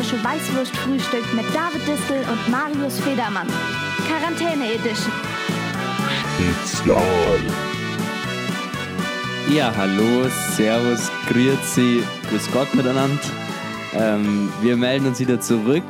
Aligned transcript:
besserwisserische 0.00 0.24
Weißwurstfrühstück 0.24 1.34
mit 1.34 1.44
David 1.54 1.86
Distel 1.86 2.24
und 2.30 2.48
Marius 2.48 3.00
Federmann. 3.00 3.46
Quarantäne 4.08 4.72
Edition. 4.72 5.12
Spezial. 6.34 7.02
Ja, 9.52 9.72
hallo, 9.76 10.26
servus, 10.56 11.10
grüezi, 11.28 12.02
grüß 12.28 12.50
Gott 12.52 12.74
miteinander. 12.74 13.20
Ähm, 13.94 14.50
wir 14.62 14.76
melden 14.76 15.06
uns 15.06 15.20
wieder 15.20 15.40
zurück 15.40 15.84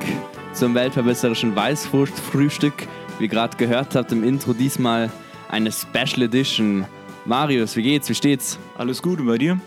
zum 0.54 0.74
weltverbesserischen 0.74 1.54
Weißwurstfrühstück. 1.54 2.88
Wie 3.18 3.24
ihr 3.24 3.30
gerade 3.30 3.56
gehört 3.56 3.94
habt 3.94 4.10
im 4.12 4.24
Intro, 4.24 4.54
diesmal 4.54 5.10
eine 5.48 5.70
Special 5.70 6.22
Edition. 6.22 6.84
Marius, 7.26 7.76
wie 7.76 7.82
geht's, 7.82 8.08
wie 8.08 8.14
steht's? 8.14 8.58
Alles 8.76 9.02
gut 9.02 9.20
und 9.20 9.26
bei 9.26 9.38
dir? 9.38 9.60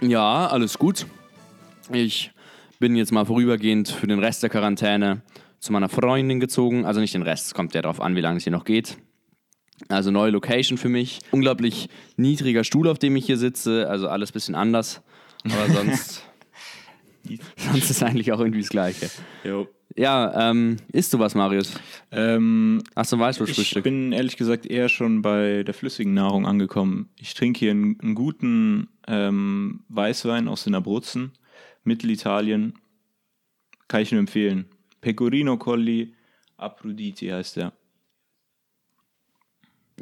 Ja, 0.00 0.48
alles 0.48 0.76
gut. 0.76 1.06
Ich 1.94 2.30
bin 2.78 2.96
jetzt 2.96 3.12
mal 3.12 3.24
vorübergehend 3.24 3.88
für 3.88 4.06
den 4.06 4.18
Rest 4.18 4.42
der 4.42 4.50
Quarantäne 4.50 5.22
zu 5.60 5.72
meiner 5.72 5.88
Freundin 5.88 6.40
gezogen. 6.40 6.84
Also 6.84 7.00
nicht 7.00 7.14
den 7.14 7.22
Rest, 7.22 7.46
es 7.46 7.54
kommt 7.54 7.74
ja 7.74 7.82
darauf 7.82 8.00
an, 8.00 8.16
wie 8.16 8.20
lange 8.20 8.38
es 8.38 8.44
hier 8.44 8.52
noch 8.52 8.64
geht. 8.64 8.96
Also 9.88 10.10
neue 10.10 10.30
Location 10.30 10.78
für 10.78 10.88
mich. 10.88 11.20
Unglaublich 11.30 11.88
niedriger 12.16 12.64
Stuhl, 12.64 12.88
auf 12.88 12.98
dem 12.98 13.16
ich 13.16 13.26
hier 13.26 13.36
sitze. 13.36 13.88
Also 13.88 14.08
alles 14.08 14.30
ein 14.30 14.32
bisschen 14.34 14.54
anders. 14.54 15.02
Aber 15.44 15.72
sonst, 15.72 16.24
sonst 17.56 17.90
ist 17.90 18.02
eigentlich 18.02 18.32
auch 18.32 18.40
irgendwie 18.40 18.60
das 18.60 18.70
Gleiche. 18.70 19.10
Jo. 19.44 19.68
Ja, 19.96 20.50
ähm, 20.50 20.78
isst 20.92 21.12
du 21.12 21.18
was, 21.18 21.34
Marius? 21.34 21.72
Ähm, 22.10 22.82
Hast 22.96 23.12
du 23.12 23.16
ein 23.16 23.20
ich 23.20 23.26
Weißwurstfrühstück? 23.26 23.84
bin 23.84 24.12
ehrlich 24.12 24.36
gesagt 24.36 24.64
eher 24.64 24.88
schon 24.88 25.20
bei 25.20 25.64
der 25.64 25.74
flüssigen 25.74 26.14
Nahrung 26.14 26.46
angekommen. 26.46 27.10
Ich 27.18 27.34
trinke 27.34 27.58
hier 27.58 27.72
einen, 27.72 28.00
einen 28.00 28.14
guten 28.14 28.88
ähm, 29.06 29.84
Weißwein 29.88 30.48
aus 30.48 30.64
den 30.64 30.74
Abruzzen, 30.74 31.32
Mittelitalien. 31.84 32.74
Kann 33.88 34.02
ich 34.02 34.12
nur 34.12 34.20
empfehlen. 34.20 34.66
Pecorino 35.00 35.56
Colli 35.56 36.14
Aphrodite 36.56 37.34
heißt 37.34 37.56
der. 37.56 37.72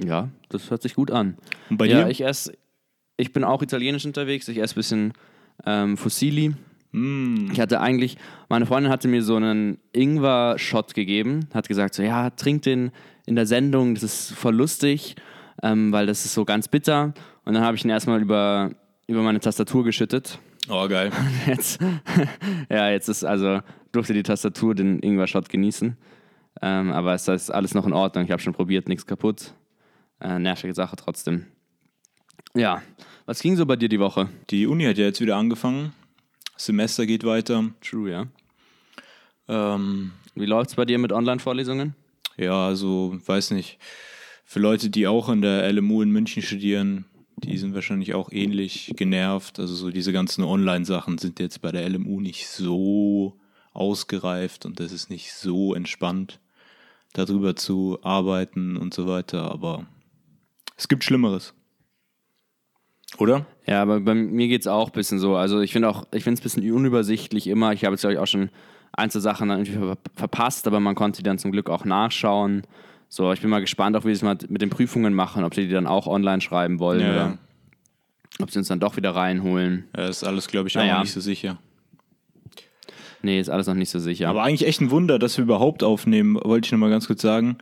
Ja, 0.02 0.28
das 0.48 0.70
hört 0.70 0.82
sich 0.82 0.94
gut 0.94 1.10
an. 1.10 1.36
Und 1.68 1.76
bei 1.76 1.86
ja, 1.86 2.04
dir? 2.04 2.10
ich 2.10 2.22
esse, 2.22 2.56
ich 3.16 3.32
bin 3.32 3.44
auch 3.44 3.62
italienisch 3.62 4.06
unterwegs. 4.06 4.48
Ich 4.48 4.58
esse 4.58 4.74
ein 4.74 4.76
bisschen 4.76 5.12
ähm, 5.66 5.96
Fusilli. 5.96 6.54
Mm, 6.92 7.50
Ich 7.52 7.60
hatte 7.60 7.80
eigentlich, 7.80 8.16
meine 8.48 8.66
Freundin 8.66 8.90
hatte 8.90 9.08
mir 9.08 9.22
so 9.22 9.36
einen 9.36 9.78
Ingwer-Shot 9.92 10.94
gegeben, 10.94 11.48
hat 11.52 11.68
gesagt 11.68 11.94
so, 11.94 12.02
ja, 12.02 12.30
trink 12.30 12.62
den 12.62 12.92
in 13.26 13.36
der 13.36 13.46
Sendung, 13.46 13.94
das 13.94 14.02
ist 14.02 14.32
voll 14.32 14.54
lustig, 14.56 15.16
ähm, 15.62 15.92
weil 15.92 16.06
das 16.06 16.24
ist 16.24 16.34
so 16.34 16.44
ganz 16.44 16.68
bitter. 16.68 17.12
Und 17.44 17.54
dann 17.54 17.62
habe 17.62 17.76
ich 17.76 17.84
ihn 17.84 17.90
erstmal 17.90 18.20
über, 18.20 18.70
über 19.06 19.22
meine 19.22 19.40
Tastatur 19.40 19.84
geschüttet. 19.84 20.38
Oh, 20.68 20.88
geil. 20.88 21.10
Jetzt, 21.46 21.80
ja, 22.70 22.90
jetzt 22.90 23.08
ist 23.08 23.24
also, 23.24 23.60
durfte 23.92 24.12
die 24.12 24.22
Tastatur 24.22 24.74
den 24.74 25.00
Ingwer-Shot 25.00 25.48
genießen. 25.48 25.96
Ähm, 26.62 26.92
aber 26.92 27.14
es 27.14 27.28
ist 27.28 27.50
alles 27.50 27.74
noch 27.74 27.86
in 27.86 27.92
Ordnung. 27.92 28.24
Ich 28.24 28.30
habe 28.30 28.42
schon 28.42 28.52
probiert, 28.52 28.88
nichts 28.88 29.06
kaputt. 29.06 29.54
Äh, 30.20 30.38
nervige 30.38 30.74
Sache 30.74 30.96
trotzdem. 30.96 31.46
Ja, 32.54 32.82
was 33.26 33.40
ging 33.40 33.56
so 33.56 33.64
bei 33.64 33.76
dir 33.76 33.88
die 33.88 34.00
Woche? 34.00 34.28
Die 34.50 34.66
Uni 34.66 34.84
hat 34.84 34.98
ja 34.98 35.04
jetzt 35.04 35.20
wieder 35.20 35.36
angefangen. 35.36 35.92
Das 36.54 36.66
Semester 36.66 37.06
geht 37.06 37.24
weiter. 37.24 37.70
True, 37.80 38.10
ja. 38.10 38.26
Ähm, 39.48 40.12
Wie 40.34 40.46
läuft 40.46 40.70
es 40.70 40.76
bei 40.76 40.84
dir 40.84 40.98
mit 40.98 41.12
Online-Vorlesungen? 41.12 41.94
Ja, 42.36 42.66
also, 42.66 43.18
weiß 43.24 43.52
nicht. 43.52 43.78
Für 44.44 44.58
Leute, 44.58 44.90
die 44.90 45.06
auch 45.06 45.28
an 45.28 45.42
der 45.42 45.72
LMU 45.72 46.02
in 46.02 46.10
München 46.10 46.42
studieren, 46.42 47.04
die 47.40 47.58
sind 47.58 47.74
wahrscheinlich 47.74 48.14
auch 48.14 48.30
ähnlich 48.32 48.92
genervt. 48.96 49.58
Also, 49.58 49.74
so 49.74 49.90
diese 49.90 50.12
ganzen 50.12 50.44
Online-Sachen 50.44 51.18
sind 51.18 51.40
jetzt 51.40 51.62
bei 51.62 51.72
der 51.72 51.88
LMU 51.88 52.20
nicht 52.20 52.48
so 52.48 53.38
ausgereift 53.72 54.66
und 54.66 54.80
das 54.80 54.92
ist 54.92 55.10
nicht 55.10 55.32
so 55.32 55.74
entspannt, 55.74 56.40
darüber 57.12 57.56
zu 57.56 57.98
arbeiten 58.02 58.76
und 58.76 58.94
so 58.94 59.06
weiter. 59.06 59.50
Aber 59.50 59.86
es 60.76 60.88
gibt 60.88 61.04
Schlimmeres. 61.04 61.54
Oder? 63.18 63.46
Ja, 63.66 63.82
aber 63.82 64.00
bei 64.00 64.14
mir 64.14 64.48
geht 64.48 64.62
es 64.62 64.66
auch 64.66 64.88
ein 64.88 64.92
bisschen 64.92 65.18
so. 65.18 65.36
Also 65.36 65.60
ich 65.60 65.72
finde 65.72 65.88
auch, 65.88 66.06
ich 66.12 66.24
finde 66.24 66.34
es 66.34 66.40
ein 66.40 66.42
bisschen 66.42 66.72
unübersichtlich 66.72 67.46
immer. 67.48 67.72
Ich 67.72 67.84
habe 67.84 67.94
jetzt, 67.94 68.02
glaube 68.02 68.14
ich, 68.14 68.18
auch 68.18 68.26
schon 68.26 68.50
einzelne 68.92 69.22
Sachen 69.22 69.48
dann 69.48 69.60
irgendwie 69.60 69.78
ver 69.78 69.98
verpasst, 70.14 70.66
aber 70.66 70.80
man 70.80 70.94
konnte 70.94 71.18
die 71.18 71.22
dann 71.24 71.38
zum 71.38 71.52
Glück 71.52 71.70
auch 71.70 71.84
nachschauen. 71.84 72.62
So, 73.12 73.32
ich 73.32 73.40
bin 73.40 73.50
mal 73.50 73.60
gespannt, 73.60 73.96
ob 73.96 74.04
wir 74.04 74.12
das 74.12 74.22
mal 74.22 74.38
mit 74.48 74.62
den 74.62 74.70
Prüfungen 74.70 75.12
machen, 75.14 75.42
ob 75.42 75.52
sie 75.54 75.66
die 75.66 75.72
dann 75.72 75.88
auch 75.88 76.06
online 76.06 76.40
schreiben 76.40 76.78
wollen 76.78 77.00
Ja, 77.00 77.10
oder 77.10 77.16
ja. 77.18 77.38
ob 78.38 78.50
sie 78.52 78.58
uns 78.60 78.68
dann 78.68 78.78
doch 78.78 78.96
wieder 78.96 79.14
reinholen. 79.16 79.88
Ja, 79.96 80.06
ist 80.06 80.22
alles, 80.22 80.46
glaube 80.46 80.68
ich, 80.68 80.78
auch 80.78 80.82
Naja. 80.82 80.94
noch 80.94 81.02
nicht 81.02 81.12
so 81.12 81.20
sicher. 81.20 81.58
Nee, 83.22 83.38
ist 83.40 83.50
alles 83.50 83.66
noch 83.66 83.74
nicht 83.74 83.90
so 83.90 83.98
sicher. 83.98 84.28
Aber 84.28 84.42
eigentlich 84.44 84.66
echt 84.66 84.80
ein 84.80 84.90
Wunder, 84.90 85.18
dass 85.18 85.36
wir 85.36 85.42
überhaupt 85.44 85.82
aufnehmen, 85.82 86.36
wollte 86.42 86.66
ich 86.66 86.72
nochmal 86.72 86.88
ganz 86.90 87.06
kurz 87.06 87.20
sagen. 87.20 87.58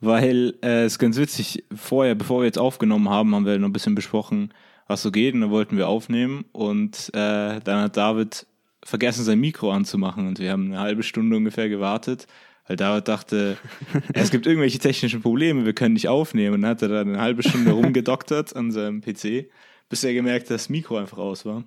Weil 0.00 0.54
äh, 0.62 0.84
es 0.84 0.94
ist 0.94 0.98
ganz 0.98 1.16
witzig, 1.16 1.64
vorher, 1.74 2.14
bevor 2.14 2.40
wir 2.40 2.46
jetzt 2.46 2.58
aufgenommen 2.58 3.08
haben, 3.08 3.34
haben 3.34 3.44
wir 3.44 3.58
noch 3.58 3.68
ein 3.68 3.72
bisschen 3.72 3.94
besprochen, 3.94 4.52
was 4.88 5.02
so 5.02 5.10
geht 5.12 5.34
und 5.34 5.42
dann 5.42 5.50
wollten 5.50 5.76
wir 5.76 5.86
aufnehmen 5.88 6.44
und 6.52 7.08
äh, 7.14 7.60
dann 7.60 7.82
hat 7.82 7.96
David 7.96 8.46
vergessen, 8.84 9.22
sein 9.24 9.38
Mikro 9.38 9.70
anzumachen 9.70 10.26
und 10.26 10.40
wir 10.40 10.50
haben 10.50 10.66
eine 10.66 10.80
halbe 10.80 11.02
Stunde 11.04 11.36
ungefähr 11.36 11.68
gewartet, 11.68 12.26
weil 12.66 12.76
David 12.76 13.08
dachte, 13.08 13.56
es 14.14 14.30
gibt 14.30 14.46
irgendwelche 14.46 14.78
technischen 14.78 15.20
Probleme, 15.22 15.64
wir 15.64 15.72
können 15.72 15.94
nicht 15.94 16.08
aufnehmen 16.08 16.54
und 16.54 16.62
dann 16.62 16.70
hat 16.72 16.82
er 16.82 16.88
dann 16.88 17.08
eine 17.08 17.20
halbe 17.20 17.42
Stunde 17.42 17.70
rumgedoktert 17.72 18.54
an 18.56 18.70
seinem 18.70 19.00
PC, 19.00 19.50
bis 19.88 20.04
er 20.04 20.14
gemerkt 20.14 20.46
hat, 20.46 20.50
dass 20.54 20.62
das 20.64 20.68
Mikro 20.68 20.96
einfach 20.96 21.18
aus 21.18 21.44
war 21.44 21.64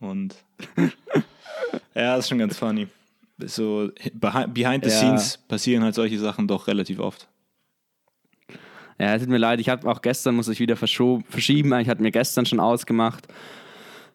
und 0.00 0.34
ja, 1.94 2.16
das 2.16 2.20
ist 2.24 2.28
schon 2.28 2.38
ganz 2.38 2.56
funny. 2.58 2.88
So 3.38 3.90
behi- 4.18 4.46
behind 4.46 4.84
the 4.84 4.90
Ja. 4.90 4.96
scenes 4.96 5.36
passieren 5.48 5.82
halt 5.84 5.94
solche 5.94 6.18
Sachen 6.18 6.48
doch 6.48 6.66
relativ 6.68 6.98
oft. 7.00 7.28
Ja, 8.98 9.18
tut 9.18 9.28
mir 9.28 9.36
leid, 9.36 9.60
ich 9.60 9.68
habe 9.68 9.86
auch 9.90 10.00
gestern, 10.00 10.36
muss 10.36 10.48
ich 10.48 10.58
wieder 10.58 10.74
verschieben. 10.76 11.78
Ich 11.80 11.88
hatte 11.90 12.00
mir 12.02 12.10
gestern 12.10 12.46
schon 12.46 12.60
ausgemacht. 12.60 13.26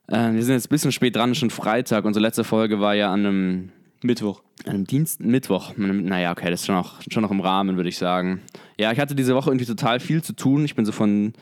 Äh, 0.08 0.34
wir 0.34 0.42
sind 0.44 0.56
jetzt 0.56 0.66
ein 0.66 0.70
bisschen 0.70 0.92
spät 0.92 1.16
dran, 1.16 1.36
schon 1.36 1.52
Freitag. 1.52 2.04
Unsere 2.04 2.24
letzte 2.24 2.44
Folge 2.44 2.80
war 2.80 2.96
ja 2.96 3.14
an 3.14 3.26
einem 3.26 3.72
Mittwoch. 4.04 4.42
An 4.66 4.76
einem 4.76 4.88
Dienst, 4.88 5.22
Mittwoch. 5.22 5.74
Naja, 5.78 6.32
okay, 6.32 6.50
das 6.50 6.62
ist 6.62 6.66
schon 6.66 6.76
noch, 6.76 7.02
schon 7.10 7.24
noch 7.24 7.32
im 7.32 7.40
Rahmen, 7.40 7.78
würde 7.78 7.90
ich 7.90 7.98
sagen. 7.98 8.42
Ja, 8.78 8.92
ich 8.92 9.00
hatte 9.00 9.16
diese 9.16 9.36
Woche 9.36 9.50
irgendwie 9.50 9.66
total 9.66 10.00
viel 10.00 10.24
zu 10.24 10.34
tun. 10.34 10.66
Ich 10.66 10.76
bin 10.76 10.86
so 10.86 10.92
von 10.92 11.34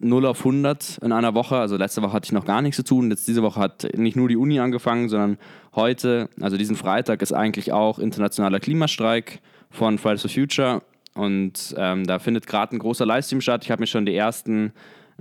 0 0.00 0.26
auf 0.26 0.38
100 0.38 0.98
in 1.02 1.12
einer 1.12 1.34
Woche. 1.34 1.56
Also 1.56 1.76
letzte 1.76 2.02
Woche 2.02 2.12
hatte 2.12 2.26
ich 2.26 2.32
noch 2.32 2.44
gar 2.44 2.62
nichts 2.62 2.76
zu 2.76 2.84
tun. 2.84 3.10
Jetzt 3.10 3.28
diese 3.28 3.42
Woche 3.42 3.60
hat 3.60 3.88
nicht 3.96 4.16
nur 4.16 4.28
die 4.28 4.36
Uni 4.36 4.58
angefangen, 4.58 5.08
sondern 5.08 5.38
heute, 5.74 6.28
also 6.40 6.56
diesen 6.56 6.76
Freitag, 6.76 7.22
ist 7.22 7.32
eigentlich 7.32 7.72
auch 7.72 7.98
internationaler 7.98 8.60
Klimastreik 8.60 9.40
von 9.70 9.98
Fridays 9.98 10.22
for 10.22 10.30
Future. 10.30 10.82
Und 11.14 11.74
ähm, 11.76 12.06
da 12.06 12.18
findet 12.18 12.46
gerade 12.46 12.74
ein 12.74 12.78
großer 12.78 13.04
Livestream 13.04 13.40
statt. 13.40 13.64
Ich 13.64 13.70
habe 13.70 13.80
mir 13.80 13.86
schon 13.86 14.06
die 14.06 14.14
ersten 14.14 14.72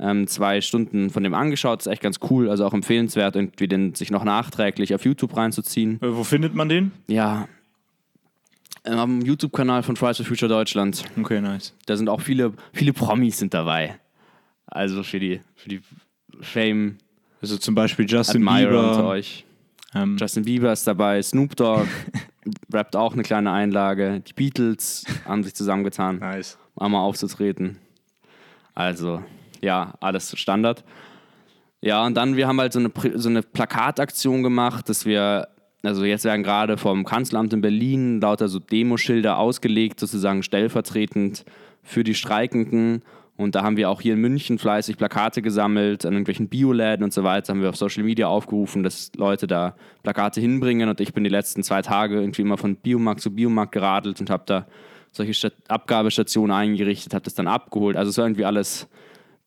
ähm, 0.01 0.27
zwei 0.27 0.61
Stunden 0.61 1.09
von 1.09 1.23
dem 1.23 1.33
angeschaut. 1.33 1.79
ist 1.81 1.87
echt 1.87 2.01
ganz 2.01 2.19
cool, 2.29 2.49
also 2.49 2.65
auch 2.65 2.73
empfehlenswert, 2.73 3.35
irgendwie 3.35 3.67
den 3.67 3.95
sich 3.95 4.11
noch 4.11 4.23
nachträglich 4.23 4.93
auf 4.95 5.05
YouTube 5.05 5.35
reinzuziehen. 5.35 6.01
Äh, 6.01 6.15
wo 6.15 6.23
findet 6.23 6.55
man 6.55 6.69
den? 6.69 6.91
Ja. 7.07 7.47
Ähm, 8.85 8.97
Am 8.99 9.21
YouTube-Kanal 9.21 9.83
von 9.83 9.95
Fridays 9.95 10.17
for 10.17 10.25
Future 10.25 10.49
Deutschland. 10.49 11.03
Okay, 11.19 11.41
nice. 11.41 11.73
Da 11.85 11.97
sind 11.97 12.09
auch 12.09 12.21
viele, 12.21 12.53
viele 12.73 12.93
Promis 12.93 13.37
sind 13.37 13.53
dabei. 13.53 13.99
Also 14.67 15.03
für 15.03 15.19
die, 15.19 15.41
für 15.55 15.69
die 15.69 15.81
Fame 16.41 16.97
Also 17.41 17.57
zum 17.57 17.75
Beispiel 17.75 18.05
Justin 18.07 18.47
Admirer 18.47 18.79
unter 18.79 18.95
Bieber. 18.97 19.07
euch. 19.09 19.45
Ähm, 19.95 20.17
Justin 20.19 20.45
Bieber 20.45 20.71
ist 20.71 20.85
dabei, 20.85 21.21
Snoop 21.21 21.55
Dogg 21.55 21.87
rappt 22.73 22.95
auch 22.95 23.13
eine 23.13 23.23
kleine 23.23 23.51
Einlage. 23.51 24.21
Die 24.21 24.33
Beatles 24.33 25.05
haben 25.25 25.43
sich 25.43 25.55
zusammengetan, 25.55 26.19
nice. 26.19 26.57
um 26.75 26.85
einmal 26.85 27.01
aufzutreten. 27.01 27.77
Also, 28.75 29.23
ja, 29.61 29.93
alles 29.99 30.37
Standard. 30.37 30.83
Ja, 31.81 32.05
und 32.05 32.15
dann, 32.15 32.35
wir 32.35 32.47
haben 32.47 32.59
halt 32.59 32.73
so 32.73 32.79
eine, 32.79 32.91
so 33.15 33.29
eine 33.29 33.41
Plakataktion 33.41 34.43
gemacht, 34.43 34.89
dass 34.89 35.05
wir, 35.05 35.47
also 35.81 36.03
jetzt 36.03 36.25
werden 36.25 36.43
gerade 36.43 36.77
vom 36.77 37.05
Kanzleramt 37.05 37.53
in 37.53 37.61
Berlin 37.61 38.19
lauter 38.19 38.49
so 38.49 38.59
Demoschilder 38.59 39.37
ausgelegt, 39.37 39.99
sozusagen 39.99 40.43
stellvertretend 40.43 41.45
für 41.83 42.03
die 42.03 42.15
Streikenden. 42.15 43.01
Und 43.37 43.55
da 43.55 43.63
haben 43.63 43.77
wir 43.77 43.89
auch 43.89 44.01
hier 44.01 44.15
in 44.15 44.19
München 44.19 44.59
fleißig 44.59 44.97
Plakate 44.97 45.41
gesammelt, 45.41 46.05
an 46.05 46.11
irgendwelchen 46.11 46.49
Bioläden 46.49 47.05
und 47.05 47.13
so 47.13 47.23
weiter, 47.23 47.53
haben 47.53 47.61
wir 47.61 47.69
auf 47.69 47.77
Social 47.77 48.03
Media 48.03 48.27
aufgerufen, 48.27 48.83
dass 48.83 49.13
Leute 49.15 49.47
da 49.47 49.77
Plakate 50.03 50.41
hinbringen. 50.41 50.89
Und 50.89 50.99
ich 50.99 51.13
bin 51.13 51.23
die 51.23 51.29
letzten 51.29 51.63
zwei 51.63 51.81
Tage 51.81 52.19
irgendwie 52.19 52.41
immer 52.41 52.57
von 52.57 52.75
Biomarkt 52.75 53.21
zu 53.21 53.33
Biomarkt 53.33 53.71
geradelt 53.71 54.19
und 54.19 54.29
habe 54.29 54.43
da 54.45 54.67
solche 55.13 55.33
Stat 55.33 55.53
Abgabestationen 55.69 56.53
eingerichtet, 56.53 57.13
habe 57.13 57.23
das 57.23 57.33
dann 57.33 57.47
abgeholt. 57.47 57.95
Also 57.95 58.09
es 58.09 58.17
war 58.17 58.25
irgendwie 58.25 58.43
alles 58.43 58.89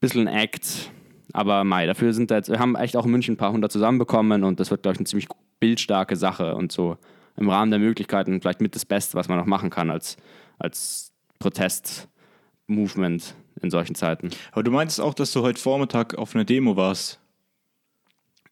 bisschen 0.02 0.28
ein 0.28 0.34
Act. 0.34 0.90
Aber 1.32 1.64
Mai, 1.64 1.86
dafür 1.86 2.12
sind 2.12 2.30
da 2.30 2.36
jetzt, 2.36 2.50
wir 2.50 2.58
haben 2.58 2.76
echt 2.76 2.94
auch 2.96 3.06
in 3.06 3.10
München 3.10 3.34
ein 3.34 3.38
paar 3.38 3.52
hundert 3.52 3.72
zusammenbekommen 3.72 4.44
und 4.44 4.60
das 4.60 4.70
wird, 4.70 4.82
glaube 4.82 4.94
ich, 4.94 4.98
eine 4.98 5.06
ziemlich 5.06 5.28
bildstarke 5.60 6.16
Sache 6.16 6.54
und 6.54 6.70
so 6.70 6.98
im 7.36 7.48
Rahmen 7.48 7.70
der 7.70 7.80
Möglichkeiten 7.80 8.38
vielleicht 8.42 8.60
mit 8.60 8.74
das 8.74 8.84
Beste, 8.84 9.14
was 9.14 9.28
man 9.28 9.38
noch 9.38 9.46
machen 9.46 9.70
kann 9.70 9.88
als, 9.88 10.18
als 10.58 11.12
Protest-Movement 11.38 13.34
in 13.62 13.70
solchen 13.70 13.94
Zeiten. 13.94 14.30
Aber 14.50 14.62
du 14.62 14.70
meintest 14.70 15.00
auch, 15.00 15.14
dass 15.14 15.32
du 15.32 15.40
heute 15.40 15.60
Vormittag 15.60 16.14
auf 16.16 16.34
einer 16.34 16.44
Demo 16.44 16.76
warst. 16.76 17.18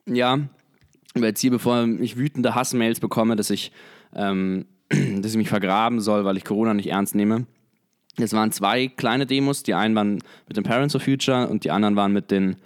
Ja, 0.06 0.38
jetzt 1.14 1.40
hier, 1.40 1.50
bevor 1.50 1.86
ich 2.00 2.16
wütende 2.16 2.54
Hassmails 2.54 3.00
bekomme, 3.00 3.36
dass 3.36 3.50
ich, 3.50 3.72
ähm, 4.14 4.64
dass 4.88 5.32
ich 5.32 5.36
mich 5.36 5.50
vergraben 5.50 6.00
soll, 6.00 6.24
weil 6.24 6.38
ich 6.38 6.44
Corona 6.44 6.72
nicht 6.72 6.88
ernst 6.88 7.14
nehme. 7.14 7.46
Es 8.22 8.32
waren 8.32 8.52
zwei 8.52 8.88
kleine 8.88 9.26
Demos. 9.26 9.62
Die 9.62 9.74
einen 9.74 9.94
waren 9.94 10.22
mit 10.46 10.56
den 10.56 10.64
Parents 10.64 10.94
of 10.94 11.02
Future 11.02 11.48
und 11.48 11.64
die 11.64 11.70
anderen 11.70 11.96
waren 11.96 12.12
mit 12.12 12.30
den 12.30 12.56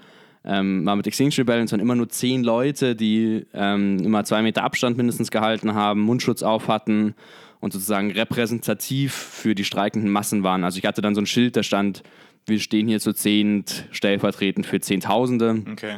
ähm, 0.44 0.84
war 0.84 0.96
mit 0.96 1.06
Extinction 1.06 1.42
Rebellion. 1.42 1.64
Es 1.64 1.72
waren 1.72 1.80
immer 1.80 1.94
nur 1.94 2.08
zehn 2.08 2.44
Leute, 2.44 2.94
die 2.94 3.46
ähm, 3.54 3.98
immer 4.04 4.24
zwei 4.24 4.42
Meter 4.42 4.62
Abstand 4.62 4.96
mindestens 4.96 5.30
gehalten 5.30 5.74
haben, 5.74 6.00
Mundschutz 6.00 6.42
auf 6.42 6.68
hatten 6.68 7.14
und 7.60 7.72
sozusagen 7.72 8.10
repräsentativ 8.12 9.14
für 9.14 9.54
die 9.54 9.64
streikenden 9.64 10.10
Massen 10.10 10.42
waren. 10.42 10.64
Also 10.64 10.78
ich 10.78 10.84
hatte 10.84 11.00
dann 11.00 11.14
so 11.14 11.22
ein 11.22 11.26
Schild, 11.26 11.56
da 11.56 11.62
stand, 11.62 12.02
wir 12.46 12.60
stehen 12.60 12.88
hier 12.88 13.00
zu 13.00 13.14
zehnt, 13.14 13.86
stellvertretend 13.90 14.66
für 14.66 14.80
Zehntausende. 14.80 15.62
Okay. 15.72 15.96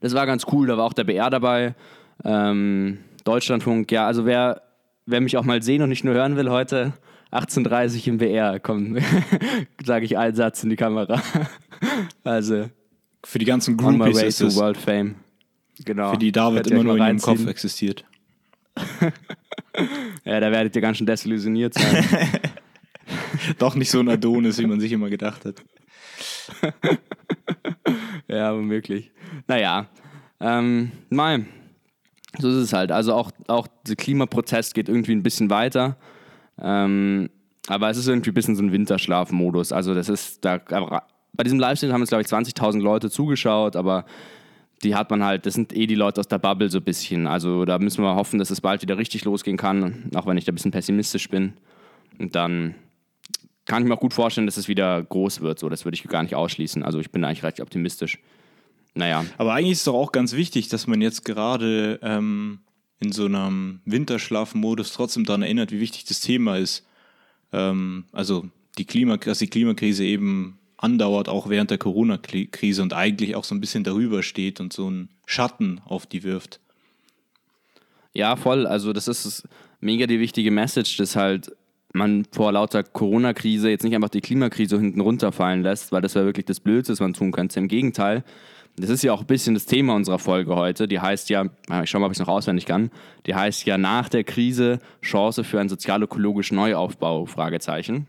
Das 0.00 0.14
war 0.14 0.26
ganz 0.26 0.44
cool, 0.52 0.66
da 0.66 0.76
war 0.76 0.84
auch 0.84 0.92
der 0.92 1.04
BR 1.04 1.30
dabei. 1.30 1.74
Ähm, 2.24 2.98
Deutschlandfunk, 3.24 3.90
ja, 3.90 4.06
also 4.06 4.26
wer, 4.26 4.60
wer 5.06 5.22
mich 5.22 5.38
auch 5.38 5.44
mal 5.44 5.62
sehen 5.62 5.80
und 5.80 5.88
nicht 5.88 6.04
nur 6.04 6.12
hören 6.12 6.36
will 6.36 6.50
heute, 6.50 6.92
18.30 7.32 8.08
im 8.08 8.18
BR, 8.18 8.60
komm, 8.60 8.98
sage 9.84 10.04
ich 10.04 10.18
einen 10.18 10.34
Satz 10.34 10.62
in 10.62 10.70
die 10.70 10.76
Kamera. 10.76 11.20
also, 12.24 12.68
Für 13.24 13.38
die 13.38 13.46
ganzen 13.46 13.76
Groupies 13.76 14.22
ist 14.22 14.40
es, 14.40 14.56
World 14.56 14.76
Fame. 14.76 15.16
Genau. 15.84 16.12
für 16.12 16.18
die 16.18 16.30
David 16.30 16.66
immer 16.66 16.84
nur 16.84 16.96
in 16.96 17.02
ihrem 17.02 17.18
Kopf 17.18 17.46
existiert. 17.46 18.04
Ja, 20.24 20.38
da 20.38 20.52
werdet 20.52 20.76
ihr 20.76 20.82
ganz 20.82 20.98
schön 20.98 21.06
desillusioniert 21.06 21.72
sein. 21.72 22.06
Doch 23.58 23.74
nicht 23.74 23.90
so 23.90 24.00
ein 24.00 24.08
Adonis, 24.08 24.58
wie 24.58 24.66
man 24.66 24.78
sich 24.80 24.92
immer 24.92 25.08
gedacht 25.08 25.46
hat. 25.46 25.62
ja, 28.28 28.54
womöglich. 28.54 29.10
Naja, 29.48 29.88
ähm, 30.40 30.92
mal, 31.08 31.46
so 32.38 32.50
ist 32.50 32.56
es 32.56 32.72
halt. 32.74 32.92
Also 32.92 33.14
auch, 33.14 33.30
auch 33.48 33.66
der 33.86 33.96
Klimaprotest 33.96 34.74
geht 34.74 34.90
irgendwie 34.90 35.12
ein 35.12 35.22
bisschen 35.22 35.48
weiter. 35.48 35.96
Ähm, 36.62 37.28
aber 37.68 37.90
es 37.90 37.96
ist 37.96 38.08
irgendwie 38.08 38.30
ein 38.30 38.34
bisschen 38.34 38.56
so 38.56 38.62
ein 38.62 38.72
Winterschlafmodus. 38.72 39.72
Also 39.72 39.94
das 39.94 40.08
ist, 40.08 40.44
da, 40.44 40.58
bei 40.58 41.44
diesem 41.44 41.58
Livestream 41.58 41.92
haben 41.92 42.00
jetzt, 42.00 42.10
glaube 42.10 42.22
ich, 42.22 42.28
20.000 42.28 42.80
Leute 42.80 43.10
zugeschaut, 43.10 43.76
aber 43.76 44.04
die 44.82 44.94
hat 44.94 45.10
man 45.10 45.22
halt, 45.22 45.46
das 45.46 45.54
sind 45.54 45.74
eh 45.76 45.86
die 45.86 45.94
Leute 45.94 46.20
aus 46.20 46.28
der 46.28 46.38
Bubble 46.38 46.68
so 46.68 46.78
ein 46.78 46.84
bisschen. 46.84 47.26
Also 47.26 47.64
da 47.64 47.78
müssen 47.78 48.02
wir 48.02 48.14
hoffen, 48.14 48.38
dass 48.38 48.50
es 48.50 48.60
bald 48.60 48.82
wieder 48.82 48.98
richtig 48.98 49.24
losgehen 49.24 49.56
kann, 49.56 50.10
auch 50.14 50.26
wenn 50.26 50.36
ich 50.36 50.44
da 50.44 50.52
ein 50.52 50.56
bisschen 50.56 50.72
pessimistisch 50.72 51.28
bin. 51.28 51.54
Und 52.18 52.34
dann 52.34 52.74
kann 53.64 53.82
ich 53.82 53.88
mir 53.88 53.94
auch 53.94 54.00
gut 54.00 54.12
vorstellen, 54.12 54.46
dass 54.46 54.56
es 54.56 54.68
wieder 54.68 55.02
groß 55.02 55.40
wird. 55.40 55.58
So, 55.58 55.68
das 55.68 55.84
würde 55.84 55.94
ich 55.94 56.02
gar 56.04 56.22
nicht 56.22 56.34
ausschließen. 56.34 56.82
Also 56.82 56.98
ich 56.98 57.10
bin 57.10 57.24
eigentlich 57.24 57.44
recht 57.44 57.60
optimistisch. 57.60 58.18
Naja, 58.94 59.24
Aber 59.38 59.54
eigentlich 59.54 59.72
ist 59.72 59.78
es 59.78 59.84
doch 59.84 59.94
auch 59.94 60.12
ganz 60.12 60.34
wichtig, 60.34 60.68
dass 60.68 60.86
man 60.86 61.00
jetzt 61.00 61.24
gerade 61.24 61.98
ähm, 62.02 62.60
in 63.00 63.12
so 63.12 63.26
einem 63.26 63.80
Winterschlafmodus 63.84 64.92
trotzdem 64.92 65.24
daran 65.24 65.42
erinnert, 65.42 65.72
wie 65.72 65.80
wichtig 65.80 66.04
das 66.04 66.20
Thema 66.20 66.56
ist. 66.58 66.86
Ähm, 67.52 68.04
also 68.12 68.48
die 68.78 68.84
Klima 68.84 69.16
dass 69.16 69.38
die 69.38 69.48
Klimakrise 69.48 70.04
eben 70.04 70.58
andauert, 70.76 71.28
auch 71.28 71.48
während 71.48 71.70
der 71.70 71.78
Corona-Krise 71.78 72.82
und 72.82 72.92
eigentlich 72.92 73.36
auch 73.36 73.44
so 73.44 73.54
ein 73.54 73.60
bisschen 73.60 73.84
darüber 73.84 74.22
steht 74.22 74.60
und 74.60 74.72
so 74.72 74.86
einen 74.86 75.10
Schatten 75.26 75.80
auf 75.84 76.06
die 76.06 76.22
wirft. 76.22 76.60
Ja, 78.12 78.36
voll. 78.36 78.66
Also 78.66 78.92
das 78.92 79.08
ist 79.08 79.48
mega 79.80 80.06
die 80.06 80.20
wichtige 80.20 80.50
Message, 80.50 80.96
dass 80.96 81.16
halt 81.16 81.52
man 81.92 82.26
vor 82.32 82.52
lauter 82.52 82.82
Corona-Krise 82.82 83.70
jetzt 83.70 83.84
nicht 83.84 83.94
einfach 83.94 84.08
die 84.08 84.20
Klimakrise 84.20 84.78
hinten 84.78 85.00
runterfallen 85.00 85.62
lässt, 85.62 85.92
weil 85.92 86.02
das 86.02 86.14
wäre 86.14 86.24
wirklich 86.24 86.46
das 86.46 86.60
Blödste, 86.60 86.92
was 86.92 87.00
man 87.00 87.12
tun 87.12 87.32
könnte. 87.32 87.60
Im 87.60 87.68
Gegenteil, 87.68 88.24
das 88.76 88.90
ist 88.90 89.02
ja 89.02 89.12
auch 89.12 89.20
ein 89.20 89.26
bisschen 89.26 89.54
das 89.54 89.66
Thema 89.66 89.94
unserer 89.94 90.18
Folge 90.18 90.56
heute. 90.56 90.88
Die 90.88 91.00
heißt 91.00 91.28
ja, 91.30 91.46
ich 91.82 91.90
schau 91.90 91.98
mal, 91.98 92.06
ob 92.06 92.12
ich 92.12 92.16
es 92.16 92.26
noch 92.26 92.32
auswendig 92.32 92.66
kann, 92.66 92.90
die 93.26 93.34
heißt 93.34 93.66
ja 93.66 93.76
nach 93.78 94.08
der 94.08 94.24
Krise 94.24 94.78
Chance 95.02 95.44
für 95.44 95.60
einen 95.60 95.68
sozial-ökologischen 95.68 96.56
Neuaufbau, 96.56 97.26
Fragezeichen. 97.26 98.06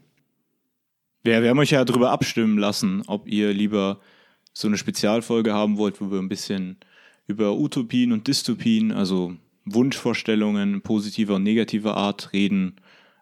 Wir, 1.23 1.41
wir 1.41 1.49
haben 1.49 1.59
euch 1.59 1.71
ja 1.71 1.85
darüber 1.85 2.11
abstimmen 2.11 2.57
lassen, 2.57 3.03
ob 3.07 3.27
ihr 3.27 3.53
lieber 3.53 3.99
so 4.53 4.67
eine 4.67 4.77
Spezialfolge 4.77 5.53
haben 5.53 5.77
wollt, 5.77 5.99
wo 5.99 6.11
wir 6.11 6.19
ein 6.19 6.29
bisschen 6.29 6.77
über 7.27 7.57
Utopien 7.57 8.11
und 8.11 8.27
Dystopien, 8.27 8.91
also 8.91 9.33
Wunschvorstellungen 9.65 10.81
positiver 10.81 11.35
und 11.35 11.43
negativer 11.43 11.95
Art 11.95 12.33
reden 12.33 12.75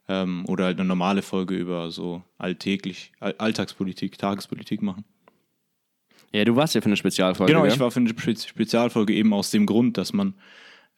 ähm, 0.07 0.45
oder 0.47 0.65
halt 0.65 0.79
eine 0.79 0.87
normale 0.87 1.21
Folge 1.21 1.55
über 1.55 1.91
so 1.91 2.23
alltäglich, 2.37 3.11
All 3.19 3.35
Alltagspolitik, 3.37 4.17
Tagespolitik 4.17 4.81
machen. 4.81 5.05
Ja, 6.31 6.45
du 6.45 6.55
warst 6.55 6.75
ja 6.75 6.81
für 6.81 6.87
eine 6.87 6.97
Spezialfolge. 6.97 7.51
Genau, 7.51 7.63
gell? 7.63 7.73
ich 7.73 7.79
war 7.79 7.91
für 7.91 7.99
eine 7.99 8.09
Spe 8.09 8.35
Spezialfolge 8.35 9.13
eben 9.13 9.33
aus 9.33 9.51
dem 9.51 9.65
Grund, 9.65 9.97
dass 9.97 10.13
man 10.13 10.33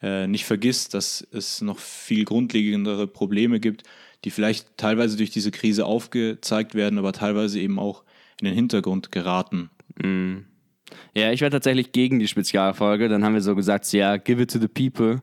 äh, 0.01 0.27
nicht 0.27 0.45
vergisst, 0.45 0.93
dass 0.93 1.27
es 1.31 1.61
noch 1.61 1.79
viel 1.79 2.25
grundlegendere 2.25 3.07
Probleme 3.07 3.59
gibt, 3.59 3.83
die 4.23 4.31
vielleicht 4.31 4.77
teilweise 4.77 5.17
durch 5.17 5.31
diese 5.31 5.51
Krise 5.51 5.85
aufgezeigt 5.85 6.75
werden, 6.75 6.99
aber 6.99 7.13
teilweise 7.13 7.59
eben 7.59 7.79
auch 7.79 8.03
in 8.39 8.45
den 8.45 8.53
Hintergrund 8.53 9.11
geraten. 9.11 9.69
Ja, 11.15 11.31
ich 11.31 11.41
war 11.41 11.49
tatsächlich 11.49 11.91
gegen 11.91 12.19
die 12.19 12.27
Spezialfolge. 12.27 13.09
Dann 13.09 13.23
haben 13.23 13.33
wir 13.33 13.41
so 13.41 13.55
gesagt, 13.55 13.91
ja, 13.93 14.17
give 14.17 14.41
it 14.41 14.51
to 14.51 14.59
the 14.59 14.67
people. 14.67 15.21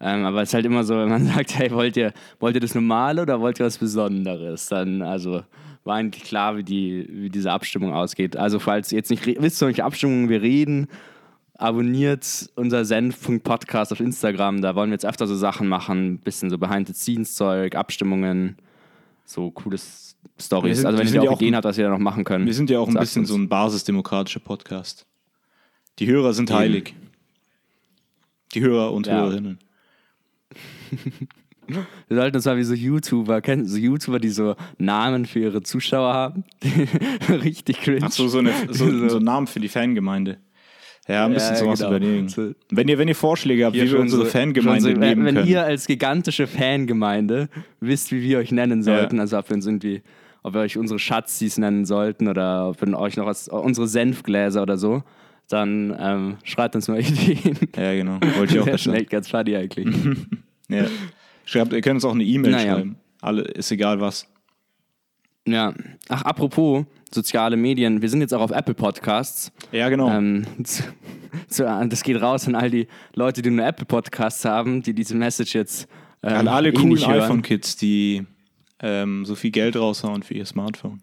Ähm, 0.00 0.24
aber 0.24 0.42
es 0.42 0.50
ist 0.50 0.54
halt 0.54 0.66
immer 0.66 0.84
so, 0.84 0.96
wenn 0.96 1.08
man 1.08 1.26
sagt, 1.34 1.56
hey, 1.56 1.70
wollt 1.70 1.96
ihr, 1.96 2.12
wollt 2.40 2.54
ihr 2.54 2.60
das 2.60 2.74
Normale 2.74 3.22
oder 3.22 3.40
wollt 3.40 3.60
ihr 3.60 3.66
was 3.66 3.78
Besonderes? 3.78 4.66
Dann, 4.66 5.02
also, 5.02 5.42
war 5.84 5.96
eigentlich 5.96 6.24
klar, 6.24 6.56
wie, 6.56 6.62
die, 6.62 7.06
wie 7.10 7.30
diese 7.30 7.50
Abstimmung 7.50 7.92
ausgeht. 7.92 8.36
Also, 8.36 8.58
falls 8.58 8.92
ihr 8.92 8.98
jetzt 8.98 9.10
nicht 9.10 9.26
wisst, 9.26 9.60
welche 9.60 9.84
Abstimmungen 9.84 10.28
wir 10.28 10.42
reden, 10.42 10.86
abonniert 11.54 12.50
unser 12.54 12.84
Senf.podcast 12.84 13.92
auf 13.92 14.00
Instagram. 14.00 14.62
Da 14.62 14.74
wollen 14.74 14.90
wir 14.90 14.94
jetzt 14.94 15.06
öfter 15.06 15.26
so 15.26 15.34
Sachen 15.36 15.68
machen, 15.68 16.14
ein 16.14 16.18
bisschen 16.18 16.50
so 16.50 16.58
Behind-the-Scenes-Zeug, 16.58 17.74
Abstimmungen, 17.74 18.56
so 19.24 19.50
cooles 19.50 20.16
Stories. 20.40 20.84
Also, 20.84 20.98
wenn 20.98 21.06
ihr 21.08 21.20
da 21.20 21.30
auch 21.30 21.40
Ideen 21.40 21.56
habt, 21.56 21.64
was 21.64 21.76
wir 21.76 21.84
da 21.84 21.90
noch 21.90 21.98
machen 21.98 22.24
können. 22.24 22.46
Wir 22.46 22.54
sind 22.54 22.70
ja 22.70 22.78
auch 22.78 22.88
ein 22.88 22.94
bisschen 22.94 23.22
uns. 23.22 23.28
so 23.28 23.36
ein 23.36 23.48
basisdemokratischer 23.48 24.40
Podcast. 24.40 25.06
Die 25.98 26.06
Hörer 26.06 26.32
sind 26.32 26.50
heilig. 26.50 26.94
Die 28.54 28.60
Hörer 28.60 28.92
und 28.92 29.06
Ja. 29.06 29.14
Hörerinnen. 29.14 29.58
Wir 32.08 32.16
sollten 32.16 32.36
uns 32.36 32.44
mal 32.44 32.56
wie 32.56 32.64
so 32.64 32.74
YouTuber, 32.74 33.40
kennen 33.40 33.66
so 33.66 33.76
YouTuber, 33.78 34.18
die 34.18 34.28
so 34.30 34.56
Namen 34.78 35.26
für 35.26 35.38
ihre 35.40 35.62
Zuschauer 35.62 36.12
haben? 36.12 36.44
Richtig 37.28 37.80
cringe. 37.80 38.00
Ach 38.02 38.10
so, 38.10 38.28
so, 38.28 38.38
eine, 38.38 38.52
so, 38.70 39.08
so 39.08 39.16
ein 39.18 39.24
Namen 39.24 39.46
für 39.46 39.60
die 39.60 39.68
Fangemeinde. 39.68 40.38
Ja, 41.08 41.24
ein 41.26 41.32
bisschen 41.34 41.54
Ja, 41.54 41.56
sowas 41.60 41.80
genau. 41.80 41.90
überlegen. 41.96 42.54
Wenn 42.70 42.86
ihr, 42.88 42.96
wenn 42.98 43.08
ihr 43.08 43.16
Vorschläge 43.16 43.64
habt, 43.66 43.74
Hier 43.74 43.86
wie 43.86 43.92
wir 43.92 43.98
unsere 44.00 44.24
so- 44.24 44.30
Fangemeinde 44.30 44.80
so, 44.82 44.88
nehmen 44.88 45.00
wenn, 45.00 45.24
wenn 45.24 45.34
können. 45.36 45.48
ihr 45.48 45.64
als 45.64 45.86
gigantische 45.86 46.46
Fangemeinde 46.46 47.48
wisst, 47.80 48.12
wie 48.12 48.22
wir 48.22 48.38
euch 48.38 48.52
nennen 48.52 48.82
sollten, 48.84 49.18
also 49.18 49.36
ob 49.38 49.48
wir 49.50 49.56
uns 49.56 49.66
irgendwie, 49.66 50.02
ob 50.44 50.54
wir 50.54 50.60
euch 50.60 50.78
unsere 50.78 51.00
Schatzis 51.00 51.58
nennen 51.58 51.86
sollten 51.86 52.28
oder 52.28 52.68
ob 52.68 52.80
wir 52.80 52.96
euch 52.98 53.16
noch 53.16 53.26
was, 53.26 53.48
unsere 53.48 53.88
Senfgläser 53.88 54.62
oder 54.62 54.76
so, 54.78 55.02
dann 55.48 55.96
ähm, 55.98 56.36
schreibt 56.44 56.76
uns 56.76 56.86
mal 56.86 57.00
Ideen. 57.00 57.58
ja, 57.76 57.94
genau. 57.94 58.20
Wollte 58.38 58.54
ich 58.54 58.60
auch 58.60 58.66
Das 58.66 58.86
ist 58.86 58.92
echt 58.94 59.10
ganz 59.10 59.28
funny 59.28 59.56
eigentlich. 59.56 59.88
Ja. 60.68 60.84
Schreibt, 61.52 61.72
ihr 61.72 61.80
könnt 61.82 61.96
uns 61.96 62.04
auch 62.04 62.14
eine 62.14 62.24
E-Mail 62.24 62.52
Naja. 62.52 62.74
schreiben. 62.76 62.96
Alle, 63.20 63.42
ist 63.42 63.70
egal 63.70 64.00
was. 64.00 64.26
ja. 65.46 65.74
Ach, 66.08 66.22
apropos 66.22 66.84
soziale 67.12 67.56
Medien, 67.58 68.00
wir 68.00 68.08
sind 68.08 68.22
jetzt 68.22 68.32
auch 68.32 68.40
auf 68.40 68.50
Apple 68.52 68.74
Podcasts. 68.74 69.52
Ja, 69.70 69.88
genau. 69.90 70.10
Ähm, 70.10 70.46
zu, 70.64 70.84
das 71.88 72.02
geht 72.02 72.20
raus 72.22 72.48
an 72.48 72.54
all 72.54 72.70
die 72.70 72.88
Leute, 73.14 73.42
die 73.42 73.50
nur 73.50 73.66
Apple 73.66 73.84
Podcasts 73.84 74.44
haben, 74.46 74.82
die 74.82 74.94
diese 74.94 75.14
Message 75.14 75.54
jetzt 75.54 75.88
ähm, 76.22 76.32
An 76.38 76.48
alle 76.48 76.70
eh 76.70 76.72
coolen 76.72 77.04
iPhone-Kids, 77.04 77.76
die 77.76 78.24
ähm, 78.80 79.24
so 79.26 79.34
viel 79.34 79.50
Geld 79.50 79.76
raushauen 79.76 80.22
für 80.22 80.34
ihr 80.34 80.46
Smartphone. 80.46 81.02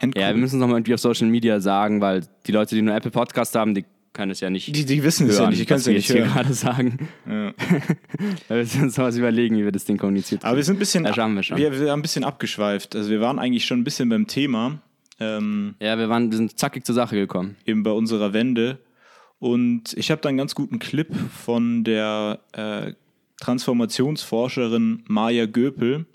Endcool. 0.00 0.22
Ja, 0.22 0.28
wir 0.30 0.36
müssen 0.36 0.56
es 0.56 0.60
nochmal 0.60 0.78
irgendwie 0.78 0.94
auf 0.94 1.00
Social 1.00 1.28
Media 1.28 1.60
sagen, 1.60 2.00
weil 2.00 2.22
die 2.46 2.52
Leute, 2.52 2.74
die 2.74 2.82
nur 2.82 2.94
Apple 2.94 3.10
Podcast 3.10 3.54
haben, 3.54 3.74
die 3.74 3.84
können 4.12 4.30
es 4.32 4.40
ja 4.40 4.50
nicht 4.50 4.74
die, 4.76 4.84
die 4.84 5.02
wissen 5.02 5.28
es 5.28 5.36
ja 5.36 5.42
hören, 5.44 5.50
nicht, 5.50 5.66
können 5.66 5.80
was 5.80 5.86
es 5.86 5.86
ja 5.86 5.92
nicht 5.94 6.12
hören. 6.14 6.32
gerade 6.32 6.52
sagen. 6.54 7.08
Ja. 7.26 7.54
Wir 8.48 8.56
müssen 8.56 8.82
uns 8.82 8.98
was 8.98 9.16
überlegen, 9.16 9.56
wie 9.56 9.64
wir 9.64 9.72
das 9.72 9.84
Ding 9.86 9.96
kommuniziert 9.96 10.44
Aber 10.44 10.56
wir 10.56 10.64
sind 10.64 10.76
ein 10.76 10.78
bisschen, 10.78 11.04
Ja, 11.04 11.14
schauen 11.14 11.34
wir. 11.34 11.42
Wir, 11.56 11.80
wir 11.80 11.90
haben 11.90 12.00
ein 12.00 12.02
bisschen 12.02 12.24
abgeschweift. 12.24 12.94
Also 12.94 13.08
wir 13.10 13.20
waren 13.20 13.38
eigentlich 13.38 13.64
schon 13.64 13.80
ein 13.80 13.84
bisschen 13.84 14.08
beim 14.10 14.26
Thema, 14.26 14.82
ähm, 15.18 15.74
Ja, 15.80 15.96
wir, 15.98 16.08
waren, 16.10 16.30
wir 16.30 16.36
sind 16.36 16.58
zackig 16.58 16.84
zur 16.84 16.94
Sache 16.94 17.16
gekommen. 17.16 17.56
eben 17.64 17.82
bei 17.82 17.90
unserer 17.92 18.32
Wende. 18.32 18.78
Und 19.38 19.94
ich 19.94 20.10
habe 20.10 20.20
da 20.20 20.28
einen 20.28 20.38
ganz 20.38 20.54
guten 20.54 20.78
Clip 20.78 21.08
von 21.44 21.82
der 21.82 22.40
äh, 22.52 22.92
Transformationsforscherin 23.40 25.02
Maja 25.08 25.46
Göpel, 25.46 26.06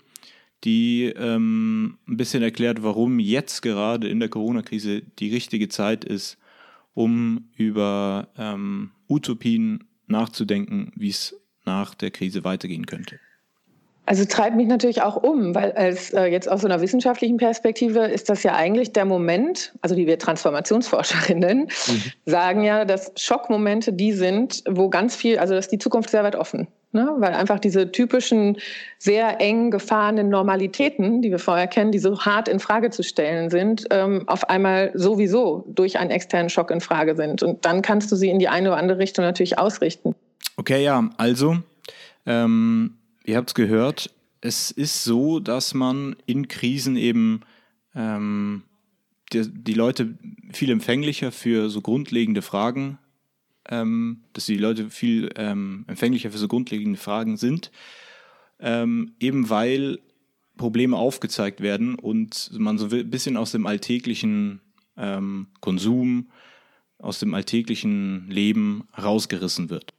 die 0.64 1.12
ähm, 1.16 1.98
ein 2.08 2.16
bisschen 2.16 2.42
erklärt, 2.42 2.82
warum 2.82 3.18
jetzt 3.18 3.60
gerade 3.60 4.08
in 4.08 4.18
der 4.20 4.28
Corona-Krise 4.28 5.02
die 5.18 5.32
richtige 5.32 5.68
Zeit 5.68 6.04
ist, 6.04 6.38
um 6.98 7.48
über 7.56 8.28
ähm, 8.36 8.90
Utopien 9.08 9.84
nachzudenken, 10.08 10.90
wie 10.96 11.10
es 11.10 11.32
nach 11.64 11.94
der 11.94 12.10
Krise 12.10 12.42
weitergehen 12.42 12.86
könnte. 12.86 13.20
Also 14.08 14.24
treibt 14.24 14.56
mich 14.56 14.68
natürlich 14.68 15.02
auch 15.02 15.22
um, 15.22 15.54
weil 15.54 15.72
als 15.72 16.14
äh, 16.14 16.24
jetzt 16.24 16.50
aus 16.50 16.62
so 16.62 16.66
einer 16.66 16.80
wissenschaftlichen 16.80 17.36
Perspektive 17.36 18.06
ist 18.06 18.30
das 18.30 18.42
ja 18.42 18.54
eigentlich 18.54 18.94
der 18.94 19.04
Moment, 19.04 19.74
also 19.82 19.94
die 19.94 20.06
wir 20.06 20.18
Transformationsforscherinnen 20.18 21.64
mhm. 21.64 22.02
sagen 22.24 22.64
ja, 22.64 22.86
dass 22.86 23.12
Schockmomente 23.16 23.92
die 23.92 24.12
sind, 24.12 24.64
wo 24.66 24.88
ganz 24.88 25.14
viel, 25.14 25.38
also 25.38 25.52
dass 25.52 25.68
die 25.68 25.76
Zukunft 25.76 26.08
sehr 26.08 26.24
weit 26.24 26.36
offen. 26.36 26.68
Ne? 26.92 27.16
Weil 27.18 27.34
einfach 27.34 27.58
diese 27.58 27.92
typischen, 27.92 28.56
sehr 28.96 29.42
eng 29.42 29.70
gefahrenen 29.70 30.30
Normalitäten, 30.30 31.20
die 31.20 31.30
wir 31.30 31.38
vorher 31.38 31.66
kennen, 31.66 31.92
die 31.92 31.98
so 31.98 32.18
hart 32.18 32.48
in 32.48 32.60
Frage 32.60 32.88
zu 32.88 33.02
stellen 33.02 33.50
sind, 33.50 33.88
ähm, 33.90 34.26
auf 34.26 34.48
einmal 34.48 34.90
sowieso 34.94 35.66
durch 35.68 35.98
einen 35.98 36.10
externen 36.10 36.48
Schock 36.48 36.70
in 36.70 36.80
Frage 36.80 37.14
sind. 37.14 37.42
Und 37.42 37.66
dann 37.66 37.82
kannst 37.82 38.10
du 38.10 38.16
sie 38.16 38.30
in 38.30 38.38
die 38.38 38.48
eine 38.48 38.70
oder 38.70 38.78
andere 38.78 39.00
Richtung 39.00 39.26
natürlich 39.26 39.58
ausrichten. 39.58 40.14
Okay, 40.56 40.82
ja, 40.82 41.10
also 41.18 41.58
ähm, 42.24 42.97
ihr 43.28 43.36
habt 43.36 43.50
es 43.50 43.54
gehört, 43.54 44.10
es 44.40 44.70
ist 44.70 45.04
so, 45.04 45.38
dass 45.38 45.74
man 45.74 46.16
in 46.24 46.48
Krisen 46.48 46.96
eben 46.96 47.42
ähm, 47.94 48.62
die, 49.32 49.46
die, 49.46 49.74
Leute 49.74 50.16
viel 50.50 50.70
empfänglicher 50.70 51.30
für 51.30 51.68
so 51.68 51.82
grundlegende 51.82 52.40
Fragen, 52.40 52.98
ähm, 53.68 54.22
dass 54.32 54.46
die 54.46 54.56
Leute 54.56 54.88
viel 54.88 55.28
ähm, 55.36 55.84
empfänglicher 55.88 56.30
für 56.30 56.38
so 56.38 56.48
grundlegende 56.48 56.98
Fragen 56.98 57.36
sind, 57.36 57.70
ähm, 58.60 59.12
eben 59.20 59.50
weil 59.50 59.98
Probleme 60.56 60.96
aufgezeigt 60.96 61.60
werden 61.60 61.96
und 61.96 62.50
man 62.58 62.78
so 62.78 62.88
ein 62.88 63.10
bisschen 63.10 63.36
aus 63.36 63.52
dem 63.52 63.66
alltäglichen 63.66 64.62
ähm, 64.96 65.48
Konsum, 65.60 66.30
aus 66.98 67.18
dem 67.18 67.34
alltäglichen 67.34 68.30
Leben 68.30 68.88
rausgerissen 68.96 69.68
wird. 69.68 69.92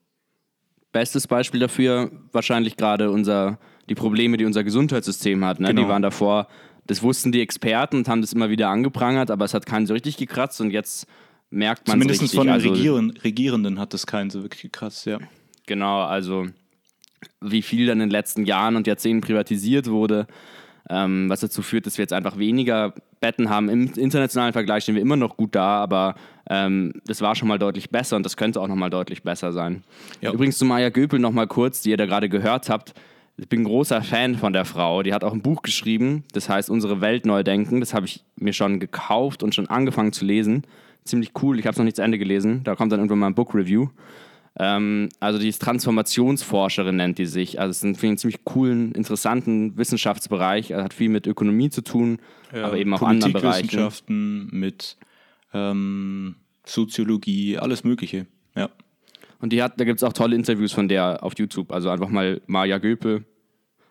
Bestes 0.91 1.27
Beispiel 1.27 1.59
dafür 1.59 2.11
wahrscheinlich 2.31 2.77
gerade 2.77 3.11
unser, 3.11 3.59
die 3.89 3.95
Probleme, 3.95 4.37
die 4.37 4.45
unser 4.45 4.63
Gesundheitssystem 4.63 5.45
hat. 5.45 5.59
Ne? 5.59 5.69
Genau. 5.69 5.83
Die 5.83 5.87
waren 5.87 6.01
davor, 6.01 6.47
das 6.87 7.03
wussten 7.03 7.31
die 7.31 7.41
Experten 7.41 7.97
und 7.97 8.07
haben 8.07 8.21
das 8.21 8.33
immer 8.33 8.49
wieder 8.49 8.69
angeprangert, 8.69 9.29
aber 9.29 9.45
es 9.45 9.53
hat 9.53 9.65
keinen 9.65 9.85
so 9.85 9.93
richtig 9.93 10.17
gekratzt 10.17 10.59
und 10.61 10.71
jetzt 10.71 11.05
merkt 11.51 11.87
man 11.87 11.99
es 11.99 12.05
Zumindest 12.05 12.35
von 12.35 12.47
den 12.47 12.53
also, 12.53 12.69
Regieren, 12.71 13.11
Regierenden 13.23 13.79
hat 13.79 13.93
das 13.93 14.07
keinen 14.07 14.29
so 14.29 14.41
wirklich 14.41 14.63
gekratzt, 14.63 15.05
ja. 15.05 15.19
Genau, 15.67 16.01
also 16.01 16.47
wie 17.41 17.61
viel 17.61 17.85
dann 17.85 17.97
in 17.99 18.07
den 18.07 18.09
letzten 18.09 18.45
Jahren 18.45 18.75
und 18.75 18.87
Jahrzehnten 18.87 19.21
privatisiert 19.21 19.87
wurde, 19.87 20.27
ähm, 20.89 21.29
was 21.29 21.41
dazu 21.41 21.61
führt, 21.61 21.85
dass 21.85 21.97
wir 21.97 22.03
jetzt 22.03 22.13
einfach 22.13 22.37
weniger 22.37 22.93
Betten 23.19 23.49
haben. 23.49 23.69
Im 23.69 23.93
internationalen 23.93 24.53
Vergleich 24.53 24.83
stehen 24.83 24.95
wir 24.95 25.01
immer 25.01 25.17
noch 25.17 25.37
gut 25.37 25.55
da, 25.55 25.81
aber 25.81 26.15
ähm, 26.49 26.93
das 27.05 27.21
war 27.21 27.35
schon 27.35 27.47
mal 27.47 27.59
deutlich 27.59 27.89
besser 27.89 28.15
und 28.15 28.25
das 28.25 28.35
könnte 28.35 28.59
auch 28.59 28.67
noch 28.67 28.75
mal 28.75 28.89
deutlich 28.89 29.23
besser 29.23 29.51
sein. 29.51 29.83
Ja. 30.21 30.33
Übrigens 30.33 30.57
zu 30.57 30.65
Maya 30.65 30.89
Göpel 30.89 31.19
noch 31.19 31.31
mal 31.31 31.47
kurz, 31.47 31.81
die 31.81 31.91
ihr 31.91 31.97
da 31.97 32.05
gerade 32.05 32.27
gehört 32.27 32.69
habt. 32.69 32.93
Ich 33.37 33.47
bin 33.47 33.61
ein 33.61 33.65
großer 33.65 34.01
Fan 34.01 34.35
von 34.35 34.51
der 34.51 34.65
Frau. 34.65 35.01
Die 35.03 35.13
hat 35.13 35.23
auch 35.23 35.31
ein 35.31 35.41
Buch 35.41 35.61
geschrieben, 35.61 36.23
das 36.33 36.49
heißt 36.49 36.69
Unsere 36.69 37.01
Welt 37.01 37.25
neu 37.25 37.43
denken. 37.43 37.79
Das 37.79 37.93
habe 37.93 38.05
ich 38.05 38.23
mir 38.35 38.53
schon 38.53 38.79
gekauft 38.79 39.43
und 39.43 39.55
schon 39.55 39.67
angefangen 39.67 40.11
zu 40.11 40.25
lesen. 40.25 40.63
Ziemlich 41.05 41.31
cool. 41.41 41.57
Ich 41.59 41.65
habe 41.65 41.71
es 41.71 41.77
noch 41.77 41.85
nicht 41.85 41.95
zu 41.95 42.01
Ende 42.01 42.17
gelesen. 42.17 42.63
Da 42.63 42.75
kommt 42.75 42.91
dann 42.91 42.99
irgendwann 42.99 43.19
mal 43.19 43.27
ein 43.27 43.35
Book 43.35 43.55
Review. 43.55 43.87
Ähm, 44.57 45.09
also 45.19 45.39
die 45.39 45.47
ist 45.47 45.61
Transformationsforscherin, 45.61 46.97
nennt 46.97 47.17
die 47.17 47.27
sich. 47.27 47.59
Also 47.59 47.71
es 47.71 47.77
ist 47.77 47.83
ein, 47.83 48.07
einen 48.07 48.17
ziemlich 48.17 48.43
coolen, 48.43 48.91
interessanten 48.91 49.77
Wissenschaftsbereich. 49.77 50.71
Er 50.71 50.83
hat 50.83 50.93
viel 50.93 51.09
mit 51.09 51.25
Ökonomie 51.25 51.69
zu 51.69 51.81
tun, 51.81 52.19
ja, 52.53 52.65
aber 52.65 52.77
eben 52.77 52.93
auch 52.93 53.01
anderen 53.01 53.31
Bereichen. 53.31 53.69
Wissenschaften 53.69 54.49
mit 54.51 54.97
ähm, 55.53 56.35
Soziologie, 56.65 57.57
alles 57.57 57.83
Mögliche. 57.83 58.27
Ja. 58.55 58.69
Und 59.39 59.53
die 59.53 59.63
hat, 59.63 59.79
da 59.79 59.85
gibt 59.85 59.97
es 59.99 60.03
auch 60.03 60.13
tolle 60.13 60.35
Interviews 60.35 60.71
von 60.71 60.87
der 60.87 61.23
auf 61.23 61.37
YouTube. 61.37 61.71
Also 61.71 61.89
einfach 61.89 62.09
mal 62.09 62.41
Maja 62.47 62.77
Göpel 62.77 63.25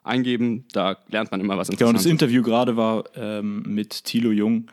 eingeben, 0.03 0.65
da 0.73 0.97
lernt 1.09 1.31
man 1.31 1.41
immer 1.41 1.57
was 1.57 1.69
Interessantes. 1.69 1.81
Ja, 1.81 1.87
und 1.89 1.95
das 1.97 2.07
Interview 2.07 2.43
gerade 2.43 2.77
war 2.77 3.05
ähm, 3.15 3.63
mit 3.67 4.05
Thilo 4.05 4.31
Jung, 4.31 4.71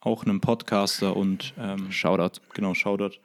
auch 0.00 0.24
einem 0.24 0.40
Podcaster 0.40 1.16
und 1.16 1.54
ähm, 1.58 1.90
Shoutout. 1.92 2.40
Genau, 2.54 2.74
Shoutout 2.74 3.16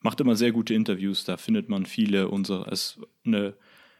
macht 0.00 0.20
immer 0.20 0.36
sehr 0.36 0.52
gute 0.52 0.74
Interviews. 0.74 1.24
Da 1.24 1.36
findet 1.36 1.68
man 1.68 1.86
viele 1.86 2.28
unserer, 2.28 2.70
ist 2.70 3.00
eine 3.24 3.54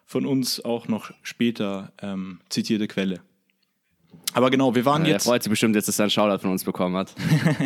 von 0.07 0.27
uns 0.27 0.63
auch 0.65 0.87
noch 0.89 1.11
später 1.23 1.93
ähm, 2.03 2.41
zitierte 2.51 2.89
Quelle. 2.89 3.21
Aber 4.35 4.51
genau, 4.51 4.75
wir 4.75 4.85
waren 4.85 5.05
ja, 5.05 5.13
jetzt. 5.13 5.27
Er 5.27 5.31
freut 5.31 5.43
sich 5.43 5.51
bestimmt 5.51 5.77
jetzt, 5.77 5.89
dass 5.89 5.99
er 5.99 6.05
einen 6.05 6.11
Shoutout 6.11 6.43
von 6.43 6.51
uns 6.51 6.65
bekommen 6.65 6.97
hat. 6.97 7.15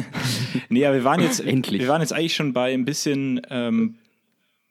nee, 0.68 0.84
aber 0.84 0.96
wir 0.96 1.04
waren 1.04 1.20
jetzt. 1.20 1.40
Endlich. 1.44 1.80
Wir 1.80 1.88
waren 1.88 2.02
jetzt 2.02 2.12
eigentlich 2.12 2.36
schon 2.36 2.52
bei 2.52 2.72
ein 2.72 2.84
bisschen 2.84 3.40
ähm, 3.50 3.96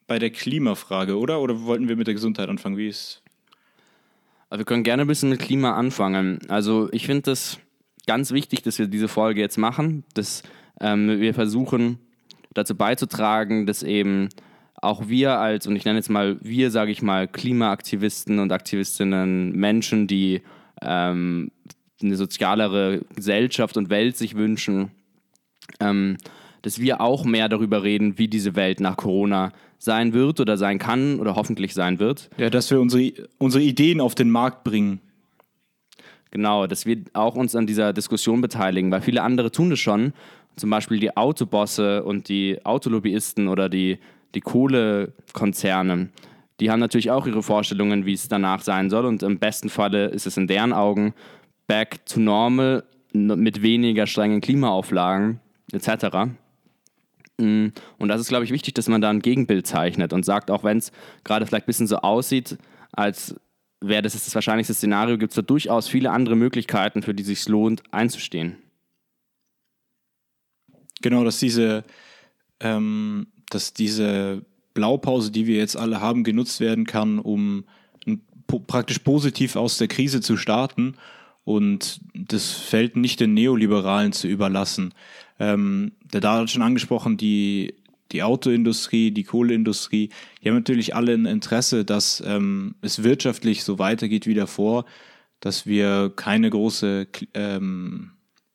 bei 0.05 0.19
der 0.19 0.29
Klimafrage, 0.29 1.17
oder? 1.17 1.41
Oder 1.41 1.63
wollten 1.63 1.89
wir 1.89 1.95
mit 1.95 2.07
der 2.07 2.13
Gesundheit 2.13 2.49
anfangen? 2.49 2.77
Wie 2.77 2.87
ist. 2.87 3.23
Also 4.49 4.59
wir 4.59 4.65
können 4.65 4.83
gerne 4.83 5.01
ein 5.01 5.07
bisschen 5.07 5.29
mit 5.29 5.39
Klima 5.39 5.73
anfangen. 5.73 6.39
Also 6.47 6.87
ich 6.93 7.05
finde 7.05 7.31
es 7.31 7.59
ganz 8.05 8.31
wichtig, 8.31 8.61
dass 8.61 8.79
wir 8.79 8.87
diese 8.87 9.07
Folge 9.07 9.41
jetzt 9.41 9.57
machen. 9.57 10.05
Dass 10.13 10.43
ähm, 10.79 11.19
wir 11.19 11.33
versuchen, 11.33 11.99
dazu 12.53 12.75
beizutragen, 12.75 13.65
dass 13.65 13.83
eben 13.83 14.29
auch 14.75 15.07
wir 15.07 15.39
als, 15.39 15.65
und 15.65 15.75
ich 15.75 15.85
nenne 15.85 15.97
jetzt 15.97 16.09
mal 16.09 16.37
wir, 16.41 16.69
sage 16.69 16.91
ich 16.91 17.01
mal, 17.01 17.27
Klimaaktivisten 17.27 18.39
und 18.39 18.51
Aktivistinnen, 18.51 19.51
Menschen, 19.53 20.07
die 20.07 20.43
ähm, 20.81 21.51
eine 22.01 22.15
sozialere 22.15 23.01
Gesellschaft 23.15 23.77
und 23.77 23.89
Welt 23.89 24.17
sich 24.17 24.35
wünschen, 24.35 24.91
ähm, 25.79 26.17
dass 26.61 26.79
wir 26.79 27.01
auch 27.01 27.23
mehr 27.25 27.49
darüber 27.49 27.83
reden, 27.83 28.17
wie 28.17 28.27
diese 28.27 28.55
Welt 28.55 28.79
nach 28.79 28.97
Corona 28.97 29.51
sein 29.79 30.13
wird 30.13 30.39
oder 30.39 30.57
sein 30.57 30.79
kann 30.79 31.19
oder 31.19 31.35
hoffentlich 31.35 31.73
sein 31.73 31.99
wird. 31.99 32.29
Ja, 32.37 32.49
dass 32.49 32.71
wir 32.71 32.79
unsere, 32.79 33.13
unsere 33.37 33.63
Ideen 33.63 34.01
auf 34.01 34.15
den 34.15 34.31
Markt 34.31 34.63
bringen. 34.63 34.99
Genau, 36.31 36.67
dass 36.67 36.85
wir 36.85 36.97
auch 37.13 37.35
uns 37.35 37.55
an 37.55 37.67
dieser 37.67 37.93
Diskussion 37.93 38.41
beteiligen, 38.41 38.91
weil 38.91 39.01
viele 39.01 39.21
andere 39.21 39.51
tun 39.51 39.69
das 39.69 39.79
schon 39.79 40.13
zum 40.57 40.69
Beispiel 40.69 40.99
die 40.99 41.15
Autobosse 41.15 42.03
und 42.03 42.27
die 42.29 42.59
Autolobbyisten 42.65 43.47
oder 43.47 43.69
die, 43.69 43.99
die 44.35 44.41
Kohlekonzerne, 44.41 46.09
die 46.59 46.71
haben 46.71 46.79
natürlich 46.79 47.11
auch 47.11 47.27
ihre 47.27 47.43
Vorstellungen, 47.43 48.05
wie 48.05 48.13
es 48.13 48.27
danach 48.27 48.61
sein 48.61 48.89
soll. 48.89 49.05
Und 49.05 49.21
im 49.21 49.37
besten 49.37 49.69
Falle 49.69 50.07
ist 50.07 50.25
es 50.25 50.37
in 50.37 50.47
deren 50.47 50.73
Augen 50.73 51.13
back 51.67 52.05
to 52.05 52.19
normal 52.19 52.83
mit 53.13 53.62
weniger 53.62 54.07
strengen 54.07 54.41
Klimaauflagen 54.41 55.39
etc. 55.71 56.29
Mm, 57.38 57.67
und 57.97 58.07
das 58.07 58.21
ist, 58.21 58.29
glaube 58.29 58.45
ich, 58.45 58.51
wichtig, 58.51 58.74
dass 58.74 58.88
man 58.88 59.01
da 59.01 59.09
ein 59.09 59.21
Gegenbild 59.21 59.67
zeichnet 59.67 60.13
und 60.13 60.24
sagt, 60.24 60.50
auch 60.50 60.63
wenn 60.63 60.77
es 60.77 60.91
gerade 61.24 61.45
vielleicht 61.45 61.65
ein 61.65 61.67
bisschen 61.67 61.88
so 61.88 61.97
aussieht, 61.97 62.57
als 62.93 63.36
wäre 63.79 64.01
das 64.01 64.13
das 64.13 64.33
wahrscheinlichste 64.33 64.74
Szenario, 64.74 65.17
gibt 65.17 65.31
es 65.31 65.36
da 65.36 65.41
durchaus 65.41 65.88
viele 65.88 66.12
andere 66.12 66.36
Möglichkeiten, 66.36 67.03
für 67.03 67.13
die 67.13 67.21
es 67.21 67.27
sich 67.27 67.47
lohnt, 67.47 67.83
einzustehen. 67.91 68.57
Genau, 71.01 71.24
dass 71.24 71.38
diese, 71.38 71.83
ähm, 72.59 73.27
dass 73.50 73.74
diese 73.74 74.43
Blaupause, 74.74 75.31
die 75.31 75.45
wir 75.45 75.57
jetzt 75.57 75.77
alle 75.77 76.01
haben, 76.01 76.24
genutzt 76.24 76.59
werden 76.59 76.86
kann, 76.86 77.19
um 77.19 77.65
praktisch 78.67 79.00
positiv 79.00 79.55
aus 79.55 79.77
der 79.77 79.89
Krise 79.89 80.21
zu 80.21 80.38
starten 80.38 80.95
und 81.47 82.01
das 82.13 82.51
Feld 82.51 82.97
nicht 82.97 83.21
den 83.21 83.33
Neoliberalen 83.33 84.11
zu 84.11 84.27
überlassen. 84.27 84.93
Ähm, 85.39 85.93
der 86.11 86.19
da 86.19 86.39
hat 86.39 86.49
schon 86.49 86.61
angesprochen, 86.61 87.15
die, 87.15 87.75
die 88.11 88.21
Autoindustrie, 88.21 89.11
die 89.11 89.23
Kohleindustrie, 89.23 90.09
die 90.43 90.49
haben 90.49 90.57
natürlich 90.57 90.93
alle 90.93 91.13
ein 91.13 91.25
Interesse, 91.25 91.85
dass 91.85 92.21
ähm, 92.27 92.75
es 92.81 93.01
wirtschaftlich 93.01 93.63
so 93.63 93.79
weitergeht 93.79 94.27
wie 94.27 94.33
davor, 94.33 94.83
dass 95.39 95.65
wir 95.65 96.11
keine 96.13 96.49
große 96.49 97.07
ähm, 97.33 98.11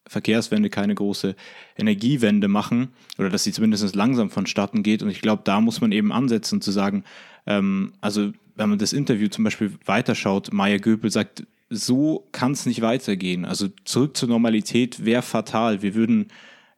Verkehrswende, 0.07 0.69
keine 0.69 0.95
große 0.95 1.35
Energiewende 1.79 2.47
machen 2.47 2.89
oder 3.17 3.31
dass 3.31 3.45
sie 3.45 3.53
zumindest 3.53 3.97
langsam 3.97 4.29
vonstatten 4.29 4.83
geht. 4.83 5.03
Und 5.03 5.09
ich 5.09 5.23
glaube, 5.23 5.41
da 5.47 5.63
muss 5.63 5.81
man 5.81 5.93
eben 5.93 6.13
ansetzen 6.13 6.61
zu 6.61 6.71
sagen, 6.71 7.05
ähm, 7.47 7.95
also 8.03 8.33
wenn 8.55 8.69
man 8.69 8.79
das 8.79 8.93
Interview 8.93 9.29
zum 9.29 9.45
Beispiel 9.45 9.73
weiterschaut, 9.87 10.53
Maya 10.53 10.77
Göpel 10.77 11.11
sagt, 11.11 11.45
so 11.73 12.29
kann 12.33 12.53
es 12.53 12.67
nicht 12.67 12.83
weitergehen. 12.83 13.45
Also 13.45 13.69
zurück 13.85 14.17
zur 14.17 14.29
Normalität 14.29 15.05
wäre 15.05 15.23
fatal. 15.23 15.83
Wir 15.83 15.95
würden 15.95 16.29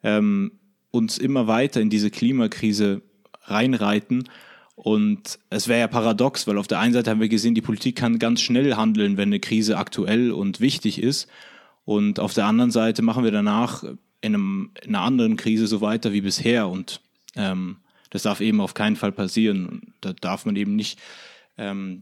ähm, 0.03 0.53
uns 0.91 1.19
immer 1.19 1.47
weiter 1.47 1.81
in 1.81 1.91
diese 1.91 2.11
Klimakrise 2.11 3.03
reinreiten. 3.43 4.29
Und 4.77 5.39
es 5.51 5.69
wäre 5.69 5.81
ja 5.81 5.87
paradox, 5.89 6.47
weil 6.47 6.59
auf 6.59 6.67
der 6.67 6.81
einen 6.81 6.95
Seite 6.95 7.11
haben 7.11 7.21
wir 7.21 7.29
gesehen, 7.29 7.55
die 7.55 7.61
Politik 7.61 7.97
kann 7.97 8.19
ganz 8.19 8.41
schnell 8.41 8.75
handeln, 8.75 9.17
wenn 9.17 9.29
eine 9.29 9.41
Krise 9.41 9.77
aktuell 9.77 10.33
und 10.33 10.61
wichtig 10.61 11.03
ist. 11.03 11.29
Und 11.85 12.19
auf 12.19 12.35
der 12.35 12.47
anderen 12.47 12.71
Seite 12.71 13.03
machen 13.03 13.25
wir 13.25 13.31
danach 13.31 13.85
in, 14.21 14.35
einem, 14.35 14.71
in 14.83 14.95
einer 14.95 15.05
anderen 15.05 15.37
Krise 15.37 15.67
so 15.67 15.81
weiter 15.81 16.13
wie 16.13 16.23
bisher. 16.23 16.69
Und 16.69 17.01
ähm, 17.37 17.77
das 18.11 18.23
darf 18.23 18.41
eben 18.41 18.61
auf 18.61 18.75
keinen 18.75 18.97
Fall 18.97 19.13
passieren. 19.13 19.95
Da 20.01 20.13
darf 20.13 20.47
man 20.47 20.57
eben 20.57 20.77
nicht, 20.77 20.99
ähm, 21.59 22.01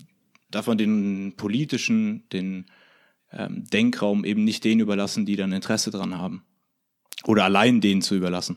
darf 0.51 0.67
man 0.67 0.79
den 0.79 1.35
politischen, 1.37 2.29
den 2.31 2.67
ähm, 3.37 3.65
Denkraum 3.73 4.25
eben 4.25 4.45
nicht 4.45 4.65
denen 4.65 4.81
überlassen, 4.81 5.27
die 5.27 5.37
dann 5.37 5.53
Interesse 5.53 5.91
daran 5.91 6.19
haben. 6.19 6.45
Oder 7.25 7.45
allein 7.45 7.81
denen 7.81 8.03
zu 8.03 8.15
überlassen. 8.15 8.57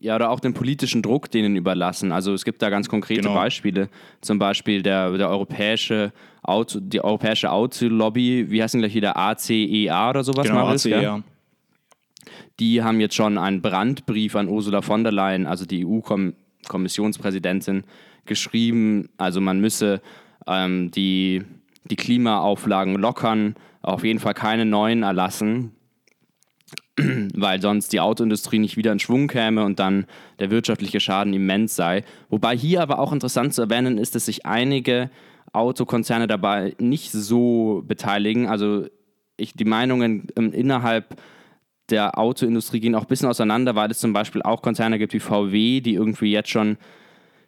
Ja, 0.00 0.16
oder 0.16 0.30
auch 0.30 0.40
den 0.40 0.54
politischen 0.54 1.02
Druck 1.02 1.30
denen 1.30 1.54
überlassen. 1.54 2.12
Also 2.12 2.32
es 2.32 2.44
gibt 2.44 2.62
da 2.62 2.70
ganz 2.70 2.88
konkrete 2.88 3.20
genau. 3.22 3.34
Beispiele. 3.34 3.88
Zum 4.20 4.38
Beispiel 4.38 4.82
der, 4.82 5.12
der 5.12 5.28
Europäische 5.28 6.12
Auto, 6.42 6.80
die 6.80 7.04
europäische 7.04 7.52
Autolobby, 7.52 8.50
wie 8.50 8.62
heißt 8.62 8.74
denn 8.74 8.80
gleich 8.80 8.94
wieder 8.94 9.16
ACEA 9.16 10.10
oder 10.10 10.24
sowas? 10.24 10.46
Genau, 10.46 10.64
Marius? 10.64 10.86
ACEA. 10.86 11.22
die 12.58 12.82
haben 12.82 13.00
jetzt 13.00 13.14
schon 13.14 13.38
einen 13.38 13.60
Brandbrief 13.60 14.34
an 14.34 14.48
Ursula 14.48 14.82
von 14.82 15.04
der 15.04 15.12
Leyen, 15.12 15.46
also 15.46 15.66
die 15.66 15.86
EU-Kommissionspräsidentin, 15.86 17.84
geschrieben. 18.24 19.10
Also 19.18 19.40
man 19.40 19.60
müsse 19.60 20.00
ähm, 20.46 20.90
die, 20.90 21.44
die 21.84 21.96
Klimaauflagen 21.96 22.94
lockern, 22.96 23.54
auf 23.80 24.04
jeden 24.04 24.18
Fall 24.18 24.34
keine 24.34 24.64
neuen 24.64 25.02
erlassen, 25.02 25.72
weil 26.96 27.60
sonst 27.60 27.92
die 27.92 28.00
Autoindustrie 28.00 28.58
nicht 28.58 28.76
wieder 28.76 28.92
in 28.92 28.98
Schwung 28.98 29.28
käme 29.28 29.64
und 29.64 29.78
dann 29.78 30.06
der 30.38 30.50
wirtschaftliche 30.50 31.00
Schaden 31.00 31.32
immens 31.32 31.74
sei. 31.74 32.04
Wobei 32.28 32.56
hier 32.56 32.82
aber 32.82 32.98
auch 32.98 33.12
interessant 33.12 33.54
zu 33.54 33.62
erwähnen 33.62 33.98
ist, 33.98 34.14
dass 34.14 34.26
sich 34.26 34.46
einige 34.46 35.10
Autokonzerne 35.52 36.26
dabei 36.26 36.74
nicht 36.78 37.10
so 37.12 37.82
beteiligen. 37.86 38.46
Also 38.46 38.86
ich, 39.36 39.54
die 39.54 39.64
Meinungen 39.64 40.28
ähm, 40.36 40.52
innerhalb 40.52 41.16
der 41.90 42.18
Autoindustrie 42.18 42.80
gehen 42.80 42.94
auch 42.94 43.02
ein 43.02 43.08
bisschen 43.08 43.28
auseinander, 43.28 43.74
weil 43.74 43.90
es 43.90 43.98
zum 43.98 44.12
Beispiel 44.12 44.42
auch 44.42 44.62
Konzerne 44.62 44.98
gibt 44.98 45.12
wie 45.12 45.20
VW, 45.20 45.80
die 45.80 45.94
irgendwie 45.94 46.32
jetzt 46.32 46.50
schon 46.50 46.78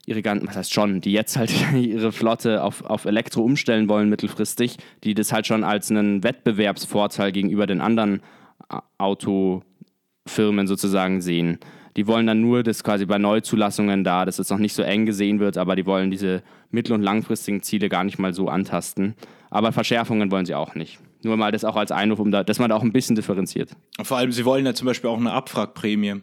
ihre 0.06 0.22
ganzen, 0.22 0.46
was 0.46 0.56
heißt 0.56 0.72
schon, 0.72 1.00
die 1.00 1.12
jetzt 1.12 1.36
halt 1.36 1.52
ihre 1.74 2.12
Flotte 2.12 2.62
auf, 2.62 2.84
auf 2.84 3.04
Elektro 3.04 3.42
umstellen 3.42 3.88
wollen 3.88 4.08
mittelfristig, 4.08 4.76
die 5.02 5.14
das 5.14 5.32
halt 5.32 5.46
schon 5.46 5.64
als 5.64 5.90
einen 5.90 6.22
Wettbewerbsvorteil 6.22 7.32
gegenüber 7.32 7.66
den 7.66 7.80
anderen 7.80 8.20
äh, 8.70 8.78
Autofirmen 8.98 10.66
sozusagen 10.66 11.20
sehen. 11.20 11.58
Die 11.96 12.06
wollen 12.08 12.26
dann 12.26 12.40
nur, 12.40 12.64
dass 12.64 12.82
quasi 12.82 13.06
bei 13.06 13.18
Neuzulassungen 13.18 14.02
da, 14.02 14.24
dass 14.24 14.40
es 14.40 14.50
noch 14.50 14.58
nicht 14.58 14.74
so 14.74 14.82
eng 14.82 15.06
gesehen 15.06 15.38
wird, 15.38 15.56
aber 15.56 15.76
die 15.76 15.86
wollen 15.86 16.10
diese 16.10 16.42
mittel- 16.70 16.94
und 16.94 17.02
langfristigen 17.02 17.62
Ziele 17.62 17.88
gar 17.88 18.02
nicht 18.02 18.18
mal 18.18 18.34
so 18.34 18.48
antasten. 18.48 19.14
Aber 19.48 19.70
Verschärfungen 19.70 20.32
wollen 20.32 20.44
sie 20.44 20.56
auch 20.56 20.74
nicht. 20.74 20.98
Nur 21.22 21.36
mal 21.36 21.52
das 21.52 21.64
auch 21.64 21.76
als 21.76 21.92
Einruf, 21.92 22.18
um 22.18 22.32
da, 22.32 22.42
dass 22.42 22.58
man 22.58 22.70
da 22.70 22.76
auch 22.76 22.82
ein 22.82 22.92
bisschen 22.92 23.14
differenziert. 23.14 23.70
Vor 24.02 24.16
allem, 24.16 24.32
sie 24.32 24.44
wollen 24.44 24.66
ja 24.66 24.74
zum 24.74 24.86
Beispiel 24.86 25.08
auch 25.08 25.18
eine 25.18 25.32
Abwrackprämie. 25.32 26.22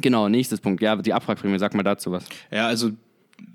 Genau, 0.00 0.28
nächstes 0.28 0.60
Punkt. 0.60 0.82
Ja, 0.82 0.96
die 0.96 1.12
Abwrackprämie, 1.12 1.58
sag 1.58 1.74
mal 1.74 1.82
dazu 1.82 2.12
was. 2.12 2.24
Ja, 2.50 2.66
also 2.66 2.90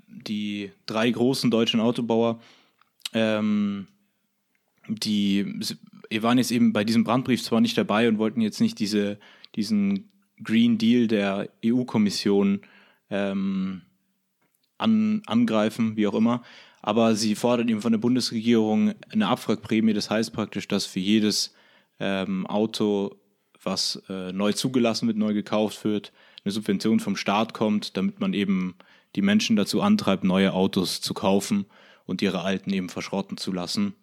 die 0.06 0.70
drei 0.86 1.10
großen 1.10 1.50
deutschen 1.50 1.80
Autobauer, 1.80 2.40
ähm, 3.12 3.86
die 4.88 5.60
waren 6.10 6.38
jetzt 6.38 6.50
eben 6.50 6.72
bei 6.72 6.84
diesem 6.84 7.04
Brandbrief 7.04 7.42
zwar 7.42 7.60
nicht 7.60 7.76
dabei 7.76 8.08
und 8.08 8.18
wollten 8.18 8.40
jetzt 8.40 8.60
nicht 8.60 8.78
diese, 8.78 9.18
diesen 9.54 10.10
Green 10.42 10.78
Deal 10.78 11.06
der 11.06 11.48
EU-Kommission 11.64 12.60
ähm, 13.10 13.82
an, 14.78 15.22
angreifen, 15.26 15.96
wie 15.96 16.06
auch 16.06 16.14
immer, 16.14 16.42
aber 16.82 17.14
sie 17.14 17.34
fordern 17.34 17.68
eben 17.68 17.80
von 17.80 17.92
der 17.92 17.98
Bundesregierung 17.98 18.94
eine 19.10 19.28
Abwrackprämie. 19.28 19.94
Das 19.94 20.10
heißt 20.10 20.32
praktisch, 20.32 20.68
dass 20.68 20.84
für 20.84 21.00
jedes 21.00 21.54
ähm, 21.98 22.46
Auto, 22.46 23.16
was 23.62 24.02
äh, 24.08 24.32
neu 24.32 24.52
zugelassen 24.52 25.06
wird, 25.06 25.16
neu 25.16 25.32
gekauft 25.32 25.84
wird, 25.84 26.12
eine 26.44 26.52
Subvention 26.52 27.00
vom 27.00 27.16
Staat 27.16 27.54
kommt, 27.54 27.96
damit 27.96 28.20
man 28.20 28.34
eben 28.34 28.74
die 29.16 29.22
Menschen 29.22 29.56
dazu 29.56 29.80
antreibt, 29.80 30.24
neue 30.24 30.52
Autos 30.52 31.00
zu 31.00 31.14
kaufen 31.14 31.66
und 32.06 32.22
ihre 32.22 32.42
alten 32.42 32.72
eben 32.72 32.88
verschrotten 32.88 33.36
zu 33.36 33.52
lassen. 33.52 33.94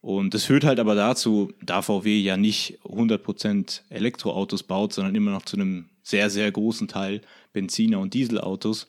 Und 0.00 0.34
das 0.34 0.44
führt 0.44 0.64
halt 0.64 0.78
aber 0.78 0.94
dazu, 0.94 1.52
da 1.60 1.82
VW 1.82 2.18
ja 2.20 2.36
nicht 2.36 2.78
100% 2.84 3.80
Elektroautos 3.90 4.62
baut, 4.62 4.92
sondern 4.92 5.14
immer 5.14 5.32
noch 5.32 5.42
zu 5.42 5.56
einem 5.56 5.86
sehr, 6.02 6.30
sehr 6.30 6.50
großen 6.52 6.86
Teil 6.86 7.22
Benziner- 7.52 7.98
und 7.98 8.14
Dieselautos, 8.14 8.88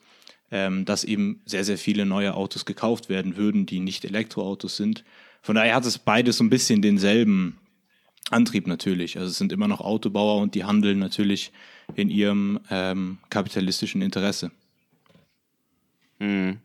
ähm, 0.51 0.85
dass 0.85 1.03
eben 1.03 1.41
sehr, 1.45 1.63
sehr 1.63 1.77
viele 1.77 2.05
neue 2.05 2.35
Autos 2.35 2.65
gekauft 2.65 3.09
werden 3.09 3.35
würden, 3.35 3.65
die 3.65 3.79
nicht 3.79 4.05
Elektroautos 4.05 4.77
sind. 4.77 5.03
Von 5.41 5.55
daher 5.55 5.75
hat 5.75 5.85
es 5.85 5.97
beides 5.97 6.37
so 6.37 6.43
ein 6.43 6.51
bisschen 6.51 6.81
denselben 6.81 7.57
Antrieb 8.29 8.67
natürlich. 8.67 9.17
Also 9.17 9.31
es 9.31 9.37
sind 9.37 9.51
immer 9.51 9.67
noch 9.67 9.81
Autobauer 9.81 10.41
und 10.41 10.53
die 10.53 10.65
handeln 10.65 10.99
natürlich 10.99 11.51
in 11.95 12.09
ihrem 12.09 12.59
ähm, 12.69 13.17
kapitalistischen 13.29 14.01
Interesse. 14.01 14.51
Hm. 16.19 16.57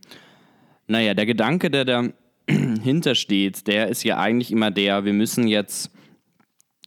Naja, 0.87 1.15
der 1.15 1.27
Gedanke, 1.27 1.71
der 1.71 2.13
dahinter 2.47 3.15
steht, 3.15 3.67
der 3.67 3.89
ist 3.89 4.03
ja 4.05 4.19
eigentlich 4.19 4.51
immer 4.51 4.71
der, 4.71 5.05
wir 5.05 5.13
müssen 5.13 5.47
jetzt 5.47 5.91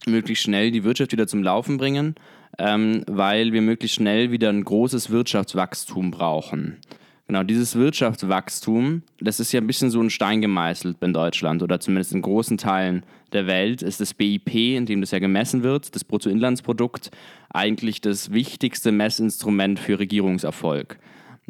möglichst 0.05 0.43
schnell 0.43 0.71
die 0.71 0.83
Wirtschaft 0.83 1.11
wieder 1.11 1.27
zum 1.27 1.43
Laufen 1.43 1.77
bringen, 1.77 2.15
ähm, 2.59 3.03
weil 3.07 3.53
wir 3.53 3.61
möglichst 3.61 3.95
schnell 3.95 4.31
wieder 4.31 4.49
ein 4.49 4.63
großes 4.63 5.09
Wirtschaftswachstum 5.09 6.11
brauchen. 6.11 6.81
Genau, 7.27 7.41
dieses 7.41 7.75
Wirtschaftswachstum, 7.75 9.01
das 9.19 9.39
ist 9.39 9.51
ja 9.51 9.59
ein 9.59 9.65
bisschen 9.65 9.89
so 9.89 9.99
ein 9.99 10.11
Stein 10.11 10.41
gemeißelt 10.41 10.97
in 11.01 11.11
Deutschland 11.11 11.63
oder 11.63 11.79
zumindest 11.79 12.13
in 12.13 12.21
großen 12.21 12.59
Teilen 12.59 13.03
der 13.33 13.47
Welt, 13.47 13.81
ist 13.81 13.99
das 13.99 14.13
BIP, 14.13 14.53
in 14.53 14.85
dem 14.85 15.01
das 15.01 15.09
ja 15.09 15.17
gemessen 15.17 15.63
wird, 15.63 15.95
das 15.95 16.03
Bruttoinlandsprodukt, 16.03 17.09
eigentlich 17.49 17.99
das 17.99 18.31
wichtigste 18.31 18.91
Messinstrument 18.91 19.79
für 19.79 19.97
Regierungserfolg. 19.97 20.99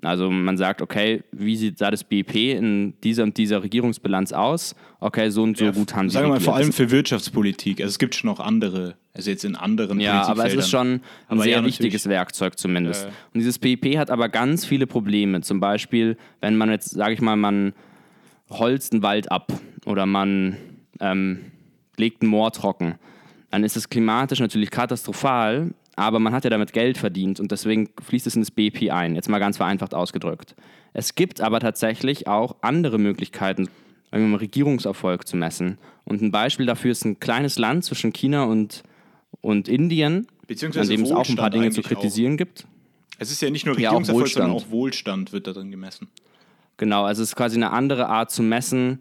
Also 0.01 0.29
man 0.29 0.57
sagt, 0.57 0.81
okay, 0.81 1.23
wie 1.31 1.55
sieht 1.55 1.79
da 1.79 1.89
das 1.89 2.03
BIP 2.03 2.35
in 2.35 2.93
dieser 3.03 3.23
und 3.23 3.37
dieser 3.37 3.63
Regierungsbilanz 3.63 4.33
aus? 4.33 4.75
Okay, 4.99 5.29
so 5.29 5.43
und 5.43 5.57
so 5.57 5.65
Ja, 5.65 5.71
gut 5.71 5.95
haben 5.95 6.09
sie 6.09 6.15
Sagen 6.15 6.27
wir 6.27 6.33
mal, 6.33 6.39
vor 6.39 6.55
allem 6.55 6.73
für 6.73 6.91
Wirtschaftspolitik. 6.91 7.79
Also 7.79 7.91
es 7.91 7.99
gibt 7.99 8.13
schon 8.13 8.29
noch 8.29 8.39
andere, 8.39 8.95
also 9.13 9.29
jetzt 9.29 9.45
in 9.45 9.55
anderen 9.55 9.99
Ja, 9.99 10.27
aber 10.27 10.45
es 10.45 10.53
ist 10.53 10.69
schon 10.69 11.01
ein 11.29 11.39
sehr 11.39 11.57
ja, 11.57 11.65
wichtiges 11.65 12.07
Werkzeug 12.09 12.59
zumindest. 12.59 13.05
Ja. 13.05 13.09
Und 13.33 13.39
dieses 13.39 13.57
BIP 13.57 13.97
hat 13.97 14.11
aber 14.11 14.29
ganz 14.29 14.65
viele 14.65 14.85
Probleme. 14.85 15.41
Zum 15.41 15.59
Beispiel, 15.59 16.17
wenn 16.41 16.57
man 16.57 16.69
jetzt, 16.69 16.89
sage 16.91 17.13
ich 17.13 17.21
mal, 17.21 17.37
man 17.37 17.73
holzt 18.49 18.91
einen 18.91 19.01
Wald 19.01 19.31
ab 19.31 19.53
oder 19.85 20.05
man 20.05 20.57
ähm, 20.99 21.51
legt 21.97 22.21
ein 22.21 22.27
Moor 22.27 22.51
trocken, 22.51 22.95
dann 23.49 23.63
ist 23.63 23.77
es 23.77 23.89
klimatisch 23.89 24.39
natürlich 24.39 24.69
katastrophal, 24.69 25.73
aber 25.95 26.19
man 26.19 26.33
hat 26.33 26.43
ja 26.43 26.49
damit 26.49 26.73
Geld 26.73 26.97
verdient 26.97 27.39
und 27.39 27.51
deswegen 27.51 27.89
fließt 28.01 28.27
es 28.27 28.35
in 28.35 28.41
das 28.41 28.51
BIP 28.51 28.91
ein. 28.91 29.15
Jetzt 29.15 29.29
mal 29.29 29.39
ganz 29.39 29.57
vereinfacht 29.57 29.93
ausgedrückt. 29.93 30.55
Es 30.93 31.15
gibt 31.15 31.41
aber 31.41 31.59
tatsächlich 31.59 32.27
auch 32.27 32.55
andere 32.61 32.97
Möglichkeiten, 32.97 33.69
mal, 34.11 34.35
Regierungserfolg 34.35 35.27
zu 35.27 35.37
messen. 35.37 35.77
Und 36.03 36.21
ein 36.21 36.31
Beispiel 36.31 36.65
dafür 36.65 36.91
ist 36.91 37.05
ein 37.05 37.19
kleines 37.19 37.57
Land 37.57 37.85
zwischen 37.85 38.13
China 38.13 38.43
und, 38.43 38.83
und 39.41 39.67
Indien, 39.67 40.27
an 40.49 40.87
dem 40.87 41.03
es 41.03 41.11
auch 41.11 41.27
ein 41.27 41.35
paar 41.35 41.49
Dinge 41.49 41.69
zu 41.71 41.79
eigentlich 41.79 41.85
auch. 41.85 41.89
kritisieren 41.89 42.37
gibt. 42.37 42.65
Es 43.17 43.31
ist 43.31 43.41
ja 43.41 43.49
nicht 43.49 43.65
nur 43.65 43.79
Ja, 43.79 43.89
auch 43.89 43.99
Regierungserfolg, 43.99 44.29
sondern 44.29 44.51
auch 44.51 44.69
Wohlstand 44.69 45.31
wird 45.31 45.47
darin 45.47 45.71
gemessen. 45.71 46.09
Genau, 46.77 47.05
also 47.05 47.23
es 47.23 47.29
ist 47.29 47.35
quasi 47.35 47.55
eine 47.55 47.71
andere 47.71 48.07
Art 48.07 48.31
zu 48.31 48.43
messen, 48.43 48.99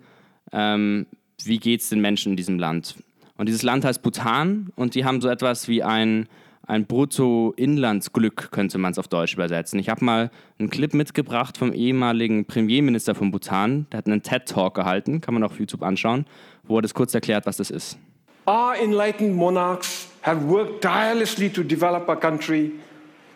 ähm, 0.52 1.06
wie 1.42 1.58
geht 1.58 1.80
es 1.80 1.88
den 1.88 2.00
Menschen 2.00 2.32
in 2.32 2.36
diesem 2.36 2.58
Land. 2.58 2.94
Und 3.36 3.48
dieses 3.48 3.62
Land 3.62 3.84
heißt 3.84 4.02
Bhutan 4.02 4.70
und 4.76 4.94
die 4.94 5.04
haben 5.04 5.20
so 5.20 5.28
etwas 5.28 5.66
wie 5.66 5.82
ein, 5.82 6.28
ein 6.66 6.86
Bruttoinlandsglück, 6.86 8.50
könnte 8.50 8.78
man 8.78 8.92
es 8.92 8.98
auf 8.98 9.08
Deutsch 9.08 9.34
übersetzen. 9.34 9.78
Ich 9.78 9.88
habe 9.88 10.04
mal 10.04 10.30
einen 10.58 10.70
Clip 10.70 10.94
mitgebracht 10.94 11.58
vom 11.58 11.72
ehemaligen 11.72 12.46
Premierminister 12.46 13.14
von 13.14 13.30
Bhutan, 13.30 13.86
der 13.92 13.98
hat 13.98 14.06
einen 14.06 14.22
TED-Talk 14.22 14.74
gehalten, 14.74 15.20
kann 15.20 15.34
man 15.34 15.42
auf 15.42 15.58
YouTube 15.58 15.82
anschauen, 15.82 16.26
wo 16.64 16.78
er 16.78 16.82
das 16.82 16.94
kurz 16.94 17.14
erklärt, 17.14 17.46
was 17.46 17.58
das 17.58 17.70
ist. 17.70 17.98
Our 18.46 18.74
enlightened 18.76 19.34
monarchs 19.34 20.08
have 20.22 20.46
worked 20.46 20.82
tirelessly 20.82 21.50
to 21.50 21.62
develop 21.62 22.08
our 22.08 22.16
country, 22.16 22.72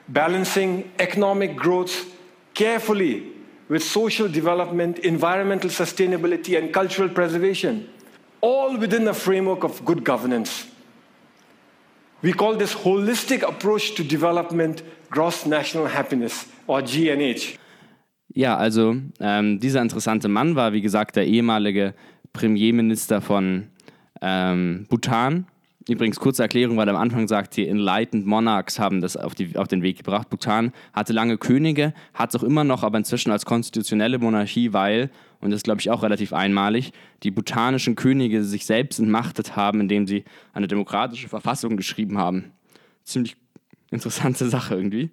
balancing 0.08 0.84
economic 0.98 1.56
growth 1.56 2.06
carefully 2.54 3.22
with 3.68 3.82
social 3.82 4.28
development, 4.28 4.98
environmental 4.98 5.70
sustainability, 5.70 6.58
and 6.58 6.72
cultural 6.72 7.08
preservation, 7.08 7.88
all 8.40 8.76
within 8.78 9.06
a 9.08 9.14
framework 9.14 9.64
of 9.64 9.82
good 9.84 10.04
governance. 10.04 10.66
We 12.22 12.32
call 12.32 12.56
this 12.56 12.74
holistic 12.74 13.42
approach 13.42 13.94
to 13.94 14.02
development 14.02 14.82
gross 15.10 15.46
national 15.46 15.86
happiness, 15.86 16.46
or 16.66 16.82
GNH. 16.82 17.58
Ja, 18.34 18.56
also 18.56 18.96
ähm, 19.20 19.58
dieser 19.58 19.82
interessante 19.82 20.28
Mann 20.28 20.54
war, 20.54 20.72
wie 20.72 20.82
gesagt, 20.82 21.16
der 21.16 21.26
ehemalige 21.26 21.94
Premierminister 22.32 23.20
von 23.20 23.68
ähm, 24.20 24.86
Bhutan. 24.88 25.46
Übrigens, 25.88 26.20
kurze 26.20 26.42
Erklärung, 26.42 26.76
weil 26.76 26.86
er 26.86 26.94
am 26.94 27.00
Anfang 27.00 27.26
sagt, 27.28 27.56
die 27.56 27.66
Enlightened 27.66 28.26
Monarchs 28.26 28.78
haben 28.78 29.00
das 29.00 29.16
auf, 29.16 29.34
die, 29.34 29.56
auf 29.56 29.68
den 29.68 29.82
Weg 29.82 29.96
gebracht. 29.96 30.28
Bhutan 30.28 30.72
hatte 30.92 31.14
lange 31.14 31.38
Könige, 31.38 31.94
hat 32.12 32.34
es 32.34 32.36
auch 32.38 32.44
immer 32.44 32.62
noch, 32.62 32.82
aber 32.82 32.98
inzwischen 32.98 33.30
als 33.30 33.46
konstitutionelle 33.46 34.18
Monarchie, 34.18 34.74
weil, 34.74 35.10
und 35.40 35.50
das 35.50 35.58
ist, 35.58 35.64
glaube 35.64 35.80
ich, 35.80 35.90
auch 35.90 36.02
relativ 36.02 36.34
einmalig, 36.34 36.92
die 37.22 37.30
bhutanischen 37.30 37.96
Könige 37.96 38.44
sich 38.44 38.66
selbst 38.66 38.98
entmachtet 38.98 39.56
haben, 39.56 39.80
indem 39.80 40.06
sie 40.06 40.24
eine 40.52 40.68
demokratische 40.68 41.28
Verfassung 41.28 41.78
geschrieben 41.78 42.18
haben. 42.18 42.52
Ziemlich 43.04 43.36
interessante 43.90 44.46
Sache 44.50 44.74
irgendwie. 44.74 45.10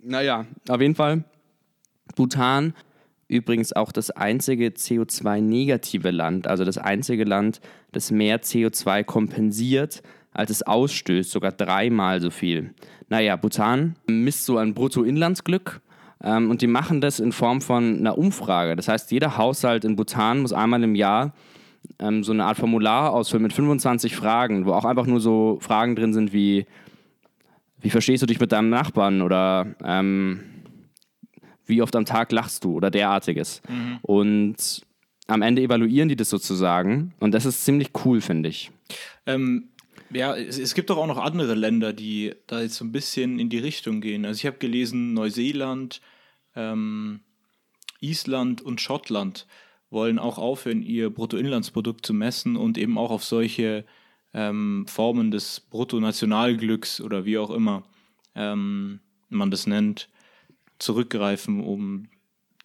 Naja, 0.00 0.46
auf 0.68 0.80
jeden 0.80 0.94
Fall 0.94 1.24
Bhutan 2.14 2.74
übrigens 3.30 3.72
auch 3.72 3.92
das 3.92 4.10
einzige 4.10 4.68
CO2-negative 4.68 6.10
Land, 6.10 6.46
also 6.46 6.64
das 6.64 6.78
einzige 6.78 7.24
Land, 7.24 7.60
das 7.92 8.10
mehr 8.10 8.42
CO2 8.42 9.04
kompensiert, 9.04 10.02
als 10.32 10.50
es 10.50 10.62
ausstößt, 10.62 11.30
sogar 11.30 11.52
dreimal 11.52 12.20
so 12.20 12.30
viel. 12.30 12.74
Naja, 13.08 13.36
Bhutan 13.36 13.96
misst 14.06 14.44
so 14.44 14.58
ein 14.58 14.74
Bruttoinlandsglück, 14.74 15.80
Ähm, 16.22 16.50
und 16.50 16.60
die 16.60 16.66
machen 16.66 17.00
das 17.00 17.18
in 17.18 17.32
Form 17.32 17.62
von 17.62 17.98
einer 17.98 18.18
Umfrage. 18.18 18.76
Das 18.76 18.88
heißt, 18.88 19.10
jeder 19.10 19.38
Haushalt 19.38 19.86
in 19.86 19.96
Bhutan 19.96 20.40
muss 20.40 20.52
einmal 20.52 20.82
im 20.82 20.94
Jahr 20.94 21.32
ähm, 21.98 22.22
so 22.22 22.32
eine 22.32 22.44
Art 22.44 22.58
Formular 22.58 23.14
ausfüllen 23.14 23.42
mit 23.42 23.54
25 23.54 24.14
Fragen, 24.14 24.66
wo 24.66 24.72
auch 24.72 24.84
einfach 24.84 25.06
nur 25.06 25.20
so 25.20 25.56
Fragen 25.62 25.96
drin 25.96 26.12
sind 26.12 26.34
wie, 26.34 26.66
wie 27.80 27.88
verstehst 27.88 28.22
du 28.22 28.26
dich 28.26 28.38
mit 28.38 28.52
deinem 28.52 28.68
Nachbarn 28.68 29.22
oder 29.22 29.66
ähm, 29.82 30.40
wie 31.70 31.82
oft 31.82 31.96
am 31.96 32.04
Tag 32.04 32.32
lachst 32.32 32.64
du 32.64 32.74
oder 32.74 32.90
derartiges. 32.90 33.62
Mhm. 33.68 33.98
Und 34.02 34.82
am 35.26 35.42
Ende 35.42 35.62
evaluieren 35.62 36.08
die 36.08 36.16
das 36.16 36.28
sozusagen 36.28 37.14
und 37.20 37.32
das 37.32 37.46
ist 37.46 37.64
ziemlich 37.64 37.90
cool, 38.04 38.20
finde 38.20 38.48
ich. 38.48 38.70
Ähm, 39.26 39.68
ja, 40.12 40.36
es, 40.36 40.58
es, 40.58 40.74
gibt 40.74 40.90
doch 40.90 40.98
auch 40.98 41.06
noch 41.06 41.18
andere 41.18 41.54
Länder, 41.54 41.92
die 41.92 42.34
da 42.46 42.60
jetzt 42.60 42.74
so 42.74 42.84
ein 42.84 42.92
bisschen 42.92 43.38
in 43.38 43.48
die 43.48 43.58
Richtung 43.58 44.00
gehen. 44.00 44.24
Also 44.24 44.38
ich 44.38 44.46
habe 44.46 44.58
gelesen, 44.58 45.14
Neuseeland, 45.14 46.00
ähm, 46.56 47.20
Island 48.00 48.60
und 48.60 48.80
Schottland 48.80 49.46
wollen 49.88 50.18
auch 50.18 50.38
aufhören, 50.38 50.82
ihr 50.82 51.10
Bruttoinlandsprodukt 51.10 52.04
zu 52.04 52.12
messen 52.12 52.56
und 52.56 52.76
eben 52.78 52.98
auch 52.98 53.10
auf 53.10 53.24
solche 53.24 53.84
ähm, 54.34 54.86
Formen 54.88 55.30
des 55.30 55.60
Bruttonationalglücks 55.60 57.00
oder 57.00 57.24
wie 57.24 57.38
auch 57.38 57.50
immer 57.50 57.84
ähm, 58.34 59.00
man 59.28 59.50
das 59.50 59.66
nennt, 59.66 60.08
zurückgreifen, 60.80 61.62
um 61.62 62.08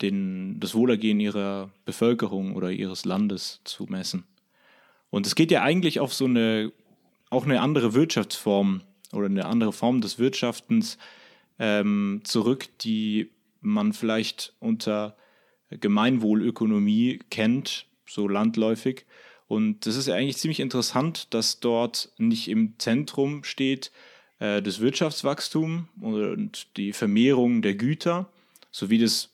den, 0.01 0.59
das 0.59 0.73
Wohlergehen 0.73 1.19
ihrer 1.19 1.71
Bevölkerung 1.85 2.55
oder 2.55 2.71
ihres 2.71 3.05
Landes 3.05 3.61
zu 3.63 3.85
messen. 3.85 4.25
Und 5.09 5.27
es 5.27 5.35
geht 5.35 5.51
ja 5.51 5.61
eigentlich 5.61 5.99
auf 5.99 6.13
so 6.13 6.25
eine, 6.25 6.71
auch 7.29 7.45
eine 7.45 7.61
andere 7.61 7.93
Wirtschaftsform 7.93 8.81
oder 9.13 9.27
eine 9.27 9.45
andere 9.45 9.71
Form 9.71 10.01
des 10.01 10.19
Wirtschaftens 10.19 10.97
ähm, 11.59 12.21
zurück, 12.23 12.67
die 12.79 13.29
man 13.61 13.93
vielleicht 13.93 14.53
unter 14.59 15.15
Gemeinwohlökonomie 15.69 17.19
kennt, 17.29 17.85
so 18.05 18.27
landläufig. 18.27 19.05
Und 19.47 19.85
das 19.85 19.95
ist 19.95 20.07
ja 20.07 20.15
eigentlich 20.15 20.37
ziemlich 20.37 20.59
interessant, 20.59 21.33
dass 21.33 21.59
dort 21.59 22.11
nicht 22.17 22.49
im 22.49 22.77
Zentrum 22.77 23.43
steht 23.43 23.91
äh, 24.39 24.61
das 24.61 24.79
Wirtschaftswachstum 24.79 25.87
und 26.01 26.67
die 26.77 26.93
Vermehrung 26.93 27.61
der 27.61 27.75
Güter, 27.75 28.29
so 28.71 28.89
wie 28.89 28.99
das 28.99 29.29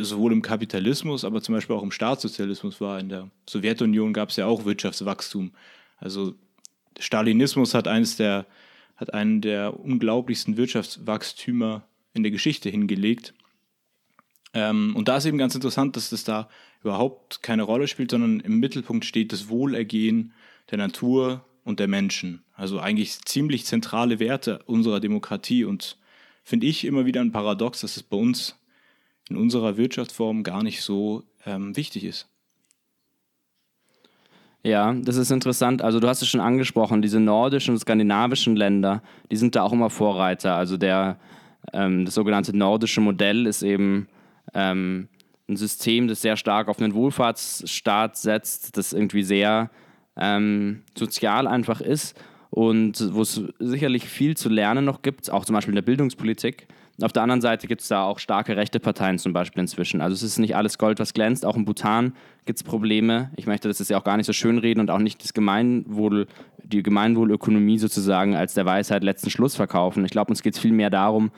sowohl 0.00 0.32
im 0.32 0.42
Kapitalismus, 0.42 1.24
aber 1.24 1.42
zum 1.42 1.54
Beispiel 1.54 1.74
auch 1.74 1.82
im 1.82 1.90
Staatssozialismus 1.90 2.80
war. 2.80 3.00
In 3.00 3.08
der 3.08 3.30
Sowjetunion 3.48 4.12
gab 4.12 4.28
es 4.28 4.36
ja 4.36 4.46
auch 4.46 4.64
Wirtschaftswachstum. 4.64 5.52
Also 5.98 6.34
Stalinismus 6.98 7.74
hat 7.74 7.88
eines 7.88 8.16
der 8.16 8.46
hat 8.96 9.14
einen 9.14 9.40
der 9.40 9.80
unglaublichsten 9.80 10.58
Wirtschaftswachstümer 10.58 11.88
in 12.12 12.22
der 12.22 12.30
Geschichte 12.30 12.68
hingelegt. 12.68 13.32
Ähm, 14.52 14.94
und 14.94 15.08
da 15.08 15.16
ist 15.16 15.24
eben 15.24 15.38
ganz 15.38 15.54
interessant, 15.54 15.96
dass 15.96 16.10
das 16.10 16.24
da 16.24 16.50
überhaupt 16.82 17.42
keine 17.42 17.62
Rolle 17.62 17.88
spielt, 17.88 18.10
sondern 18.10 18.40
im 18.40 18.60
Mittelpunkt 18.60 19.06
steht 19.06 19.32
das 19.32 19.48
Wohlergehen 19.48 20.34
der 20.70 20.78
Natur 20.78 21.44
und 21.64 21.80
der 21.80 21.88
Menschen. 21.88 22.42
Also 22.54 22.80
eigentlich 22.80 23.20
ziemlich 23.22 23.64
zentrale 23.64 24.18
Werte 24.18 24.60
unserer 24.66 25.00
Demokratie 25.00 25.64
und 25.64 25.98
finde 26.42 26.66
ich 26.66 26.84
immer 26.84 27.06
wieder 27.06 27.20
ein 27.20 27.32
Paradox, 27.32 27.80
dass 27.80 27.96
es 27.96 28.02
bei 28.02 28.16
uns 28.16 28.58
in 29.28 29.36
unserer 29.36 29.76
Wirtschaftsform 29.76 30.42
gar 30.42 30.62
nicht 30.62 30.82
so 30.82 31.22
ähm, 31.46 31.76
wichtig 31.76 32.04
ist. 32.04 32.28
Ja, 34.62 34.92
das 34.92 35.16
ist 35.16 35.30
interessant. 35.30 35.80
Also 35.80 36.00
du 36.00 36.08
hast 36.08 36.20
es 36.20 36.28
schon 36.28 36.40
angesprochen, 36.40 37.00
diese 37.00 37.18
nordischen 37.18 37.74
und 37.74 37.80
skandinavischen 37.80 38.56
Länder, 38.56 39.02
die 39.30 39.36
sind 39.36 39.56
da 39.56 39.62
auch 39.62 39.72
immer 39.72 39.88
Vorreiter. 39.88 40.54
Also 40.54 40.76
der, 40.76 41.18
ähm, 41.72 42.04
das 42.04 42.14
sogenannte 42.14 42.54
nordische 42.54 43.00
Modell 43.00 43.46
ist 43.46 43.62
eben 43.62 44.08
ähm, 44.52 45.08
ein 45.48 45.56
System, 45.56 46.08
das 46.08 46.20
sehr 46.20 46.36
stark 46.36 46.68
auf 46.68 46.80
einen 46.80 46.92
Wohlfahrtsstaat 46.92 48.18
setzt, 48.18 48.76
das 48.76 48.92
irgendwie 48.92 49.22
sehr 49.22 49.70
ähm, 50.16 50.82
sozial 50.96 51.46
einfach 51.46 51.80
ist 51.80 52.18
und 52.50 53.14
wo 53.14 53.22
es 53.22 53.40
sicherlich 53.58 54.04
viel 54.08 54.36
zu 54.36 54.48
lernen 54.48 54.84
noch 54.84 55.02
gibt, 55.02 55.30
auch 55.30 55.44
zum 55.44 55.54
Beispiel 55.54 55.72
in 55.72 55.76
der 55.76 55.82
Bildungspolitik. 55.82 56.66
Auf 57.02 57.12
der 57.12 57.22
anderen 57.22 57.40
Seite 57.40 57.66
gibt 57.66 57.80
es 57.80 57.88
da 57.88 58.02
auch 58.02 58.18
starke 58.18 58.56
rechte 58.56 58.78
Parteien 58.78 59.18
zum 59.18 59.32
Beispiel 59.32 59.60
inzwischen. 59.62 60.02
Also 60.02 60.14
es 60.14 60.22
ist 60.22 60.38
nicht 60.38 60.54
alles 60.54 60.76
Gold, 60.76 60.98
was 60.98 61.14
glänzt. 61.14 61.46
Auch 61.46 61.56
in 61.56 61.64
Bhutan 61.64 62.12
gibt 62.44 62.58
es 62.58 62.62
Probleme. 62.62 63.30
Ich 63.36 63.46
möchte 63.46 63.68
das 63.68 63.78
jetzt 63.78 63.88
ja 63.88 63.98
auch 63.98 64.04
gar 64.04 64.18
nicht 64.18 64.26
so 64.26 64.34
schön 64.34 64.58
reden 64.58 64.80
und 64.80 64.90
auch 64.90 64.98
nicht 64.98 65.22
das 65.22 65.32
Gemeinwohl, 65.32 66.26
die 66.62 66.82
Gemeinwohlökonomie 66.82 67.78
sozusagen 67.78 68.34
als 68.34 68.52
der 68.52 68.66
Weisheit 68.66 69.02
letzten 69.02 69.30
Schluss 69.30 69.56
verkaufen. 69.56 70.04
Ich 70.04 70.10
glaube, 70.10 70.30
uns 70.30 70.42
geht 70.42 70.54
es 70.54 70.60
viel 70.60 70.72
mehr 70.72 70.90
darum, 70.90 71.30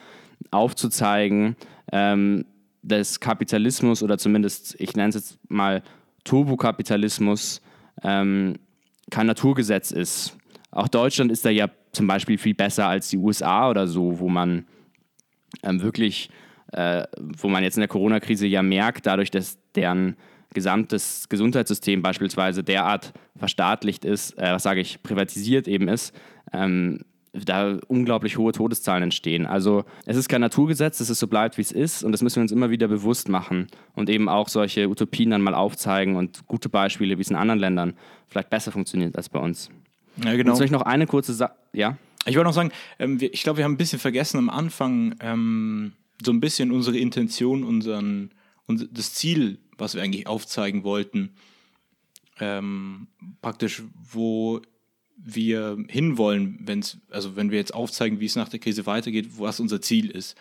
aufzuzeigen, 0.51 1.55
ähm, 1.93 2.45
dass 2.83 3.21
Kapitalismus 3.21 4.03
oder 4.03 4.19
zumindest, 4.19 4.75
ich 4.81 4.97
nenne 4.97 5.11
es 5.11 5.15
jetzt 5.15 5.39
mal 5.49 5.83
Turbokapitalismus, 6.25 7.63
ähm, 8.03 8.55
kein 9.11 9.27
Naturgesetz 9.27 9.91
ist. 9.91 10.37
Auch 10.71 10.89
Deutschland 10.89 11.31
ist 11.31 11.45
da 11.45 11.51
ja 11.51 11.69
zum 11.93 12.07
Beispiel 12.07 12.39
viel 12.39 12.55
besser 12.55 12.89
als 12.89 13.09
die 13.11 13.19
USA 13.19 13.69
oder 13.69 13.87
so, 13.87 14.19
wo 14.19 14.29
man 14.29 14.67
ähm, 15.63 15.83
wirklich, 15.83 16.31
äh, 16.73 17.05
wo 17.19 17.49
man 17.49 17.63
jetzt 17.63 17.77
in 17.77 17.83
der 17.83 17.89
Corona-Krise 17.89 18.47
ja 18.47 18.63
merkt, 18.63 19.07
dadurch, 19.07 19.31
dass 19.31 19.59
deren 19.75 20.17
gesamtes 20.55 21.29
Gesundheitssystem 21.29 22.03
beispielsweise 22.03 22.63
derart 22.63 23.13
verstaatlicht 23.37 24.05
ist, 24.05 24.39
äh, 24.39 24.53
was 24.53 24.63
sage 24.63 24.81
ich, 24.81 25.03
privatisiert 25.03 25.69
eben 25.69 25.89
ist, 25.89 26.15
ähm, 26.53 27.01
da 27.33 27.79
unglaublich 27.89 28.37
hohe 28.37 28.53
Todeszahlen 28.53 29.05
entstehen. 29.05 29.47
Also 29.47 29.85
es 30.05 30.17
ist 30.17 30.29
kein 30.29 30.43
Naturgesetz, 30.43 30.99
dass 30.99 31.09
es 31.09 31.19
so 31.19 31.27
bleibt, 31.27 31.57
wie 31.57 31.63
es 31.63 31.73
ist 31.73 32.05
und 32.05 32.13
das 32.13 32.23
müssen 32.23 32.37
wir 32.37 32.43
uns 32.43 32.53
immer 32.53 32.71
wieder 32.71 32.89
bewusst 32.89 33.29
machen 33.29 33.69
und 33.95 34.11
eben 34.11 34.29
auch 34.29 34.49
solche 34.49 34.89
Utopien 34.89 35.31
dann 35.31 35.41
mal 35.41 35.55
aufzeigen 35.55 36.17
und 36.17 36.47
gute 36.47 36.69
Beispiele, 36.69 37.17
wie 37.17 37.23
es 37.23 37.31
in 37.31 37.37
anderen 37.37 37.61
Ländern 37.61 37.95
vielleicht 38.29 38.51
besser 38.51 38.71
funktioniert 38.71 39.17
als 39.17 39.29
bei 39.29 39.39
uns. 39.39 39.71
Ja, 40.23 40.37
genau. 40.37 40.51
Und 40.51 40.59
vielleicht 40.59 40.73
noch 40.73 40.83
eine 40.83 41.07
kurze 41.07 41.33
Sache, 41.33 41.55
ja? 41.73 41.97
Ich 42.27 42.37
wollte 42.37 42.49
noch 42.49 42.55
sagen, 42.55 42.71
ähm, 42.99 43.19
ich 43.21 43.43
glaube, 43.43 43.59
wir 43.59 43.65
haben 43.65 43.73
ein 43.73 43.79
bisschen 43.79 43.99
vergessen 43.99 44.39
am 44.39 44.51
Anfang 44.51 45.15
ähm, 45.21 45.95
so 46.25 46.33
ein 46.33 46.41
bisschen 46.41 46.71
unsere 46.71 46.99
Intention, 46.99 47.65
unseren, 47.65 48.31
unser, 48.67 48.87
das 48.87 49.15
Ziel, 49.15 49.59
was 49.79 49.95
wir 49.95 50.03
eigentlich 50.03 50.27
aufzeigen 50.27 50.85
wollten. 50.85 51.35
Ähm, 52.41 53.09
praktisch, 53.41 53.83
wo 53.95 54.61
wir 55.25 55.79
hinwollen, 55.89 56.59
wenn's, 56.65 56.99
also 57.11 57.37
wenn 57.37 57.51
wir 57.51 57.59
jetzt 57.59 57.75
aufzeigen, 57.75 58.21
wie 58.21 58.27
es 58.27 58.37
nach 58.37 58.49
der 58.49 58.61
Krise 58.61 58.87
weitergeht, 58.87 59.39
was 59.39 59.61
unser 59.61 59.81
Ziel 59.81 60.11
ist. 60.11 60.37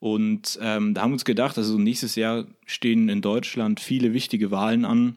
Und 0.00 0.58
ähm, 0.62 0.94
da 0.94 1.02
haben 1.02 1.10
wir 1.10 1.14
uns 1.14 1.24
gedacht, 1.24 1.58
also 1.58 1.78
nächstes 1.78 2.14
Jahr 2.14 2.46
stehen 2.66 3.08
in 3.08 3.20
Deutschland 3.20 3.80
viele 3.80 4.12
wichtige 4.12 4.50
Wahlen 4.50 4.84
an. 4.84 5.16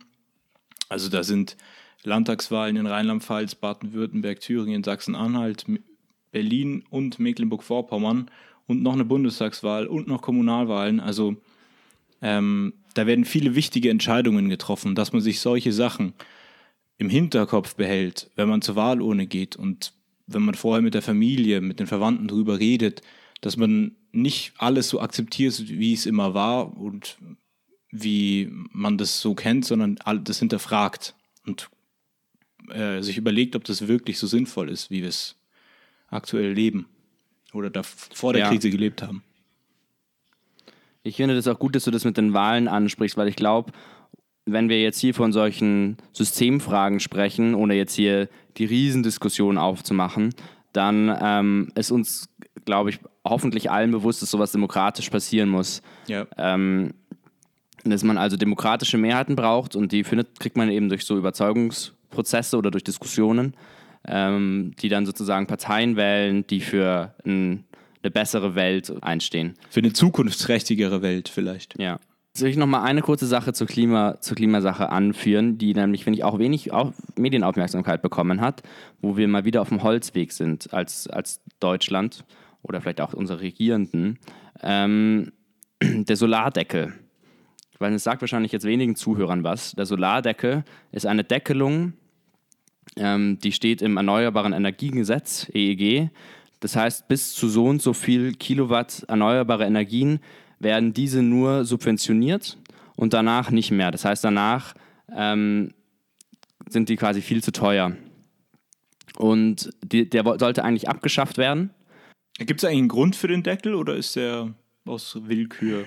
Also 0.89 1.09
da 1.09 1.23
sind 1.23 1.57
Landtagswahlen 2.03 2.77
in 2.77 2.87
Rheinland-Pfalz, 2.87 3.55
Baden-Württemberg, 3.55 4.39
Thüringen, 4.39 4.83
Sachsen-Anhalt, 4.83 5.65
Berlin 6.31 6.83
und 6.89 7.19
Mecklenburg-Vorpommern 7.19 8.29
und 8.67 8.81
noch 8.81 8.93
eine 8.93 9.05
Bundestagswahl 9.05 9.85
und 9.87 10.07
noch 10.07 10.21
Kommunalwahlen. 10.21 10.99
Also 10.99 11.35
ähm, 12.21 12.73
da 12.93 13.05
werden 13.05 13.25
viele 13.25 13.55
wichtige 13.55 13.89
Entscheidungen 13.89 14.49
getroffen, 14.49 14.95
dass 14.95 15.13
man 15.13 15.21
sich 15.21 15.39
solche 15.39 15.73
Sachen 15.73 16.13
im 17.01 17.09
Hinterkopf 17.09 17.73
behält, 17.73 18.29
wenn 18.35 18.47
man 18.47 18.61
zur 18.61 18.75
Wahlurne 18.75 19.25
geht 19.25 19.55
und 19.55 19.93
wenn 20.27 20.43
man 20.43 20.53
vorher 20.53 20.83
mit 20.83 20.93
der 20.93 21.01
Familie, 21.01 21.59
mit 21.59 21.79
den 21.79 21.87
Verwandten 21.87 22.27
drüber 22.27 22.59
redet, 22.59 23.01
dass 23.41 23.57
man 23.57 23.95
nicht 24.11 24.53
alles 24.59 24.89
so 24.89 25.01
akzeptiert, 25.01 25.67
wie 25.67 25.93
es 25.93 26.05
immer 26.05 26.35
war 26.35 26.77
und 26.77 27.17
wie 27.89 28.49
man 28.51 28.99
das 28.99 29.19
so 29.19 29.33
kennt, 29.33 29.65
sondern 29.65 29.97
das 30.23 30.37
hinterfragt 30.37 31.15
und 31.47 31.71
äh, 32.69 33.01
sich 33.01 33.17
überlegt, 33.17 33.55
ob 33.55 33.63
das 33.63 33.87
wirklich 33.87 34.19
so 34.19 34.27
sinnvoll 34.27 34.69
ist, 34.69 34.91
wie 34.91 35.01
wir 35.01 35.09
es 35.09 35.35
aktuell 36.07 36.53
leben 36.53 36.85
oder 37.51 37.71
da 37.71 37.81
vor 37.81 38.33
der 38.33 38.43
ja. 38.43 38.49
Krise 38.49 38.69
gelebt 38.69 39.01
haben. 39.01 39.23
Ich 41.01 41.15
finde 41.15 41.33
das 41.33 41.47
auch 41.47 41.57
gut, 41.57 41.75
dass 41.75 41.85
du 41.85 41.89
das 41.89 42.05
mit 42.05 42.17
den 42.17 42.33
Wahlen 42.33 42.67
ansprichst, 42.67 43.17
weil 43.17 43.27
ich 43.27 43.35
glaube, 43.35 43.71
wenn 44.45 44.69
wir 44.69 44.81
jetzt 44.81 44.99
hier 44.99 45.13
von 45.13 45.31
solchen 45.31 45.97
Systemfragen 46.13 46.99
sprechen, 46.99 47.55
ohne 47.55 47.75
jetzt 47.75 47.93
hier 47.93 48.27
die 48.57 48.65
Riesendiskussion 48.65 49.57
aufzumachen, 49.57 50.33
dann 50.73 51.15
ähm, 51.21 51.71
ist 51.75 51.91
uns, 51.91 52.29
glaube 52.65 52.89
ich, 52.89 52.99
hoffentlich 53.25 53.69
allen 53.69 53.91
bewusst, 53.91 54.21
dass 54.21 54.31
sowas 54.31 54.51
demokratisch 54.51 55.09
passieren 55.09 55.49
muss. 55.49 55.81
Ja. 56.07 56.25
Ähm, 56.37 56.93
dass 57.83 58.03
man 58.03 58.17
also 58.17 58.37
demokratische 58.37 58.97
Mehrheiten 58.97 59.35
braucht 59.35 59.75
und 59.75 59.91
die 59.91 60.03
findet, 60.03 60.39
kriegt 60.39 60.55
man 60.55 60.69
eben 60.69 60.89
durch 60.89 61.03
so 61.03 61.17
Überzeugungsprozesse 61.17 62.57
oder 62.57 62.69
durch 62.69 62.83
Diskussionen 62.83 63.55
ähm, 64.07 64.73
die 64.81 64.89
dann 64.89 65.05
sozusagen 65.05 65.47
Parteien 65.47 65.95
wählen, 65.95 66.45
die 66.47 66.61
für 66.61 67.13
ein, 67.25 67.65
eine 68.01 68.11
bessere 68.11 68.55
Welt 68.55 68.91
einstehen. 69.01 69.53
Für 69.69 69.81
eine 69.81 69.93
zukunftsträchtigere 69.93 71.01
Welt 71.01 71.29
vielleicht. 71.29 71.79
Ja. 71.79 71.99
Soll 72.33 72.47
ich 72.47 72.55
noch 72.55 72.67
mal 72.67 72.83
eine 72.83 73.01
kurze 73.01 73.27
Sache 73.27 73.51
zur, 73.51 73.67
Klima, 73.67 74.21
zur 74.21 74.37
Klimasache 74.37 74.89
anführen, 74.89 75.57
die 75.57 75.73
nämlich, 75.73 76.05
finde 76.05 76.17
ich, 76.17 76.23
auch 76.23 76.39
wenig 76.39 76.71
auch 76.71 76.93
Medienaufmerksamkeit 77.17 78.01
bekommen 78.01 78.39
hat, 78.39 78.63
wo 79.01 79.17
wir 79.17 79.27
mal 79.27 79.43
wieder 79.43 79.61
auf 79.61 79.69
dem 79.69 79.83
Holzweg 79.83 80.31
sind 80.31 80.73
als, 80.73 81.07
als 81.07 81.41
Deutschland 81.59 82.23
oder 82.61 82.79
vielleicht 82.79 83.01
auch 83.01 83.13
unsere 83.13 83.41
Regierenden. 83.41 84.17
Ähm, 84.61 85.33
der 85.81 86.15
Solardeckel. 86.15 86.93
Weil 87.79 87.93
es 87.93 88.03
sagt 88.03 88.21
wahrscheinlich 88.21 88.51
jetzt 88.53 88.65
wenigen 88.65 88.95
Zuhörern 88.95 89.43
was. 89.43 89.73
Der 89.73 89.85
Solardeckel 89.85 90.63
ist 90.91 91.07
eine 91.07 91.23
Deckelung, 91.25 91.93
ähm, 92.95 93.39
die 93.39 93.51
steht 93.51 93.81
im 93.81 93.97
Erneuerbaren 93.97 94.53
Energiengesetz, 94.53 95.49
EEG. 95.53 96.09
Das 96.59 96.75
heißt, 96.75 97.07
bis 97.07 97.33
zu 97.33 97.49
so 97.49 97.65
und 97.65 97.81
so 97.81 97.93
viel 97.93 98.33
Kilowatt 98.33 99.03
erneuerbare 99.07 99.65
Energien 99.65 100.19
werden 100.61 100.93
diese 100.93 101.21
nur 101.21 101.65
subventioniert 101.65 102.57
und 102.95 103.13
danach 103.13 103.51
nicht 103.51 103.71
mehr. 103.71 103.91
Das 103.91 104.05
heißt, 104.05 104.23
danach 104.23 104.73
ähm, 105.15 105.73
sind 106.69 106.89
die 106.89 106.95
quasi 106.95 107.21
viel 107.21 107.43
zu 107.43 107.51
teuer. 107.51 107.95
Und 109.17 109.71
die, 109.83 110.09
der 110.09 110.23
sollte 110.39 110.63
eigentlich 110.63 110.89
abgeschafft 110.89 111.37
werden. 111.37 111.71
Gibt 112.37 112.61
es 112.61 112.65
eigentlich 112.65 112.79
einen 112.79 112.87
Grund 112.87 113.15
für 113.15 113.27
den 113.27 113.43
Deckel 113.43 113.75
oder 113.75 113.95
ist 113.95 114.15
der 114.15 114.53
aus 114.85 115.17
Willkür? 115.23 115.85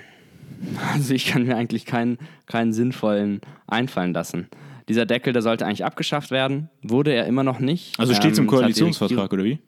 Also 0.93 1.15
ich 1.15 1.27
kann 1.27 1.45
mir 1.45 1.57
eigentlich 1.57 1.87
keinen, 1.87 2.19
keinen 2.47 2.73
sinnvollen 2.73 3.41
einfallen 3.67 4.13
lassen. 4.13 4.49
Dieser 4.89 5.07
Deckel, 5.07 5.33
der 5.33 5.41
sollte 5.41 5.65
eigentlich 5.65 5.85
abgeschafft 5.85 6.31
werden, 6.31 6.69
wurde 6.83 7.13
er 7.13 7.27
immer 7.27 7.43
noch 7.43 7.59
nicht. 7.59 7.99
Also 7.99 8.13
steht 8.15 8.33
es 8.33 8.39
im 8.39 8.45
ähm, 8.45 8.51
Koalitionsvertrag 8.51 9.33
oder 9.33 9.45
wie? 9.45 9.59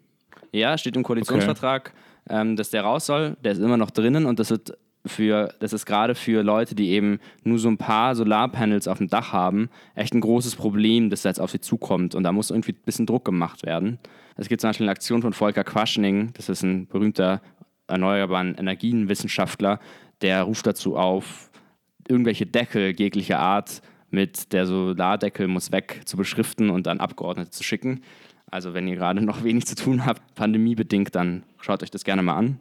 Ja, 0.53 0.77
steht 0.77 0.97
im 0.97 1.03
Koalitionsvertrag, 1.03 1.93
okay. 2.27 2.41
ähm, 2.41 2.57
dass 2.57 2.71
der 2.71 2.83
raus 2.83 3.07
soll. 3.07 3.37
Der 3.43 3.53
ist 3.53 3.59
immer 3.59 3.79
noch 3.79 3.91
drinnen 3.91 4.27
und 4.27 4.39
das 4.39 4.51
wird 4.51 4.77
für, 5.07 5.55
das 5.61 5.73
ist 5.73 5.87
gerade 5.87 6.15
für 6.15 6.43
Leute, 6.43 6.75
die 6.75 6.91
eben 6.91 7.19
nur 7.45 7.59
so 7.59 7.69
ein 7.69 7.79
paar 7.79 8.15
Solarpanels 8.15 8.89
auf 8.89 8.99
dem 8.99 9.09
Dach 9.09 9.33
haben, 9.33 9.69
echt 9.95 10.15
ein 10.15 10.21
großes 10.21 10.57
Problem, 10.57 11.11
das 11.11 11.25
jetzt 11.25 11.41
auf 11.41 11.51
sie 11.51 11.61
zukommt. 11.61 12.15
Und 12.15 12.25
da 12.25 12.33
muss 12.33 12.51
irgendwie 12.51 12.73
ein 12.73 12.85
bisschen 12.85 13.07
Druck 13.07 13.25
gemacht 13.25 13.65
werden. 13.65 13.99
Es 14.37 14.49
gibt 14.49 14.61
zum 14.61 14.71
Beispiel 14.71 14.85
eine 14.85 14.93
Aktion 14.93 15.23
von 15.23 15.33
Volker 15.33 15.65
Quaschning, 15.65 16.33
das 16.35 16.49
ist 16.49 16.63
ein 16.63 16.87
berühmter 16.87 17.41
erneuerbaren 17.87 18.55
Energienwissenschaftler, 18.55 19.81
der 20.21 20.43
ruft 20.43 20.67
dazu 20.67 20.97
auf, 20.97 21.51
irgendwelche 22.09 22.47
Deckel 22.47 22.95
jeglicher 22.99 23.39
Art 23.39 23.83
mit 24.11 24.53
der 24.53 24.67
Solardeckel 24.67 25.49
muss 25.49 25.73
weg 25.73 26.03
zu 26.05 26.17
beschriften 26.17 26.71
und 26.71 26.89
an 26.89 27.01
Abgeordnete 27.01 27.51
zu 27.51 27.63
schicken. 27.63 28.03
Also 28.51 28.75
wenn 28.75 28.87
ihr 28.87 28.95
gerade 28.95 29.21
noch 29.21 29.43
wenig 29.43 29.67
zu 29.67 29.75
tun 29.75 30.07
habt, 30.07 30.35
pandemiebedingt, 30.35 31.15
dann 31.15 31.43
schaut 31.61 31.83
euch 31.83 31.91
das 31.91 32.05
gerne 32.05 32.23
mal 32.23 32.37
an. 32.37 32.59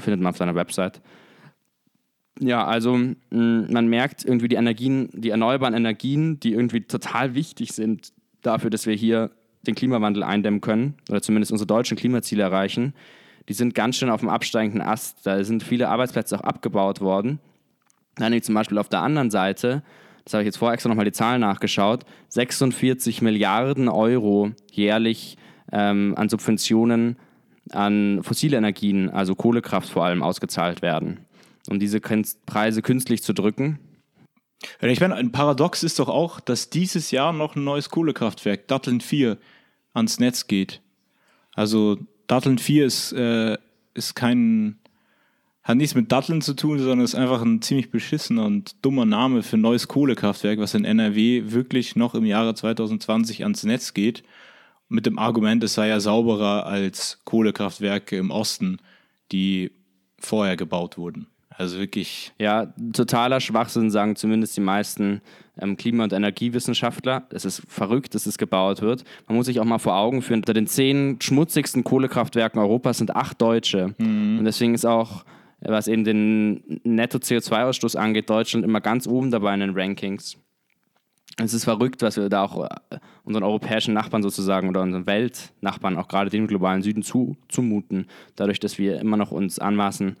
Findet 0.00 0.20
man 0.20 0.30
auf 0.30 0.36
seiner 0.36 0.54
Website. 0.54 1.00
Ja, 2.40 2.66
also 2.66 2.98
man 3.30 3.86
merkt 3.86 4.24
irgendwie 4.24 4.48
die 4.48 4.56
Energien, 4.56 5.08
die 5.12 5.30
erneuerbaren 5.30 5.74
Energien, 5.74 6.40
die 6.40 6.52
irgendwie 6.52 6.80
total 6.80 7.34
wichtig 7.34 7.72
sind 7.72 8.12
dafür, 8.42 8.70
dass 8.70 8.86
wir 8.86 8.94
hier 8.94 9.30
den 9.66 9.74
Klimawandel 9.74 10.22
eindämmen 10.22 10.60
können 10.60 10.94
oder 11.08 11.22
zumindest 11.22 11.52
unsere 11.52 11.66
deutschen 11.66 11.96
Klimaziele 11.96 12.42
erreichen, 12.42 12.92
die 13.48 13.54
sind 13.54 13.74
ganz 13.74 13.96
schön 13.96 14.10
auf 14.10 14.20
dem 14.20 14.28
absteigenden 14.28 14.82
Ast. 14.82 15.26
Da 15.26 15.42
sind 15.44 15.62
viele 15.62 15.88
Arbeitsplätze 15.88 16.36
auch 16.36 16.42
abgebaut 16.42 17.00
worden. 17.00 17.38
Dann 18.16 18.40
zum 18.42 18.54
Beispiel 18.54 18.78
auf 18.78 18.88
der 18.88 19.02
anderen 19.02 19.30
Seite, 19.30 19.82
das 20.24 20.34
habe 20.34 20.42
ich 20.42 20.46
jetzt 20.46 20.56
vorher 20.56 20.74
extra 20.74 20.88
nochmal 20.88 21.04
die 21.04 21.12
Zahlen 21.12 21.40
nachgeschaut, 21.40 22.04
46 22.28 23.22
Milliarden 23.22 23.88
Euro 23.88 24.52
jährlich 24.72 25.36
ähm, 25.72 26.14
an 26.16 26.28
Subventionen 26.28 27.16
an 27.70 28.22
fossile 28.22 28.58
Energien, 28.58 29.08
also 29.08 29.34
Kohlekraft 29.34 29.88
vor 29.88 30.04
allem, 30.04 30.22
ausgezahlt 30.22 30.82
werden 30.82 31.23
um 31.68 31.78
diese 31.78 32.00
Preise 32.00 32.82
künstlich 32.82 33.22
zu 33.22 33.32
drücken. 33.32 33.78
Ich 34.80 35.00
meine, 35.00 35.14
ein 35.14 35.32
Paradox 35.32 35.82
ist 35.82 35.98
doch 35.98 36.08
auch, 36.08 36.40
dass 36.40 36.70
dieses 36.70 37.10
Jahr 37.10 37.32
noch 37.32 37.56
ein 37.56 37.64
neues 37.64 37.90
Kohlekraftwerk, 37.90 38.68
Datteln 38.68 39.00
4, 39.00 39.38
ans 39.92 40.18
Netz 40.18 40.46
geht. 40.46 40.80
Also 41.54 41.98
Datteln 42.26 42.58
4 42.58 42.86
ist, 42.86 43.12
äh, 43.12 43.56
ist 43.94 44.14
kein, 44.14 44.78
hat 45.62 45.76
nichts 45.76 45.94
mit 45.94 46.10
Datteln 46.10 46.40
zu 46.40 46.54
tun, 46.54 46.78
sondern 46.78 47.00
ist 47.00 47.14
einfach 47.14 47.42
ein 47.42 47.62
ziemlich 47.62 47.90
beschissener 47.90 48.44
und 48.44 48.84
dummer 48.84 49.04
Name 49.04 49.42
für 49.42 49.56
neues 49.56 49.88
Kohlekraftwerk, 49.88 50.58
was 50.58 50.74
in 50.74 50.84
NRW 50.84 51.52
wirklich 51.52 51.96
noch 51.96 52.14
im 52.14 52.24
Jahre 52.24 52.54
2020 52.54 53.44
ans 53.44 53.64
Netz 53.64 53.94
geht. 53.94 54.24
Mit 54.88 55.06
dem 55.06 55.18
Argument, 55.18 55.62
es 55.64 55.74
sei 55.74 55.88
ja 55.88 56.00
sauberer 56.00 56.66
als 56.66 57.22
Kohlekraftwerke 57.24 58.16
im 58.16 58.30
Osten, 58.30 58.78
die 59.32 59.72
vorher 60.18 60.56
gebaut 60.56 60.98
wurden. 60.98 61.28
Also 61.56 61.78
wirklich. 61.78 62.32
Ja, 62.38 62.72
totaler 62.92 63.40
Schwachsinn, 63.40 63.90
sagen 63.90 64.16
zumindest 64.16 64.56
die 64.56 64.60
meisten 64.60 65.20
ähm, 65.58 65.76
Klima- 65.76 66.04
und 66.04 66.12
Energiewissenschaftler. 66.12 67.26
Es 67.30 67.44
ist 67.44 67.62
verrückt, 67.68 68.14
dass 68.14 68.26
es 68.26 68.38
gebaut 68.38 68.82
wird. 68.82 69.04
Man 69.28 69.36
muss 69.36 69.46
sich 69.46 69.60
auch 69.60 69.64
mal 69.64 69.78
vor 69.78 69.96
Augen 69.96 70.22
führen, 70.22 70.40
unter 70.40 70.54
den 70.54 70.66
zehn 70.66 71.20
schmutzigsten 71.20 71.84
Kohlekraftwerken 71.84 72.60
Europas 72.60 72.98
sind 72.98 73.14
acht 73.14 73.40
deutsche. 73.40 73.94
Mhm. 73.98 74.38
Und 74.38 74.44
deswegen 74.44 74.74
ist 74.74 74.84
auch, 74.84 75.24
was 75.60 75.86
eben 75.86 76.04
den 76.04 76.80
Netto-CO2-Ausstoß 76.82 77.96
angeht, 77.96 78.28
Deutschland 78.28 78.64
immer 78.64 78.80
ganz 78.80 79.06
oben 79.06 79.30
dabei 79.30 79.54
in 79.54 79.60
den 79.60 79.78
Rankings. 79.78 80.36
Es 81.36 81.54
ist 81.54 81.64
verrückt, 81.64 82.02
was 82.02 82.16
wir 82.16 82.28
da 82.28 82.44
auch 82.44 82.64
äh, 82.64 82.98
unseren 83.24 83.42
europäischen 83.42 83.94
Nachbarn 83.94 84.22
sozusagen 84.22 84.68
oder 84.68 84.82
unseren 84.82 85.06
Weltnachbarn, 85.06 85.96
auch 85.96 86.06
gerade 86.06 86.30
dem 86.30 86.46
globalen 86.46 86.82
Süden, 86.82 87.02
zu, 87.02 87.36
zumuten, 87.48 88.06
dadurch, 88.36 88.60
dass 88.60 88.78
wir 88.78 89.00
immer 89.00 89.16
noch 89.16 89.32
uns 89.32 89.58
anmaßen, 89.58 90.16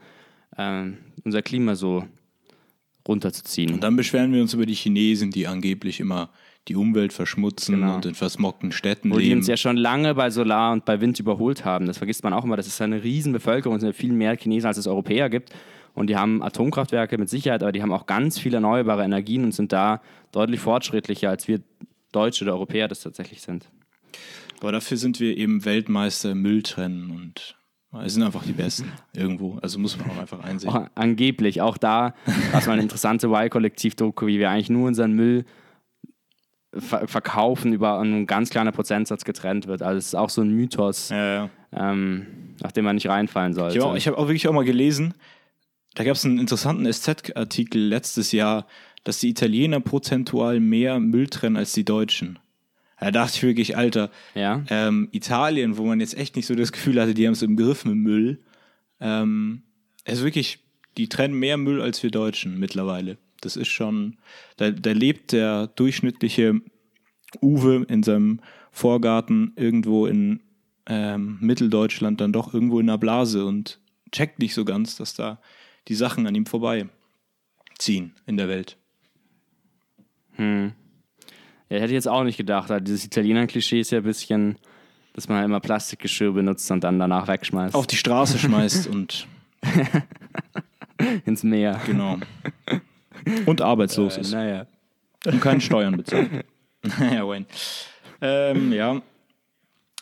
äh, 0.56 0.92
unser 1.24 1.42
Klima 1.42 1.74
so 1.74 2.04
runterzuziehen. 3.06 3.74
Und 3.74 3.82
dann 3.82 3.96
beschweren 3.96 4.32
wir 4.32 4.40
uns 4.40 4.54
über 4.54 4.66
die 4.66 4.74
Chinesen, 4.74 5.30
die 5.30 5.46
angeblich 5.46 6.00
immer 6.00 6.30
die 6.68 6.76
Umwelt 6.76 7.12
verschmutzen 7.12 7.80
genau. 7.80 7.96
und 7.96 8.06
in 8.06 8.14
versmockten 8.14 8.72
Städten 8.72 9.10
Wo 9.10 9.18
leben. 9.18 9.28
die 9.28 9.36
uns 9.36 9.46
ja 9.46 9.56
schon 9.56 9.76
lange 9.76 10.14
bei 10.14 10.30
Solar 10.30 10.72
und 10.72 10.86
bei 10.86 11.00
Wind 11.00 11.20
überholt 11.20 11.64
haben. 11.64 11.86
Das 11.86 11.98
vergisst 11.98 12.24
man 12.24 12.32
auch 12.32 12.44
immer. 12.44 12.56
Das 12.56 12.66
ist 12.66 12.80
eine 12.80 13.02
riesen 13.02 13.32
Bevölkerung. 13.32 13.76
Es 13.76 13.82
sind 13.82 13.94
viel 13.94 14.12
mehr 14.12 14.36
Chinesen, 14.36 14.66
als 14.66 14.78
es 14.78 14.86
Europäer 14.86 15.28
gibt. 15.28 15.50
Und 15.92 16.08
die 16.08 16.16
haben 16.16 16.42
Atomkraftwerke 16.42 17.18
mit 17.18 17.28
Sicherheit, 17.28 17.62
aber 17.62 17.70
die 17.70 17.82
haben 17.82 17.92
auch 17.92 18.06
ganz 18.06 18.38
viele 18.38 18.56
erneuerbare 18.56 19.04
Energien 19.04 19.44
und 19.44 19.52
sind 19.52 19.72
da 19.72 20.00
deutlich 20.32 20.60
fortschrittlicher, 20.60 21.30
als 21.30 21.46
wir 21.46 21.60
Deutsche 22.10 22.44
oder 22.44 22.54
Europäer 22.54 22.88
das 22.88 23.00
tatsächlich 23.00 23.42
sind. 23.42 23.68
Aber 24.60 24.72
dafür 24.72 24.96
sind 24.96 25.20
wir 25.20 25.36
eben 25.36 25.64
Weltmeister 25.64 26.32
im 26.32 26.42
Mülltrennen 26.42 27.10
und 27.10 27.56
es 28.02 28.14
sind 28.14 28.22
einfach 28.22 28.44
die 28.44 28.52
Besten 28.52 28.90
irgendwo. 29.14 29.58
Also 29.62 29.78
muss 29.78 29.98
man 29.98 30.10
auch 30.10 30.18
einfach 30.18 30.42
einsehen. 30.42 30.72
Oh, 30.74 30.86
angeblich. 30.94 31.60
Auch 31.60 31.76
da 31.76 32.14
war 32.52 32.60
es 32.60 32.66
mal 32.66 32.74
eine 32.74 32.82
interessante 32.82 33.28
Y-Kollektiv-Doku, 33.28 34.26
wie 34.26 34.38
wir 34.38 34.50
eigentlich 34.50 34.70
nur 34.70 34.88
unseren 34.88 35.12
Müll 35.12 35.44
ver 36.76 37.06
verkaufen, 37.06 37.72
über 37.72 37.98
einen 37.98 38.26
ganz 38.26 38.50
kleinen 38.50 38.72
Prozentsatz 38.72 39.24
getrennt 39.24 39.66
wird. 39.66 39.82
Also 39.82 39.98
es 39.98 40.06
ist 40.06 40.14
auch 40.14 40.30
so 40.30 40.42
ein 40.42 40.50
Mythos, 40.50 41.10
ja, 41.10 41.34
ja. 41.34 41.50
Ähm, 41.72 42.26
nach 42.62 42.72
dem 42.72 42.84
man 42.84 42.96
nicht 42.96 43.08
reinfallen 43.08 43.54
sollte. 43.54 43.76
Ich 43.76 43.84
habe 43.84 43.94
auch, 43.94 43.98
hab 43.98 44.18
auch 44.18 44.28
wirklich 44.28 44.48
auch 44.48 44.52
mal 44.52 44.64
gelesen, 44.64 45.14
da 45.94 46.04
gab 46.04 46.16
es 46.16 46.24
einen 46.24 46.38
interessanten 46.38 46.90
SZ-Artikel 46.92 47.80
letztes 47.80 48.32
Jahr, 48.32 48.66
dass 49.04 49.18
die 49.18 49.28
Italiener 49.28 49.80
prozentual 49.80 50.60
mehr 50.60 50.98
Müll 50.98 51.28
trennen 51.28 51.56
als 51.56 51.72
die 51.72 51.84
Deutschen. 51.84 52.38
Da 53.04 53.10
dachte 53.10 53.36
ich 53.36 53.42
wirklich, 53.42 53.76
Alter, 53.76 54.10
ja. 54.34 54.64
ähm, 54.70 55.10
Italien, 55.12 55.76
wo 55.76 55.84
man 55.84 56.00
jetzt 56.00 56.16
echt 56.16 56.36
nicht 56.36 56.46
so 56.46 56.54
das 56.54 56.72
Gefühl 56.72 56.98
hatte, 56.98 57.12
die 57.12 57.26
haben 57.26 57.34
es 57.34 57.42
im 57.42 57.54
Griff 57.54 57.84
mit 57.84 57.96
Müll. 57.96 58.40
Ähm, 58.98 59.60
es 60.04 60.20
ist 60.20 60.24
wirklich, 60.24 60.60
die 60.96 61.10
trennen 61.10 61.38
mehr 61.38 61.58
Müll 61.58 61.82
als 61.82 62.02
wir 62.02 62.10
Deutschen 62.10 62.58
mittlerweile. 62.58 63.18
Das 63.42 63.56
ist 63.56 63.68
schon, 63.68 64.16
da, 64.56 64.70
da 64.70 64.92
lebt 64.92 65.32
der 65.32 65.66
durchschnittliche 65.66 66.62
Uwe 67.42 67.84
in 67.90 68.02
seinem 68.02 68.40
Vorgarten 68.72 69.52
irgendwo 69.56 70.06
in 70.06 70.40
ähm, 70.86 71.36
Mitteldeutschland 71.42 72.22
dann 72.22 72.32
doch 72.32 72.54
irgendwo 72.54 72.80
in 72.80 72.88
einer 72.88 72.96
Blase 72.96 73.44
und 73.44 73.80
checkt 74.12 74.38
nicht 74.38 74.54
so 74.54 74.64
ganz, 74.64 74.96
dass 74.96 75.12
da 75.12 75.42
die 75.88 75.94
Sachen 75.94 76.26
an 76.26 76.34
ihm 76.34 76.46
vorbei 76.46 76.88
ziehen 77.76 78.14
in 78.24 78.38
der 78.38 78.48
Welt. 78.48 78.78
Hm. 80.36 80.72
Ja, 81.74 81.80
hätte 81.80 81.90
ich 81.92 81.96
jetzt 81.96 82.08
auch 82.08 82.22
nicht 82.22 82.36
gedacht. 82.36 82.70
Also 82.70 82.84
dieses 82.84 83.04
Italiener-Klischee 83.04 83.80
ist 83.80 83.90
ja 83.90 83.98
ein 83.98 84.04
bisschen, 84.04 84.58
dass 85.12 85.28
man 85.28 85.38
halt 85.38 85.46
immer 85.46 85.58
Plastikgeschirr 85.58 86.32
benutzt 86.32 86.70
und 86.70 86.84
dann 86.84 87.00
danach 87.00 87.26
wegschmeißt. 87.26 87.74
Auf 87.74 87.88
die 87.88 87.96
Straße 87.96 88.38
schmeißt 88.38 88.86
und 88.86 89.26
ins 91.24 91.42
Meer. 91.42 91.80
Genau. 91.84 92.18
Und 93.46 93.60
arbeitslos 93.60 94.16
äh, 94.16 94.20
ist. 94.20 94.30
Naja. 94.30 94.66
Und 95.26 95.40
keine 95.40 95.60
Steuern 95.60 95.96
bezahlt. 95.96 96.30
naja, 97.00 97.26
Wayne. 97.26 97.46
Ähm, 98.20 98.72
ja. 98.72 99.02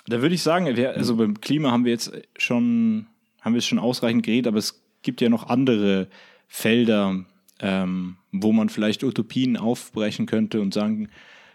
Da 0.09 0.21
würde 0.21 0.35
ich 0.35 0.43
sagen, 0.43 0.77
wir, 0.77 0.95
also 0.95 1.17
beim 1.17 1.41
Klima 1.41 1.71
haben 1.71 1.87
wir 1.87 1.93
jetzt 1.93 2.13
schon, 2.37 3.07
haben 3.41 3.55
wir 3.55 3.61
es 3.61 3.67
schon 3.67 3.79
ausreichend 3.79 4.25
geredet, 4.25 4.49
aber 4.49 4.59
es 4.59 4.83
gibt 5.01 5.23
ja 5.23 5.31
noch 5.31 5.49
andere 5.49 6.09
Felder, 6.49 7.25
ähm, 7.61 8.17
wo 8.31 8.53
man 8.53 8.69
vielleicht 8.69 9.05
Utopien 9.05 9.57
aufbrechen 9.57 10.27
könnte 10.27 10.61
und 10.61 10.75
sagen 10.75 11.09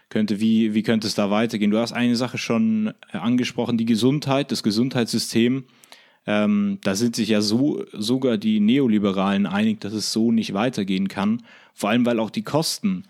könnte, 0.08 0.40
wie, 0.40 0.74
wie 0.74 0.82
könnte 0.82 1.06
es 1.06 1.14
da 1.14 1.30
weitergehen? 1.30 1.70
Du 1.70 1.78
hast 1.78 1.92
eine 1.92 2.16
Sache 2.16 2.38
schon 2.38 2.92
äh, 3.12 3.18
angesprochen, 3.18 3.76
die 3.76 3.84
Gesundheit, 3.84 4.50
das 4.52 4.62
Gesundheitssystem. 4.62 5.64
Ähm, 6.26 6.78
da 6.82 6.94
sind 6.94 7.16
sich 7.16 7.28
ja 7.28 7.40
so 7.40 7.84
sogar 7.92 8.36
die 8.36 8.60
Neoliberalen 8.60 9.46
einig, 9.46 9.80
dass 9.80 9.92
es 9.92 10.12
so 10.12 10.32
nicht 10.32 10.54
weitergehen 10.54 11.08
kann. 11.08 11.42
Vor 11.74 11.90
allem, 11.90 12.04
weil 12.06 12.20
auch 12.20 12.30
die 12.30 12.42
Kosten 12.42 13.04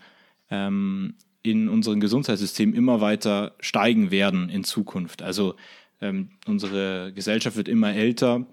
ähm, 0.49 1.15
in 1.41 1.69
unserem 1.69 1.99
Gesundheitssystem 1.99 2.73
immer 2.73 3.01
weiter 3.01 3.53
steigen 3.59 4.11
werden 4.11 4.49
in 4.49 4.63
Zukunft. 4.63 5.21
Also 5.21 5.55
ähm, 6.01 6.29
unsere 6.47 7.11
Gesellschaft 7.13 7.57
wird 7.57 7.67
immer 7.67 7.93
älter. 7.93 8.45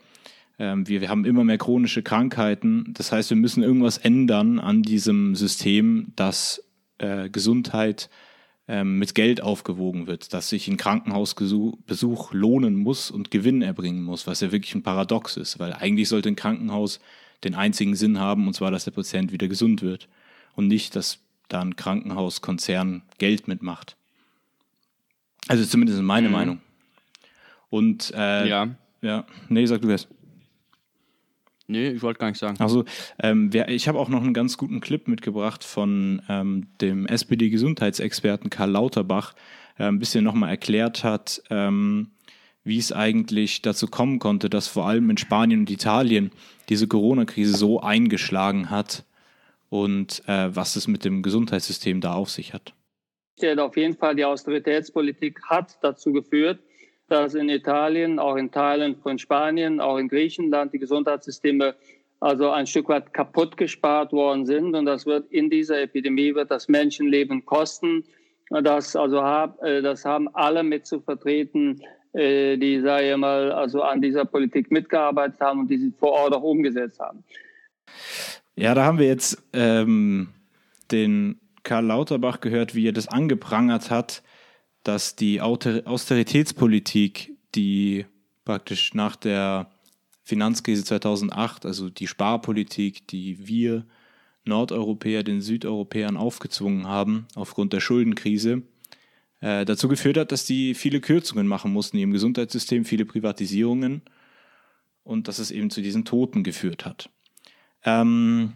Ähm, 0.59 0.89
wir, 0.89 1.01
wir 1.01 1.09
haben 1.09 1.25
immer 1.25 1.45
mehr 1.45 1.59
chronische 1.59 2.03
Krankheiten. 2.03 2.93
Das 2.95 3.13
heißt, 3.13 3.31
wir 3.31 3.37
müssen 3.37 3.63
irgendwas 3.63 3.99
ändern 3.99 4.59
an 4.59 4.83
diesem 4.83 5.35
System, 5.35 6.13
dass 6.17 6.65
äh, 6.99 7.29
Gesundheit 7.29 8.09
ähm, 8.69 8.99
mit 8.99 9.15
Geld 9.15 9.43
aufgewogen 9.43 10.07
wird, 10.07 10.33
dass 10.33 10.49
sich 10.49 10.69
ein 10.69 10.77
Krankenhausbesuch 10.77 12.33
lohnen 12.33 12.75
muss 12.75 13.11
und 13.11 13.31
Gewinn 13.31 13.63
erbringen 13.63 14.03
muss, 14.03 14.27
was 14.27 14.41
ja 14.41 14.53
wirklich 14.53 14.75
ein 14.75 14.83
Paradox 14.83 15.37
ist, 15.37 15.59
weil 15.59 15.73
eigentlich 15.73 16.09
sollte 16.09 16.29
ein 16.29 16.37
Krankenhaus 16.37 17.01
den 17.45 17.55
einzigen 17.55 17.95
Sinn 17.95 18.19
haben, 18.19 18.47
und 18.47 18.55
zwar, 18.55 18.71
dass 18.71 18.85
der 18.85 18.91
Patient 18.91 19.31
wieder 19.31 19.47
gesund 19.49 19.83
wird 19.83 20.09
und 20.57 20.67
nicht, 20.67 20.97
dass 20.97 21.21
da 21.49 21.61
ein 21.61 21.77
Krankenhauskonzern 21.77 23.03
Geld 23.19 23.47
mitmacht. 23.47 23.97
Also 25.49 25.65
zumindest 25.65 26.03
meine 26.03 26.29
mhm. 26.29 26.35
Meinung. 26.35 26.61
Und 27.71 28.13
äh, 28.17 28.49
ja. 28.49 28.69
ja, 29.01 29.27
nee, 29.49 29.67
sag 29.67 29.83
du 29.83 29.91
erst. 29.91 30.09
Nee, 31.69 31.89
ich 31.89 32.03
wollte 32.03 32.21
gar 32.21 32.29
nicht 32.29 32.39
sagen. 32.39 32.57
Also, 32.61 32.85
ähm, 33.21 33.53
wer, 33.53 33.69
ich 33.69 33.89
habe 33.89 33.99
auch 33.99 34.09
noch 34.09 34.23
einen 34.23 34.35
ganz 34.35 34.57
guten 34.57 34.81
Clip 34.81 35.09
mitgebracht 35.09 35.65
von 35.65 36.23
ähm, 36.29 36.69
dem 36.81 37.07
SPD-Gesundheitsexperten 37.07 38.51
Karl 38.51 38.71
Lauterbach, 38.71 39.35
der 39.79 39.89
ein 39.89 39.99
bisschen 39.99 40.25
nochmal 40.25 40.51
erklärt 40.51 41.03
hat, 41.03 41.43
ähm, 41.51 42.13
wie 42.63 42.79
es 42.79 42.93
eigentlich 42.93 43.63
dazu 43.63 43.89
kommen 43.89 44.19
konnte, 44.19 44.49
dass 44.49 44.69
vor 44.69 44.87
allem 44.87 45.11
in 45.11 45.17
Spanien 45.17 45.61
und 45.61 45.71
Italien 45.71 46.31
diese 46.69 46.87
Corona-Krise 46.87 47.57
so 47.57 47.81
eingeschlagen 47.81 48.71
hat 48.71 49.05
und 49.69 50.23
äh, 50.29 50.55
was 50.55 50.77
es 50.77 50.87
mit 50.87 51.05
dem 51.05 51.23
Gesundheitssystem 51.23 52.01
da 52.01 52.15
auf 52.15 52.31
sich 52.31 52.55
hat. 52.55 52.75
Auf 53.59 53.77
jeden 53.77 53.97
Fall 53.97 54.15
die 54.15 54.25
Austeritätspolitik 54.25 55.43
hat 55.45 55.79
dazu 55.83 56.13
geführt, 56.13 56.61
dass 57.09 57.35
in 57.35 57.49
Italien, 57.49 58.19
auch 58.19 58.37
in 58.37 58.51
Teilen 58.51 58.97
von 58.97 59.19
Spanien, 59.19 59.81
auch 59.81 59.99
in 59.99 60.09
Griechenland 60.09 60.73
die 60.73 60.79
Gesundheitssysteme 60.79 61.75
also 62.21 62.51
ein 62.51 62.67
Stück 62.67 62.89
weit 62.89 63.13
kaputt 63.13 63.57
gespart 63.57 64.13
worden 64.13 64.47
sind. 64.47 64.75
Und 64.75 64.87
das 64.87 65.07
wird 65.07 65.31
in 65.31 65.51
dieser 65.51 65.81
Epidemie 65.83 66.35
wird 66.35 66.51
das 66.51 66.69
Menschenleben 66.69 67.45
kosten. 67.45 68.05
Das, 68.51 68.97
also 68.97 69.21
äh, 69.63 69.83
das 69.83 70.05
haben 70.05 70.29
alle 70.35 70.63
mit 70.63 70.87
zu 70.87 71.01
vertreten, 71.01 71.83
äh, 72.13 72.57
die, 72.57 72.81
sage 72.81 73.11
ich 73.11 73.17
mal, 73.17 73.53
also 73.53 73.83
an 73.83 74.01
dieser 74.01 74.25
Politik 74.25 74.71
mitgearbeitet 74.71 75.41
haben 75.41 75.61
und 75.61 75.71
die 75.71 75.79
sie 75.79 75.93
vor 75.99 76.13
Ort 76.13 76.35
auch 76.35 76.43
umgesetzt 76.43 77.01
haben. 77.01 77.25
Ja, 78.55 78.75
da 78.75 78.85
haben 78.85 78.99
wir 78.99 79.07
jetzt 79.07 79.43
ähm, 79.53 80.29
den 80.91 81.39
Karl 81.63 81.85
Lauterbach 81.85 82.41
gehört, 82.41 82.75
wie 82.75 82.89
er 82.89 82.93
das 82.93 83.09
angeprangert 83.09 83.91
hat, 83.91 84.23
dass 84.87 85.17
die 85.17 85.41
Austeritätspolitik, 85.41 87.33
die 87.57 88.07
praktisch 88.45 88.95
nach 88.95 89.17
der 89.17 89.69
Finanzkrise 90.23 90.85
2008, 90.85 91.67
also 91.67 91.91
die 91.91 92.07
Sparpolitik, 92.07 93.09
die 93.09 93.49
wir 93.49 93.85
Nordeuropäer 94.45 95.25
den 95.25 95.41
Südeuropäern 95.41 96.17
aufgezwungen 96.17 96.87
haben 96.87 97.27
aufgrund 97.35 97.73
der 97.73 97.81
Schuldenkrise, 97.81 98.63
äh, 99.41 99.65
dazu 99.65 99.89
geführt 99.89 100.19
hat, 100.19 100.31
dass 100.31 100.45
die 100.45 100.75
viele 100.75 101.01
Kürzungen 101.01 101.49
machen 101.49 101.73
mussten 101.73 101.99
im 101.99 102.13
Gesundheitssystem, 102.13 102.85
viele 102.85 103.07
Privatisierungen 103.07 104.03
und 105.03 105.27
dass 105.27 105.41
es 105.41 105.51
eben 105.51 105.71
zu 105.71 105.83
diesen 105.83 106.05
Toten 106.05 106.45
geführt 106.45 106.87
hat. 106.87 107.11
Ähm, 107.83 108.53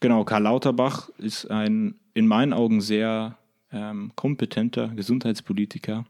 genau, 0.00 0.24
Karl 0.24 0.42
Lauterbach 0.42 1.08
ist 1.16 1.50
ein 1.50 1.94
in 2.12 2.26
meinen 2.26 2.52
Augen 2.52 2.82
sehr 2.82 3.38
ähm, 3.72 4.12
kompetenter 4.14 4.88
Gesundheitspolitiker. 4.88 6.04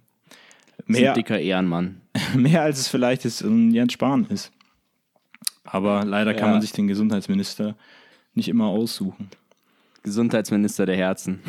Mehr, 0.86 1.14
dicker 1.14 1.38
Ehrenmann. 1.38 2.00
Mehr 2.36 2.62
als 2.62 2.80
es 2.80 2.88
vielleicht 2.88 3.24
ist 3.24 3.42
ein 3.42 3.72
Jens 3.72 3.92
Spahn 3.92 4.26
ist. 4.26 4.52
Aber 5.64 6.04
leider 6.04 6.34
kann 6.34 6.48
ja. 6.48 6.52
man 6.52 6.60
sich 6.60 6.72
den 6.72 6.88
Gesundheitsminister 6.88 7.76
nicht 8.34 8.48
immer 8.48 8.66
aussuchen. 8.66 9.28
Gesundheitsminister 10.02 10.86
der 10.86 10.96
Herzen. 10.96 11.40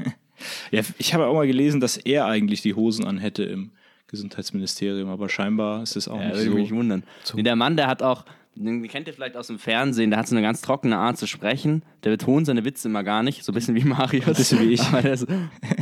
ja, 0.70 0.82
ich 0.98 1.14
habe 1.14 1.26
auch 1.26 1.34
mal 1.34 1.46
gelesen, 1.46 1.80
dass 1.80 1.96
er 1.96 2.26
eigentlich 2.26 2.62
die 2.62 2.74
Hosen 2.74 3.04
anhätte 3.04 3.44
im 3.44 3.70
Gesundheitsministerium, 4.08 5.08
aber 5.08 5.28
scheinbar 5.28 5.82
ist 5.82 5.96
es 5.96 6.08
auch 6.08 6.20
ja, 6.20 6.28
nicht 6.28 6.36
würde 6.38 6.50
so. 6.50 6.56
mich 6.56 6.72
wundern. 6.72 7.04
Nee, 7.34 7.42
der 7.42 7.56
Mann, 7.56 7.76
der 7.76 7.86
hat 7.86 8.02
auch, 8.02 8.24
den 8.56 8.86
kennt 8.88 9.08
ihr 9.08 9.14
vielleicht 9.14 9.36
aus 9.36 9.48
dem 9.48 9.58
Fernsehen, 9.58 10.10
der 10.10 10.18
hat 10.18 10.28
so 10.28 10.34
eine 10.34 10.42
ganz 10.42 10.60
trockene 10.60 10.96
Art 10.96 11.16
zu 11.16 11.26
sprechen. 11.26 11.82
Der 12.04 12.10
betont 12.10 12.46
seine 12.46 12.64
Witze 12.64 12.88
immer 12.88 13.02
gar 13.02 13.22
nicht, 13.22 13.44
so 13.44 13.52
ein 13.52 13.54
bisschen 13.54 13.74
wie 13.74 13.84
Marius. 13.84 14.26
Ein 14.26 14.34
bisschen 14.34 14.60
wie 14.60 14.72
ich. 14.72 14.82
Aber 14.82 15.02
der, 15.02 15.12
ist, 15.12 15.26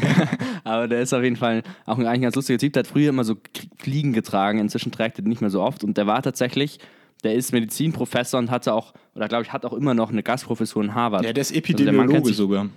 aber 0.65 0.89
der 0.89 1.01
ist 1.03 1.13
auf 1.13 1.23
jeden 1.23 1.37
Fall 1.37 1.63
auch 1.85 1.99
ein, 1.99 2.07
eigentlich 2.07 2.19
ein 2.19 2.23
ganz 2.23 2.37
lustiger 2.37 2.59
Typ. 2.59 2.73
Der 2.73 2.81
hat 2.81 2.87
früher 2.87 3.11
immer 3.11 3.25
so 3.25 3.37
Fliegen 3.79 4.13
getragen, 4.13 4.59
inzwischen 4.59 4.93
trägt 4.93 5.19
er 5.19 5.25
nicht 5.25 5.41
mehr 5.41 5.51
so 5.51 5.61
oft. 5.63 5.85
Und 5.85 5.99
der 5.99 6.07
war 6.07 6.23
tatsächlich, 6.23 6.79
der 7.25 7.35
ist 7.35 7.53
Medizinprofessor 7.53 8.41
und 8.41 8.51
hatte 8.51 8.73
auch, 8.73 8.95
oder 9.15 9.29
glaube 9.29 9.45
ich, 9.45 9.53
hat 9.53 9.65
auch 9.65 9.75
immer 9.75 9.95
noch 9.95 10.11
eine 10.11 10.23
Gastprofessur 10.23 10.83
in 10.83 10.95
Harvard. 10.95 11.25
Ja, 11.25 11.33
der 11.33 11.43
ist 11.43 11.55
Epidemiologe 11.55 12.15
also 12.15 12.27
der 12.27 12.35
sogar. 12.35 12.69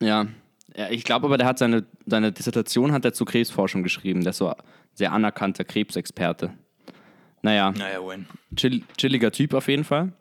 Ja, 0.00 0.26
ja, 0.76 0.90
ich 0.90 1.04
glaube 1.04 1.26
aber, 1.26 1.38
der 1.38 1.46
hat 1.46 1.58
seine, 1.58 1.84
seine 2.06 2.32
Dissertation 2.32 2.92
hat 2.92 3.04
er 3.04 3.12
zur 3.12 3.26
Krebsforschung 3.26 3.82
geschrieben. 3.82 4.22
Der 4.22 4.30
ist 4.30 4.38
so 4.38 4.52
sehr 4.92 5.12
anerkannter 5.12 5.64
Krebsexperte. 5.64 6.52
Naja, 7.44 7.72
naja 7.72 8.00
chill, 8.56 8.82
chilliger 8.96 9.30
Typ 9.30 9.52
auf 9.52 9.68
jeden 9.68 9.84
Fall. 9.84 10.12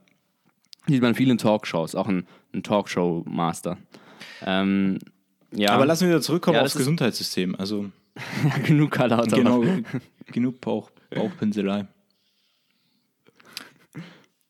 Sieht 0.87 1.01
man 1.01 1.15
viel 1.15 1.31
in 1.31 1.37
Talkshows, 1.37 1.95
auch 1.95 2.09
ein, 2.09 2.27
ein 2.53 2.63
Talkshow-Master. 2.63 3.77
Ähm, 4.45 4.99
ja. 5.55 5.69
Aber 5.69 5.85
lassen 5.85 6.01
wir 6.01 6.09
wieder 6.09 6.21
zurückkommen 6.21 6.57
ja, 6.57 6.63
aufs 6.63 6.75
Gesundheitssystem. 6.75 7.55
Also 7.55 7.89
genug 8.65 8.91
Karl 8.91 9.25
Genau, 9.27 9.63
genug 10.33 10.59
Bauch, 10.59 10.91
Bauchpinselei. 11.11 11.87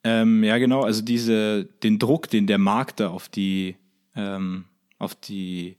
ähm, 0.04 0.44
ja, 0.44 0.58
genau, 0.58 0.82
also 0.82 1.04
diese, 1.04 1.66
den 1.84 2.00
Druck, 2.00 2.28
den 2.32 2.48
der 2.48 2.58
Markt 2.58 3.00
da 3.00 3.10
auf 3.10 3.30
die, 3.30 3.76
ähm, 4.16 4.66
auf 4.98 5.14
die 5.14 5.78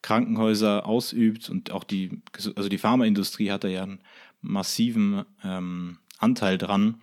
Krankenhäuser 0.00 0.86
ausübt 0.86 1.50
und 1.50 1.72
auch 1.72 1.82
die, 1.82 2.22
also 2.54 2.68
die 2.68 2.78
Pharmaindustrie 2.78 3.50
hat 3.50 3.64
da 3.64 3.68
ja 3.68 3.82
einen 3.82 3.98
massiven 4.42 5.24
ähm, 5.42 5.98
Anteil 6.18 6.58
dran, 6.58 7.00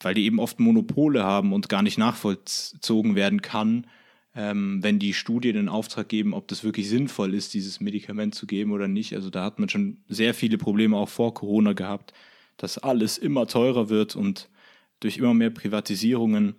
weil 0.00 0.14
die 0.14 0.24
eben 0.24 0.40
oft 0.40 0.60
Monopole 0.60 1.22
haben 1.22 1.52
und 1.52 1.68
gar 1.68 1.82
nicht 1.82 1.98
nachvollzogen 1.98 3.14
werden 3.14 3.42
kann, 3.42 3.86
ähm, 4.34 4.82
wenn 4.82 4.98
die 4.98 5.14
Studien 5.14 5.56
in 5.56 5.68
Auftrag 5.68 6.08
geben, 6.08 6.34
ob 6.34 6.48
das 6.48 6.64
wirklich 6.64 6.88
sinnvoll 6.88 7.34
ist, 7.34 7.54
dieses 7.54 7.80
Medikament 7.80 8.34
zu 8.34 8.46
geben 8.46 8.72
oder 8.72 8.88
nicht. 8.88 9.14
Also 9.14 9.30
da 9.30 9.44
hat 9.44 9.58
man 9.58 9.68
schon 9.68 9.98
sehr 10.08 10.34
viele 10.34 10.58
Probleme 10.58 10.96
auch 10.96 11.08
vor 11.08 11.34
Corona 11.34 11.74
gehabt, 11.74 12.12
dass 12.56 12.78
alles 12.78 13.18
immer 13.18 13.46
teurer 13.46 13.88
wird 13.88 14.16
und 14.16 14.48
durch 15.00 15.18
immer 15.18 15.34
mehr 15.34 15.50
Privatisierungen 15.50 16.54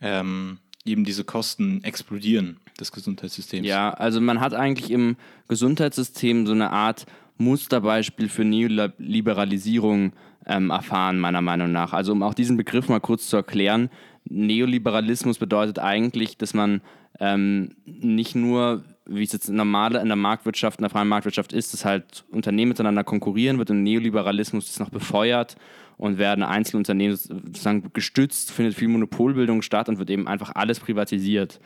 ähm, 0.00 0.58
eben 0.84 1.04
diese 1.04 1.24
Kosten 1.24 1.82
explodieren 1.84 2.60
des 2.78 2.92
Gesundheitssystems. 2.92 3.66
Ja, 3.66 3.90
also 3.90 4.20
man 4.20 4.40
hat 4.40 4.54
eigentlich 4.54 4.90
im 4.90 5.16
Gesundheitssystem 5.48 6.46
so 6.46 6.52
eine 6.52 6.70
Art 6.70 7.06
Musterbeispiel 7.38 8.28
für 8.28 8.44
Neoliberalisierung 8.44 10.12
ähm, 10.46 10.70
erfahren, 10.70 11.18
meiner 11.18 11.42
Meinung 11.42 11.72
nach. 11.72 11.92
Also 11.92 12.12
um 12.12 12.22
auch 12.22 12.34
diesen 12.34 12.56
Begriff 12.56 12.88
mal 12.88 13.00
kurz 13.00 13.28
zu 13.28 13.36
erklären, 13.36 13.90
Neoliberalismus 14.28 15.38
bedeutet 15.38 15.78
eigentlich, 15.78 16.36
dass 16.36 16.54
man 16.54 16.80
ähm, 17.20 17.70
nicht 17.84 18.34
nur, 18.34 18.84
wie 19.06 19.22
es 19.22 19.32
jetzt 19.32 19.48
normal 19.48 19.94
in 19.96 20.08
der 20.08 20.16
Marktwirtschaft, 20.16 20.78
in 20.78 20.82
der 20.82 20.90
freien 20.90 21.08
Marktwirtschaft 21.08 21.52
ist, 21.52 21.72
dass 21.72 21.84
halt 21.84 22.24
Unternehmen 22.30 22.70
miteinander 22.70 23.04
konkurrieren 23.04 23.58
wird 23.58 23.70
und 23.70 23.82
Neoliberalismus 23.82 24.68
ist 24.68 24.80
noch 24.80 24.90
befeuert 24.90 25.56
und 25.96 26.18
werden 26.18 26.44
Einzelunternehmen 26.44 27.16
sozusagen 27.16 27.90
gestützt, 27.92 28.52
findet 28.52 28.74
viel 28.74 28.88
Monopolbildung 28.88 29.62
statt 29.62 29.88
und 29.88 29.98
wird 29.98 30.10
eben 30.10 30.28
einfach 30.28 30.52
alles 30.54 30.80
privatisiert. 30.80 31.60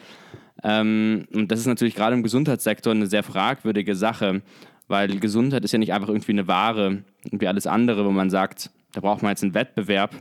Ähm, 0.62 1.26
und 1.32 1.50
das 1.50 1.60
ist 1.60 1.66
natürlich 1.66 1.94
gerade 1.94 2.14
im 2.14 2.22
Gesundheitssektor 2.22 2.92
eine 2.92 3.06
sehr 3.06 3.22
fragwürdige 3.22 3.94
Sache, 3.96 4.42
weil 4.90 5.20
Gesundheit 5.20 5.64
ist 5.64 5.72
ja 5.72 5.78
nicht 5.78 5.92
einfach 5.92 6.08
irgendwie 6.08 6.32
eine 6.32 6.48
Ware, 6.48 7.04
wie 7.30 7.46
alles 7.46 7.66
andere, 7.68 8.04
wo 8.04 8.10
man 8.10 8.28
sagt, 8.28 8.70
da 8.92 9.00
braucht 9.00 9.22
man 9.22 9.30
jetzt 9.30 9.44
einen 9.44 9.54
Wettbewerb, 9.54 10.20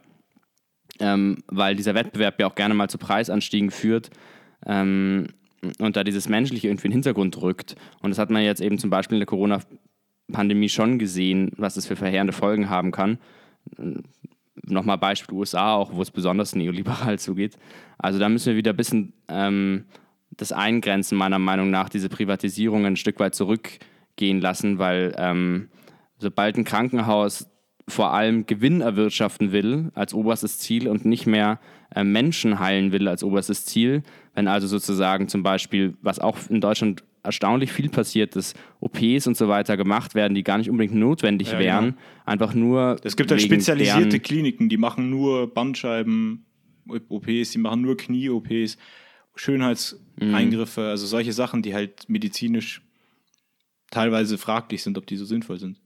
ähm, 0.99 1.43
weil 1.47 1.75
dieser 1.75 1.95
Wettbewerb 1.95 2.39
ja 2.39 2.47
auch 2.47 2.53
gerne 2.53 2.75
mal 2.75 2.87
zu 2.87 2.99
Preisanstiegen 2.99 3.71
führt 3.71 4.11
ähm, 4.67 5.29
und 5.79 5.95
da 5.95 6.03
dieses 6.03 6.29
Menschliche 6.29 6.67
irgendwie 6.67 6.85
in 6.85 6.91
den 6.91 6.97
Hintergrund 6.97 7.41
rückt. 7.41 7.75
Und 8.01 8.11
das 8.11 8.19
hat 8.19 8.29
man 8.29 8.43
jetzt 8.43 8.61
eben 8.61 8.77
zum 8.77 8.91
Beispiel 8.91 9.15
in 9.15 9.21
der 9.21 9.27
Corona-Pandemie 9.27 10.69
schon 10.69 10.99
gesehen, 10.99 11.51
was 11.57 11.73
das 11.73 11.87
für 11.87 11.95
verheerende 11.95 12.33
Folgen 12.33 12.69
haben 12.69 12.91
kann. 12.91 13.17
Nochmal 14.61 14.99
Beispiel 14.99 15.35
USA 15.35 15.73
auch, 15.73 15.95
wo 15.95 16.01
es 16.03 16.11
besonders 16.11 16.53
neoliberal 16.53 17.17
zugeht. 17.19 17.57
Also 17.97 18.19
da 18.19 18.29
müssen 18.29 18.51
wir 18.51 18.55
wieder 18.55 18.73
ein 18.73 18.77
bisschen 18.77 19.13
ähm, 19.29 19.85
das 20.29 20.51
eingrenzen, 20.51 21.17
meiner 21.17 21.39
Meinung 21.39 21.71
nach, 21.71 21.89
diese 21.89 22.07
Privatisierung 22.07 22.85
ein 22.85 22.97
Stück 22.97 23.19
weit 23.19 23.33
zurück 23.33 23.79
gehen 24.19 24.39
lassen, 24.41 24.77
weil 24.77 25.15
ähm, 25.17 25.69
sobald 26.19 26.57
ein 26.57 26.65
Krankenhaus 26.65 27.47
vor 27.87 28.13
allem 28.13 28.45
Gewinn 28.45 28.81
erwirtschaften 28.81 29.51
will 29.51 29.89
als 29.95 30.13
oberstes 30.13 30.59
Ziel 30.59 30.87
und 30.87 31.05
nicht 31.05 31.25
mehr 31.25 31.59
äh, 31.95 32.03
Menschen 32.03 32.59
heilen 32.59 32.91
will 32.91 33.07
als 33.07 33.23
oberstes 33.23 33.65
Ziel. 33.65 34.03
Wenn 34.35 34.47
also 34.47 34.67
sozusagen 34.67 35.27
zum 35.27 35.41
Beispiel, 35.41 35.97
was 36.01 36.19
auch 36.19 36.37
in 36.49 36.61
Deutschland 36.61 37.03
erstaunlich 37.23 37.71
viel 37.71 37.89
passiert, 37.89 38.35
dass 38.35 38.53
OPs 38.79 39.25
und 39.27 39.35
so 39.35 39.47
weiter 39.47 39.75
gemacht 39.75 40.13
werden, 40.15 40.35
die 40.35 40.43
gar 40.43 40.57
nicht 40.59 40.69
unbedingt 40.69 40.95
notwendig 40.99 41.51
Ja, 41.53 41.59
wären, 41.59 41.85
genau. 41.85 41.97
einfach 42.25 42.53
nur. 42.53 42.97
Es 43.03 43.15
gibt 43.17 43.31
halt 43.31 43.41
spezialisierte 43.41 44.09
deren- 44.09 44.21
Kliniken, 44.21 44.69
die 44.69 44.77
machen 44.77 45.09
nur 45.09 45.51
Bandscheiben-OPs, 45.53 47.51
die 47.51 47.57
machen 47.57 47.81
nur 47.81 47.97
Knie-OPs, 47.97 48.77
Schönheitseingriffe, 49.35 50.81
also 50.89 51.05
solche 51.05 51.33
Sachen, 51.33 51.61
die 51.61 51.73
halt 51.73 52.07
medizinisch 52.07 52.81
teilweise 53.91 54.37
fraglich 54.37 54.83
sind, 54.83 54.97
ob 54.97 55.05
die 55.07 55.17
so 55.17 55.25
sinnvoll 55.25 55.59
sind. 55.59 55.79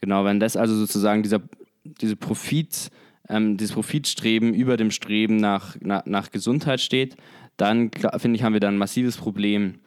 Genau, 0.00 0.24
wenn 0.24 0.40
das 0.40 0.56
also 0.56 0.74
sozusagen 0.74 1.22
dieser 1.22 1.40
diese 1.84 2.16
Profit, 2.16 2.90
ähm, 3.28 3.58
dieses 3.58 3.74
Profitstreben 3.74 4.54
über 4.54 4.78
dem 4.78 4.90
Streben 4.90 5.36
nach, 5.36 5.76
nach, 5.80 6.06
nach 6.06 6.30
Gesundheit 6.30 6.80
steht, 6.80 7.16
dann 7.58 7.90
finde 8.16 8.36
ich, 8.36 8.42
haben 8.42 8.54
wir 8.54 8.60
da 8.60 8.68
ein 8.68 8.78
massives 8.78 9.18
Problem. 9.18 9.80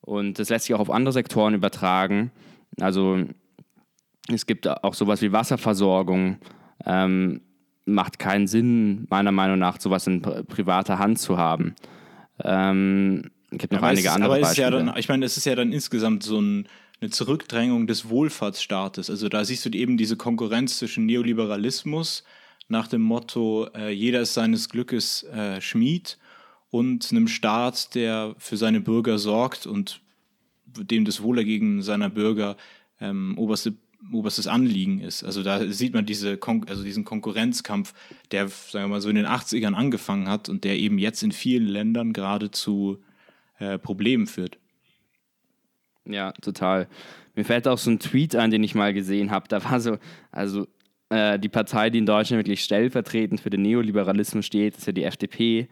Und 0.00 0.38
das 0.38 0.50
lässt 0.50 0.66
sich 0.66 0.74
auch 0.74 0.80
auf 0.80 0.90
andere 0.90 1.12
Sektoren 1.12 1.54
übertragen. 1.54 2.30
Also 2.80 3.24
es 4.28 4.46
gibt 4.46 4.68
auch 4.68 4.94
sowas 4.94 5.20
wie 5.20 5.32
Wasserversorgung. 5.32 6.38
Ähm, 6.86 7.40
macht 7.84 8.20
keinen 8.20 8.46
Sinn, 8.46 9.06
meiner 9.10 9.32
Meinung 9.32 9.58
nach, 9.58 9.80
sowas 9.80 10.06
in 10.06 10.22
pri- 10.22 10.44
privater 10.44 11.00
Hand 11.00 11.18
zu 11.18 11.38
haben. 11.38 11.74
Ähm, 12.44 13.30
gibt 13.58 13.72
noch 13.72 13.82
einige 13.82 14.08
ist, 14.08 14.14
andere 14.14 14.32
aber 14.32 14.40
ist 14.40 14.56
ja 14.56 14.70
Beispiele. 14.70 14.92
dann, 14.92 14.98
ich 14.98 15.08
meine, 15.08 15.24
es 15.26 15.36
ist 15.36 15.44
ja 15.44 15.54
dann 15.54 15.72
insgesamt 15.72 16.22
so 16.22 16.40
ein, 16.40 16.68
eine 17.00 17.10
Zurückdrängung 17.10 17.86
des 17.86 18.08
Wohlfahrtsstaates. 18.08 19.10
Also 19.10 19.28
da 19.28 19.44
siehst 19.44 19.64
du 19.64 19.70
eben 19.70 19.96
diese 19.96 20.16
Konkurrenz 20.16 20.78
zwischen 20.78 21.06
Neoliberalismus 21.06 22.24
nach 22.68 22.88
dem 22.88 23.02
Motto, 23.02 23.68
äh, 23.74 23.90
jeder 23.90 24.20
ist 24.20 24.34
seines 24.34 24.68
Glückes 24.68 25.24
äh, 25.24 25.60
Schmied 25.60 26.18
und 26.70 27.10
einem 27.10 27.28
Staat, 27.28 27.94
der 27.94 28.34
für 28.38 28.56
seine 28.56 28.80
Bürger 28.80 29.18
sorgt 29.18 29.66
und 29.66 30.00
dem 30.64 31.04
das 31.04 31.22
Wohlergehen 31.22 31.82
seiner 31.82 32.08
Bürger 32.08 32.56
ähm, 33.00 33.36
oberste, 33.36 33.74
oberstes 34.10 34.46
Anliegen 34.46 35.00
ist. 35.00 35.22
Also 35.22 35.42
da 35.42 35.70
sieht 35.70 35.92
man 35.92 36.06
diese 36.06 36.38
Kon 36.38 36.64
also 36.66 36.82
diesen 36.82 37.04
Konkurrenzkampf, 37.04 37.92
der, 38.30 38.48
sagen 38.48 38.84
wir 38.84 38.88
mal, 38.88 39.00
so 39.00 39.10
in 39.10 39.16
den 39.16 39.26
80ern 39.26 39.74
angefangen 39.74 40.28
hat 40.28 40.48
und 40.48 40.64
der 40.64 40.78
eben 40.78 40.98
jetzt 40.98 41.22
in 41.22 41.32
vielen 41.32 41.66
Ländern 41.66 42.12
gerade 42.12 42.50
zu 42.50 43.02
äh, 43.62 43.78
Problemen 43.78 44.26
führt. 44.26 44.58
Ja, 46.04 46.32
total. 46.32 46.88
Mir 47.34 47.44
fällt 47.44 47.68
auch 47.68 47.78
so 47.78 47.90
ein 47.90 48.00
Tweet 48.00 48.34
ein, 48.34 48.50
den 48.50 48.64
ich 48.64 48.74
mal 48.74 48.92
gesehen 48.92 49.30
habe. 49.30 49.46
Da 49.48 49.62
war 49.64 49.80
so, 49.80 49.98
also 50.32 50.66
äh, 51.10 51.38
die 51.38 51.48
Partei, 51.48 51.90
die 51.90 51.98
in 51.98 52.06
Deutschland 52.06 52.40
wirklich 52.40 52.64
stellvertretend 52.64 53.40
für 53.40 53.50
den 53.50 53.62
Neoliberalismus 53.62 54.44
steht, 54.44 54.76
ist 54.76 54.86
ja 54.86 54.92
die 54.92 55.04
FDP. 55.04 55.68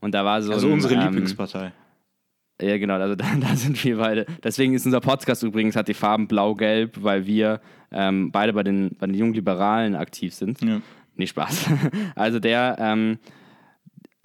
Und 0.00 0.14
da 0.14 0.24
war 0.24 0.42
so 0.42 0.52
Also 0.52 0.68
ein, 0.68 0.72
unsere 0.72 0.94
ähm, 0.94 1.02
Lieblingspartei. 1.02 1.72
Ja, 2.62 2.78
genau, 2.78 2.94
also 2.94 3.14
da, 3.14 3.26
da 3.40 3.54
sind 3.56 3.82
wir 3.84 3.98
beide. 3.98 4.26
Deswegen 4.42 4.74
ist 4.74 4.86
unser 4.86 5.00
Podcast 5.00 5.42
übrigens, 5.42 5.76
hat 5.76 5.88
die 5.88 5.94
Farben 5.94 6.26
blau-gelb, 6.26 7.02
weil 7.02 7.26
wir 7.26 7.60
ähm, 7.92 8.32
beide 8.32 8.54
bei 8.54 8.62
den, 8.62 8.96
bei 8.98 9.06
den 9.06 9.14
jungen 9.14 9.34
Liberalen 9.34 9.94
aktiv 9.94 10.34
sind. 10.34 10.62
Ja. 10.62 10.80
Nee, 11.16 11.26
Spaß. 11.26 11.70
Also 12.16 12.40
der, 12.40 12.76
ähm, 12.78 13.18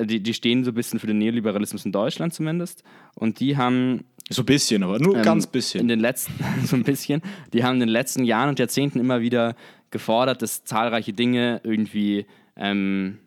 die, 0.05 0.21
die 0.21 0.33
stehen 0.33 0.63
so 0.63 0.71
ein 0.71 0.73
bisschen 0.75 0.99
für 0.99 1.07
den 1.07 1.17
Neoliberalismus 1.17 1.85
in 1.85 1.91
Deutschland 1.91 2.33
zumindest. 2.33 2.83
Und 3.15 3.39
die 3.39 3.57
haben 3.57 4.03
So 4.29 4.41
ein 4.41 4.45
bisschen, 4.45 4.83
aber 4.83 4.99
nur 4.99 5.17
ähm, 5.17 5.23
ganz 5.23 5.45
In 5.45 5.51
bisschen. 5.51 5.87
den 5.87 5.99
letzten, 5.99 6.33
so 6.65 6.75
ein 6.75 6.83
bisschen. 6.83 7.21
Die 7.53 7.63
haben 7.63 7.75
in 7.75 7.81
den 7.81 7.89
letzten 7.89 8.23
Jahren 8.23 8.49
und 8.49 8.59
Jahrzehnten 8.59 8.99
immer 8.99 9.21
wieder 9.21 9.55
gefordert, 9.91 10.41
dass 10.41 10.63
zahlreiche 10.63 11.13
Dinge 11.13 11.61
irgendwie 11.63 12.25
ähm, 12.55 13.17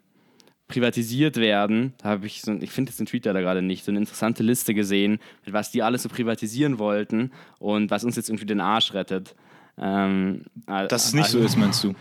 privatisiert 0.69 1.37
werden. 1.37 1.93
Da 1.99 2.11
habe 2.11 2.27
ich 2.27 2.41
so, 2.43 2.53
ich 2.55 2.71
finde 2.71 2.91
jetzt 2.91 2.99
den 2.99 3.07
Tweet 3.07 3.27
da 3.27 3.33
gerade 3.33 3.63
nicht, 3.63 3.85
so 3.85 3.91
eine 3.91 3.99
interessante 3.99 4.43
Liste 4.43 4.73
gesehen, 4.75 5.19
mit 5.45 5.53
was 5.53 5.71
die 5.71 5.83
alles 5.83 6.03
so 6.03 6.09
privatisieren 6.09 6.79
wollten 6.79 7.31
und 7.59 7.91
was 7.91 8.05
uns 8.05 8.17
jetzt 8.17 8.29
irgendwie 8.31 8.47
den 8.47 8.61
Arsch 8.61 8.95
rettet. 8.95 9.35
Ähm, 9.79 10.45
Dass 10.67 11.07
es 11.07 11.15
nicht 11.15 11.27
so 11.29 11.39
also- 11.39 11.47
ist, 11.47 11.57
meinst 11.57 11.83
du? 11.85 11.95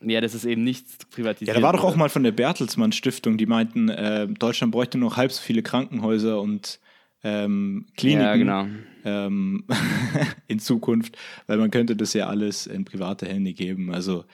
Ja, 0.00 0.20
das 0.20 0.34
ist 0.34 0.44
eben 0.44 0.62
nicht 0.62 1.10
privatisiert. 1.10 1.48
Ja, 1.48 1.60
da 1.60 1.66
war 1.66 1.72
doch 1.72 1.84
auch 1.84 1.96
mal 1.96 2.08
von 2.08 2.22
der 2.22 2.32
Bertelsmann 2.32 2.92
Stiftung, 2.92 3.38
die 3.38 3.46
meinten, 3.46 3.88
äh, 3.88 4.28
Deutschland 4.28 4.72
bräuchte 4.72 4.98
noch 4.98 5.16
halb 5.16 5.32
so 5.32 5.40
viele 5.40 5.62
Krankenhäuser 5.62 6.40
und 6.40 6.78
ähm, 7.24 7.86
Kliniken 7.96 8.22
Ja, 8.22 8.36
genau. 8.36 8.66
ähm, 9.04 9.64
in 10.48 10.58
Zukunft, 10.58 11.16
weil 11.46 11.58
man 11.58 11.70
könnte 11.70 11.96
das 11.96 12.12
ja 12.12 12.26
alles 12.26 12.66
in 12.66 12.84
private 12.84 13.26
Hände 13.26 13.52
geben. 13.54 13.92
Also 13.92 14.24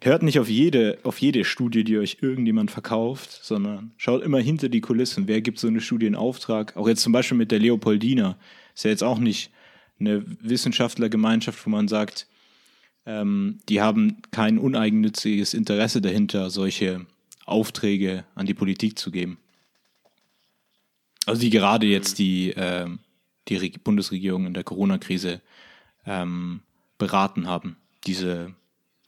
hört 0.00 0.22
nicht 0.22 0.38
auf 0.38 0.48
jede, 0.48 0.98
auf 1.02 1.18
jede 1.18 1.44
Studie, 1.44 1.82
die 1.82 1.98
euch 1.98 2.18
irgendjemand 2.20 2.70
verkauft, 2.70 3.40
sondern 3.42 3.90
schaut 3.96 4.22
immer 4.22 4.38
hinter 4.38 4.68
die 4.68 4.80
Kulissen. 4.80 5.26
Wer 5.26 5.40
gibt 5.40 5.58
so 5.58 5.66
eine 5.66 5.80
Studie 5.80 6.06
in 6.06 6.14
Auftrag? 6.14 6.76
Auch 6.76 6.88
jetzt 6.88 7.02
zum 7.02 7.12
Beispiel 7.12 7.36
mit 7.36 7.50
der 7.50 7.58
Leopoldina. 7.58 8.38
Ist 8.74 8.84
ja 8.84 8.90
jetzt 8.90 9.04
auch 9.04 9.18
nicht 9.18 9.50
eine 9.98 10.24
Wissenschaftlergemeinschaft, 10.40 11.66
wo 11.66 11.70
man 11.70 11.88
sagt, 11.88 12.28
ähm, 13.06 13.60
die 13.68 13.80
haben 13.80 14.20
kein 14.30 14.58
uneigennütziges 14.58 15.54
Interesse 15.54 16.00
dahinter, 16.00 16.50
solche 16.50 17.06
Aufträge 17.46 18.24
an 18.34 18.46
die 18.46 18.54
Politik 18.54 18.98
zu 18.98 19.10
geben. 19.10 19.38
Also 21.24 21.40
die 21.40 21.50
gerade 21.50 21.86
jetzt 21.86 22.18
die, 22.18 22.52
ähm, 22.56 22.98
die 23.48 23.56
Reg- 23.56 23.82
Bundesregierung 23.84 24.46
in 24.46 24.54
der 24.54 24.64
Corona-Krise 24.64 25.40
ähm, 26.04 26.60
beraten 26.98 27.46
haben. 27.46 27.76
Diese, 28.06 28.54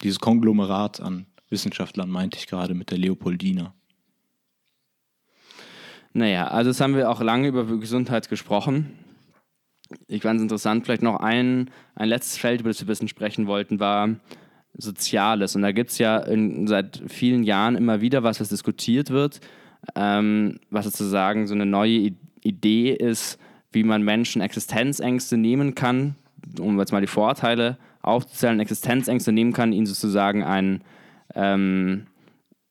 dieses 0.02 0.18
Konglomerat 0.18 1.00
an 1.00 1.26
Wissenschaftlern 1.50 2.10
meinte 2.10 2.38
ich 2.38 2.46
gerade 2.46 2.74
mit 2.74 2.90
der 2.90 2.98
Leopoldina. 2.98 3.74
Naja, 6.12 6.48
also 6.48 6.70
das 6.70 6.80
haben 6.80 6.96
wir 6.96 7.10
auch 7.10 7.20
lange 7.20 7.48
über 7.48 7.64
Gesundheit 7.78 8.28
gesprochen. 8.28 8.98
Ich 10.06 10.22
fand 10.22 10.38
es 10.38 10.42
interessant, 10.42 10.84
vielleicht 10.84 11.02
noch 11.02 11.20
ein, 11.20 11.70
ein 11.94 12.08
letztes 12.08 12.36
Feld, 12.38 12.60
über 12.60 12.70
das 12.70 12.80
wir 12.80 12.84
ein 12.84 12.88
bisschen 12.88 13.08
sprechen 13.08 13.46
wollten, 13.46 13.80
war 13.80 14.10
Soziales. 14.74 15.56
Und 15.56 15.62
da 15.62 15.72
gibt 15.72 15.90
es 15.90 15.98
ja 15.98 16.18
in, 16.18 16.66
seit 16.66 17.02
vielen 17.08 17.42
Jahren 17.42 17.74
immer 17.74 18.00
wieder 18.00 18.22
was, 18.22 18.40
was 18.40 18.48
diskutiert 18.48 19.10
wird, 19.10 19.40
ähm, 19.94 20.60
was 20.70 20.84
sozusagen 20.84 21.46
so 21.46 21.54
eine 21.54 21.66
neue 21.66 21.92
I 21.92 22.16
Idee 22.44 22.92
ist, 22.92 23.38
wie 23.72 23.82
man 23.82 24.02
Menschen 24.02 24.40
Existenzängste 24.40 25.36
nehmen 25.36 25.74
kann, 25.74 26.14
um 26.60 26.78
jetzt 26.78 26.92
mal 26.92 27.00
die 27.00 27.08
Vorteile 27.08 27.76
aufzuzählen, 28.00 28.60
Existenzängste 28.60 29.32
nehmen 29.32 29.52
kann, 29.52 29.72
ihnen 29.72 29.86
sozusagen 29.86 30.44
ein 30.44 30.82
ähm, 31.34 32.06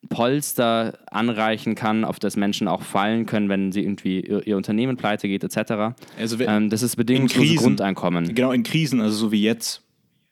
Polster 0.10 1.00
anreichen 1.12 1.76
kann, 1.76 2.06
auf 2.06 2.20
das 2.20 2.36
Menschen 2.38 2.68
auch 2.68 2.82
fallen 2.82 3.26
können, 3.26 3.50
wenn 3.50 3.72
sie 3.72 3.82
irgendwie 3.82 4.22
ihr, 4.22 4.46
ihr 4.46 4.58
Unternehmen 4.58 4.96
pleite 4.96 5.28
geht, 5.28 5.44
etc. 5.44 5.96
Also 6.18 6.40
ähm, 6.40 6.70
das 6.70 6.82
ist 6.82 6.96
bedingungslose 6.96 7.48
Krisen. 7.48 7.64
Grundeinkommen. 7.64 8.34
Genau, 8.36 8.52
in 8.52 8.64
Krisen, 8.64 9.02
also 9.02 9.16
so 9.18 9.32
wie 9.32 9.42
jetzt, 9.42 9.82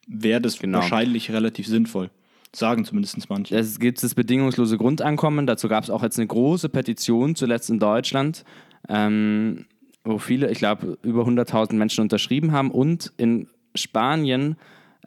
wäre 0.07 0.39
das 0.41 0.59
Genau. 0.59 0.79
wahrscheinlich 0.79 1.31
relativ 1.31 1.67
sinnvoll. 1.67 2.09
Sagen 2.55 2.85
zumindest 2.85 3.29
manche. 3.29 3.57
Es 3.57 3.79
gibt 3.79 4.01
das 4.01 4.15
bedingungslose 4.15 4.77
Grundeinkommen. 4.77 5.45
Dazu 5.45 5.67
gab 5.67 5.83
es 5.83 5.89
auch 5.89 6.03
jetzt 6.03 6.17
eine 6.17 6.27
große 6.27 6.69
Petition, 6.69 7.35
zuletzt 7.35 7.69
in 7.69 7.79
Deutschland, 7.79 8.45
ähm, 8.87 9.65
wo 10.05 10.19
viele, 10.19 10.49
ich 10.51 10.59
glaube, 10.59 10.97
über 11.01 11.25
100.000 11.25 11.73
Menschen 11.73 12.01
unterschrieben 12.01 12.53
haben. 12.53 12.71
Und 12.71 13.11
in 13.17 13.47
Spanien 13.73 14.55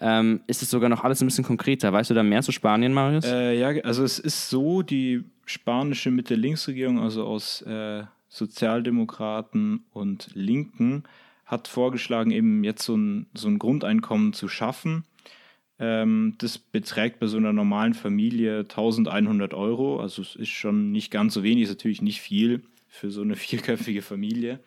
ähm, 0.00 0.40
ist 0.46 0.62
es 0.62 0.70
sogar 0.70 0.88
noch 0.88 1.04
alles 1.04 1.20
ein 1.20 1.26
bisschen 1.26 1.44
konkreter. 1.44 1.92
Weißt 1.92 2.10
du 2.10 2.14
da 2.14 2.22
mehr 2.22 2.42
zu 2.42 2.52
Spanien, 2.52 2.92
Marius? 2.92 3.24
Äh, 3.24 3.58
ja, 3.58 3.68
also 3.84 4.04
es 4.04 4.18
ist 4.18 4.48
so, 4.48 4.82
die 4.82 5.24
spanische 5.44 6.10
Mitte-Links-Regierung, 6.10 7.00
also 7.00 7.24
aus 7.24 7.62
äh, 7.62 8.04
Sozialdemokraten 8.28 9.84
und 9.92 10.30
Linken, 10.34 11.04
hat 11.46 11.66
vorgeschlagen, 11.66 12.30
eben 12.30 12.62
jetzt 12.62 12.84
so 12.84 12.96
ein, 12.96 13.26
so 13.34 13.48
ein 13.48 13.58
Grundeinkommen 13.58 14.34
zu 14.34 14.48
schaffen. 14.48 15.04
Ähm, 15.78 16.34
das 16.38 16.58
beträgt 16.58 17.20
bei 17.20 17.26
so 17.26 17.38
einer 17.38 17.52
normalen 17.52 17.94
Familie 17.94 18.60
1100 18.60 19.54
Euro. 19.54 20.00
Also 20.00 20.22
es 20.22 20.36
ist 20.36 20.50
schon 20.50 20.92
nicht 20.92 21.10
ganz 21.10 21.34
so 21.34 21.42
wenig, 21.42 21.64
ist 21.64 21.70
natürlich 21.70 22.02
nicht 22.02 22.20
viel 22.20 22.62
für 22.88 23.10
so 23.10 23.22
eine 23.22 23.36
vierköpfige 23.36 24.02
Familie. 24.02 24.60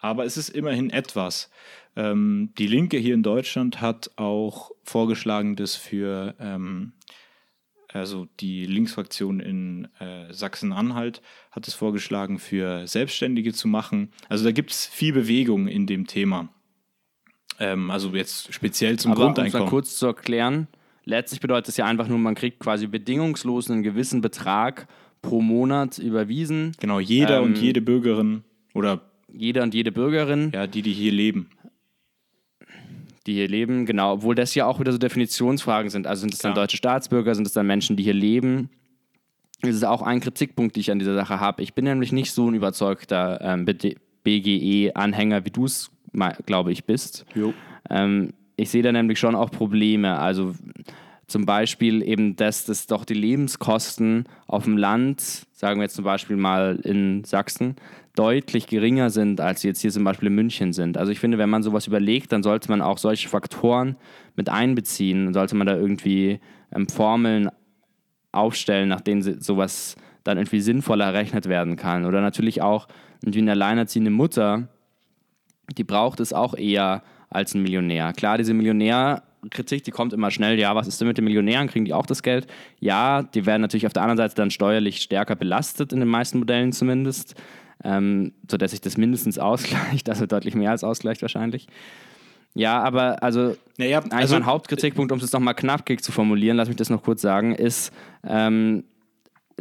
Aber 0.00 0.24
es 0.24 0.36
ist 0.36 0.48
immerhin 0.48 0.90
etwas. 0.90 1.50
Ähm, 1.96 2.50
die 2.58 2.66
Linke 2.66 2.96
hier 2.96 3.14
in 3.14 3.22
Deutschland 3.22 3.80
hat 3.80 4.10
auch 4.16 4.70
vorgeschlagen, 4.82 5.56
das 5.56 5.76
für 5.76 6.34
ähm, 6.38 6.92
also 7.92 8.28
die 8.38 8.66
Linksfraktion 8.66 9.40
in 9.40 9.88
äh, 9.98 10.32
Sachsen-Anhalt 10.32 11.22
hat 11.50 11.66
es 11.66 11.74
vorgeschlagen, 11.74 12.38
für 12.38 12.86
Selbstständige 12.86 13.52
zu 13.52 13.68
machen. 13.68 14.12
Also 14.28 14.44
da 14.44 14.52
gibt 14.52 14.70
es 14.70 14.86
viel 14.86 15.12
Bewegung 15.12 15.66
in 15.66 15.86
dem 15.86 16.06
Thema. 16.06 16.48
Ähm, 17.58 17.90
also 17.90 18.10
jetzt 18.10 18.52
speziell 18.54 18.98
zum 18.98 19.12
Aber 19.12 19.26
um 19.26 19.32
es 19.32 19.36
mal 19.36 19.42
Grundeinkommen. 19.42 19.68
kurz 19.68 19.98
zu 19.98 20.06
erklären, 20.06 20.68
letztlich 21.04 21.40
bedeutet 21.40 21.70
es 21.70 21.76
ja 21.76 21.86
einfach 21.86 22.06
nur, 22.06 22.18
man 22.18 22.34
kriegt 22.34 22.60
quasi 22.60 22.86
bedingungslos 22.86 23.70
einen 23.70 23.82
gewissen 23.82 24.20
Betrag 24.20 24.86
pro 25.20 25.42
Monat 25.42 25.98
überwiesen. 25.98 26.72
Genau, 26.80 27.00
jeder 27.00 27.42
und 27.42 27.56
Ähm, 27.58 27.62
jede 27.62 27.80
Bürgerin 27.80 28.44
oder 28.72 29.09
Jeder 29.32 29.62
und 29.62 29.74
jede 29.74 29.92
Bürgerin. 29.92 30.50
ja, 30.54 30.66
die, 30.66 30.82
die 30.82 30.92
hier 30.92 31.12
leben. 31.12 31.50
die 33.26 33.34
hier 33.34 33.48
leben, 33.48 33.86
genau, 33.86 34.14
obwohl 34.14 34.34
das 34.34 34.54
ja 34.54 34.66
auch 34.66 34.80
wieder 34.80 34.92
so 34.92 34.98
Definitionsfragen 34.98 35.90
sind. 35.90 36.06
Also 36.06 36.20
sind 36.22 36.34
es 36.34 36.40
dann 36.40 36.54
deutsche 36.54 36.76
Staatsbürger, 36.76 37.34
sind 37.34 37.46
es 37.46 37.52
dann 37.52 37.66
Menschen, 37.66 37.96
die 37.96 38.02
hier 38.02 38.14
leben? 38.14 38.70
Das 39.62 39.74
ist 39.74 39.84
auch 39.84 40.02
ein 40.02 40.20
Kritikpunkt, 40.20 40.76
den 40.76 40.80
ich 40.80 40.90
an 40.90 40.98
dieser 40.98 41.14
Sache 41.14 41.38
habe. 41.38 41.62
Ich 41.62 41.74
bin 41.74 41.84
nämlich 41.84 42.12
nicht 42.12 42.32
so 42.32 42.50
ein 42.50 42.54
überzeugter 42.54 43.40
ähm, 43.42 43.66
BGE-Anhänger, 44.24 45.44
wie 45.44 45.50
du 45.50 45.66
es, 45.66 45.90
glaube 46.46 46.72
ich, 46.72 46.84
bist. 46.84 47.26
Jo. 47.34 47.52
Ähm, 47.90 48.32
ich 48.56 48.70
sehe 48.70 48.82
da 48.82 48.90
nämlich 48.90 49.18
schon 49.18 49.34
auch 49.34 49.50
Probleme. 49.50 50.18
Also 50.18 50.54
zum 51.30 51.46
Beispiel 51.46 52.02
eben, 52.02 52.34
dass, 52.34 52.64
dass 52.64 52.86
doch 52.86 53.04
die 53.04 53.14
Lebenskosten 53.14 54.24
auf 54.46 54.64
dem 54.64 54.76
Land, 54.76 55.46
sagen 55.52 55.78
wir 55.78 55.84
jetzt 55.84 55.94
zum 55.94 56.04
Beispiel 56.04 56.36
mal 56.36 56.80
in 56.82 57.22
Sachsen, 57.24 57.76
deutlich 58.16 58.66
geringer 58.66 59.10
sind, 59.10 59.40
als 59.40 59.60
sie 59.60 59.68
jetzt 59.68 59.80
hier 59.80 59.92
zum 59.92 60.02
Beispiel 60.02 60.26
in 60.26 60.34
München 60.34 60.72
sind. 60.72 60.98
Also 60.98 61.12
ich 61.12 61.20
finde, 61.20 61.38
wenn 61.38 61.48
man 61.48 61.62
sowas 61.62 61.86
überlegt, 61.86 62.32
dann 62.32 62.42
sollte 62.42 62.68
man 62.68 62.82
auch 62.82 62.98
solche 62.98 63.28
Faktoren 63.28 63.96
mit 64.34 64.48
einbeziehen. 64.48 65.32
Sollte 65.32 65.54
man 65.54 65.68
da 65.68 65.76
irgendwie 65.76 66.40
ähm, 66.74 66.88
Formeln 66.88 67.48
aufstellen, 68.32 68.88
nach 68.88 69.00
denen 69.00 69.40
sowas 69.40 69.96
dann 70.24 70.36
irgendwie 70.36 70.60
sinnvoller 70.60 71.06
errechnet 71.06 71.48
werden 71.48 71.76
kann. 71.76 72.04
Oder 72.04 72.20
natürlich 72.20 72.60
auch 72.60 72.88
irgendwie 73.22 73.40
eine 73.40 73.52
alleinerziehende 73.52 74.10
Mutter, 74.10 74.68
die 75.78 75.84
braucht 75.84 76.18
es 76.18 76.32
auch 76.32 76.54
eher 76.54 77.02
als 77.28 77.54
ein 77.54 77.62
Millionär. 77.62 78.12
Klar, 78.12 78.38
diese 78.38 78.52
Millionärkritik, 79.42 79.84
die 79.84 79.90
kommt 79.90 80.12
immer 80.12 80.30
schnell. 80.30 80.58
Ja, 80.58 80.74
was 80.74 80.86
ist 80.86 81.00
denn 81.00 81.08
mit 81.08 81.16
den 81.18 81.24
Millionären? 81.24 81.68
Kriegen 81.68 81.84
die 81.84 81.94
auch 81.94 82.06
das 82.06 82.22
Geld? 82.22 82.46
Ja, 82.78 83.22
die 83.22 83.46
werden 83.46 83.62
natürlich 83.62 83.86
auf 83.86 83.92
der 83.92 84.02
anderen 84.02 84.18
Seite 84.18 84.34
dann 84.34 84.50
steuerlich 84.50 85.02
stärker 85.02 85.36
belastet, 85.36 85.92
in 85.92 86.00
den 86.00 86.08
meisten 86.08 86.38
Modellen 86.38 86.72
zumindest, 86.72 87.34
ähm, 87.82 88.32
sodass 88.50 88.72
sich 88.72 88.80
das 88.80 88.96
mindestens 88.96 89.38
ausgleicht, 89.38 90.08
also 90.10 90.26
deutlich 90.26 90.54
mehr 90.54 90.70
als 90.70 90.84
ausgleicht 90.84 91.22
wahrscheinlich. 91.22 91.66
Ja, 92.54 92.82
aber 92.82 93.22
also 93.22 93.56
Naja, 93.78 93.98
eigentlich 94.00 94.12
also- 94.12 94.34
mein 94.34 94.46
Hauptkritikpunkt, 94.46 95.12
um 95.12 95.18
es 95.18 95.32
nochmal 95.32 95.54
knackig 95.54 96.02
zu 96.02 96.12
formulieren, 96.12 96.56
lass 96.56 96.68
mich 96.68 96.76
das 96.76 96.90
noch 96.90 97.02
kurz 97.02 97.22
sagen, 97.22 97.54
ist, 97.54 97.92
ähm, 98.26 98.84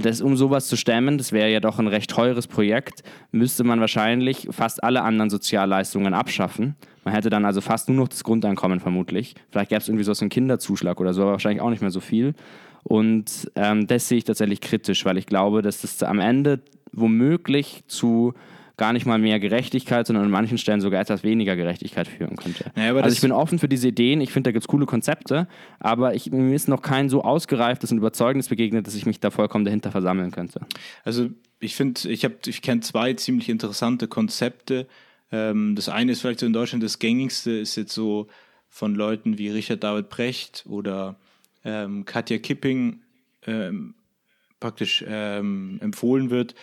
dass 0.01 0.21
um 0.21 0.35
sowas 0.35 0.67
zu 0.67 0.77
stemmen, 0.77 1.17
das 1.17 1.31
wäre 1.31 1.51
ja 1.51 1.59
doch 1.59 1.79
ein 1.79 1.87
recht 1.87 2.09
teures 2.09 2.47
Projekt, 2.47 3.03
müsste 3.31 3.63
man 3.63 3.79
wahrscheinlich 3.79 4.47
fast 4.51 4.83
alle 4.83 5.03
anderen 5.03 5.29
Sozialleistungen 5.29 6.13
abschaffen. 6.13 6.75
Man 7.03 7.13
hätte 7.13 7.29
dann 7.29 7.45
also 7.45 7.61
fast 7.61 7.89
nur 7.89 7.97
noch 7.97 8.07
das 8.07 8.23
Grundeinkommen 8.23 8.79
vermutlich. 8.79 9.35
Vielleicht 9.51 9.69
gäbe 9.69 9.81
es 9.81 9.87
irgendwie 9.87 10.03
so 10.03 10.13
einen 10.19 10.29
Kinderzuschlag 10.29 10.99
oder 10.99 11.13
so, 11.13 11.23
aber 11.23 11.31
wahrscheinlich 11.31 11.61
auch 11.61 11.69
nicht 11.69 11.81
mehr 11.81 11.91
so 11.91 11.99
viel. 11.99 12.33
Und 12.83 13.51
ähm, 13.55 13.87
das 13.87 14.07
sehe 14.07 14.19
ich 14.19 14.23
tatsächlich 14.23 14.61
kritisch, 14.61 15.05
weil 15.05 15.17
ich 15.17 15.25
glaube, 15.25 15.61
dass 15.61 15.81
das 15.81 16.01
am 16.03 16.19
Ende 16.19 16.61
womöglich 16.91 17.83
zu 17.87 18.33
gar 18.79 18.93
nicht 18.93 19.05
mal 19.05 19.19
mehr 19.19 19.39
Gerechtigkeit, 19.39 20.07
sondern 20.07 20.25
an 20.25 20.31
manchen 20.31 20.57
Stellen 20.57 20.81
sogar 20.81 21.01
etwas 21.01 21.21
weniger 21.21 21.55
Gerechtigkeit 21.55 22.07
führen 22.07 22.37
könnte. 22.37 22.71
Naja, 22.75 22.95
also 22.95 23.13
ich 23.13 23.21
bin 23.21 23.31
offen 23.31 23.59
für 23.59 23.67
diese 23.67 23.89
Ideen, 23.89 24.21
ich 24.21 24.31
finde, 24.31 24.47
da 24.47 24.51
gibt 24.53 24.63
es 24.63 24.67
coole 24.67 24.87
Konzepte, 24.87 25.47
aber 25.79 26.15
ich, 26.15 26.31
mir 26.31 26.55
ist 26.55 26.67
noch 26.69 26.81
kein 26.81 27.09
so 27.09 27.21
ausgereiftes 27.23 27.91
und 27.91 27.97
überzeugendes 27.99 28.47
begegnet, 28.47 28.87
dass 28.87 28.95
ich 28.95 29.05
mich 29.05 29.19
da 29.19 29.29
vollkommen 29.29 29.65
dahinter 29.65 29.91
versammeln 29.91 30.31
könnte. 30.31 30.61
Also 31.03 31.29
ich 31.59 31.75
finde, 31.75 32.09
ich, 32.09 32.23
hab- 32.23 32.47
ich 32.47 32.61
kenne 32.61 32.81
zwei 32.81 33.13
ziemlich 33.13 33.49
interessante 33.49 34.07
Konzepte. 34.07 34.87
Ähm, 35.31 35.75
das 35.75 35.89
eine 35.89 36.13
ist 36.13 36.21
vielleicht 36.21 36.39
so 36.39 36.45
in 36.45 36.53
Deutschland 36.53 36.81
das 36.81 36.99
gängigste, 36.99 37.51
ist 37.51 37.75
jetzt 37.75 37.93
so 37.93 38.27
von 38.69 38.95
Leuten 38.95 39.37
wie 39.37 39.49
Richard 39.49 39.83
David 39.83 40.09
Brecht 40.09 40.63
oder 40.69 41.17
ähm, 41.65 42.05
Katja 42.05 42.37
Kipping 42.37 43.01
ähm, 43.45 43.93
praktisch 44.61 45.03
ähm, 45.07 45.79
empfohlen 45.81 46.29
wird, 46.29 46.55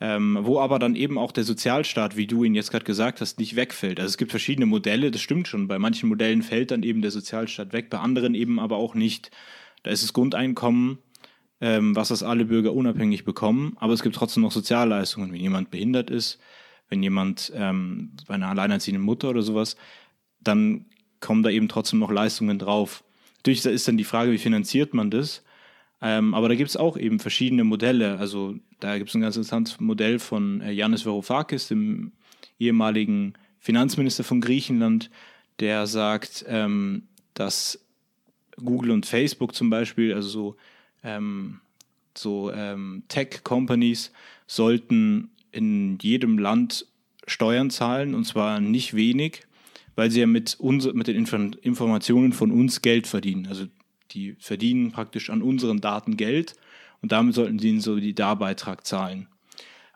ähm, 0.00 0.38
wo 0.42 0.60
aber 0.60 0.78
dann 0.78 0.96
eben 0.96 1.18
auch 1.18 1.32
der 1.32 1.44
Sozialstaat, 1.44 2.16
wie 2.16 2.26
du 2.26 2.44
ihn 2.44 2.54
jetzt 2.54 2.70
gerade 2.70 2.84
gesagt 2.84 3.20
hast, 3.20 3.38
nicht 3.38 3.56
wegfällt. 3.56 4.00
Also 4.00 4.10
es 4.10 4.18
gibt 4.18 4.30
verschiedene 4.30 4.66
Modelle, 4.66 5.10
das 5.10 5.20
stimmt 5.20 5.48
schon. 5.48 5.68
Bei 5.68 5.78
manchen 5.78 6.08
Modellen 6.08 6.42
fällt 6.42 6.70
dann 6.70 6.82
eben 6.82 7.00
der 7.00 7.10
Sozialstaat 7.10 7.72
weg, 7.72 7.90
bei 7.90 7.98
anderen 7.98 8.34
eben 8.34 8.58
aber 8.58 8.76
auch 8.76 8.94
nicht. 8.94 9.30
Da 9.82 9.90
ist 9.90 10.02
das 10.02 10.12
Grundeinkommen, 10.12 10.98
ähm, 11.60 11.94
was 11.94 12.08
das 12.08 12.22
alle 12.22 12.46
Bürger 12.46 12.72
unabhängig 12.72 13.24
bekommen, 13.24 13.76
aber 13.78 13.92
es 13.92 14.02
gibt 14.02 14.16
trotzdem 14.16 14.42
noch 14.42 14.52
Sozialleistungen, 14.52 15.32
wenn 15.32 15.40
jemand 15.40 15.70
behindert 15.70 16.10
ist, 16.10 16.40
wenn 16.88 17.02
jemand 17.02 17.52
ähm, 17.54 18.12
bei 18.26 18.34
einer 18.34 18.48
alleinerziehenden 18.48 19.04
Mutter 19.04 19.30
oder 19.30 19.42
sowas, 19.42 19.76
dann 20.40 20.86
kommen 21.20 21.42
da 21.42 21.50
eben 21.50 21.68
trotzdem 21.68 22.00
noch 22.00 22.10
Leistungen 22.10 22.58
drauf. 22.58 23.04
Natürlich 23.38 23.64
ist 23.64 23.88
dann 23.88 23.96
die 23.96 24.04
Frage, 24.04 24.32
wie 24.32 24.38
finanziert 24.38 24.92
man 24.92 25.10
das? 25.10 25.42
Ähm, 26.02 26.34
aber 26.34 26.48
da 26.48 26.54
gibt 26.54 26.68
es 26.68 26.76
auch 26.76 26.98
eben 26.98 27.18
verschiedene 27.18 27.64
Modelle. 27.64 28.18
Also 28.18 28.56
da 28.84 28.98
gibt 28.98 29.08
es 29.08 29.14
ein 29.14 29.22
ganz 29.22 29.36
interessantes 29.36 29.80
Modell 29.80 30.18
von 30.18 30.60
äh, 30.60 30.70
Yannis 30.70 31.06
Varoufakis, 31.06 31.68
dem 31.68 32.12
ehemaligen 32.58 33.32
Finanzminister 33.58 34.24
von 34.24 34.42
Griechenland, 34.42 35.10
der 35.58 35.86
sagt, 35.86 36.44
ähm, 36.48 37.04
dass 37.32 37.82
Google 38.62 38.90
und 38.90 39.06
Facebook 39.06 39.54
zum 39.54 39.70
Beispiel, 39.70 40.12
also 40.12 40.28
so, 40.28 40.56
ähm, 41.02 41.60
so 42.14 42.52
ähm, 42.52 43.04
Tech-Companies, 43.08 44.12
sollten 44.46 45.30
in 45.50 45.98
jedem 46.02 46.36
Land 46.38 46.86
Steuern 47.26 47.70
zahlen 47.70 48.14
und 48.14 48.26
zwar 48.26 48.60
nicht 48.60 48.92
wenig, 48.92 49.44
weil 49.96 50.10
sie 50.10 50.20
ja 50.20 50.26
mit, 50.26 50.60
uns, 50.60 50.92
mit 50.92 51.06
den 51.06 51.16
Info 51.16 51.36
Informationen 51.36 52.34
von 52.34 52.50
uns 52.50 52.82
Geld 52.82 53.06
verdienen. 53.06 53.46
Also 53.46 53.64
die 54.10 54.36
verdienen 54.38 54.92
praktisch 54.92 55.30
an 55.30 55.40
unseren 55.40 55.80
Daten 55.80 56.18
Geld 56.18 56.54
und 57.04 57.12
damit 57.12 57.34
sollten 57.34 57.58
sie 57.58 57.68
einen 57.68 57.82
Solidarbeitrag 57.82 58.86
zahlen. 58.86 59.28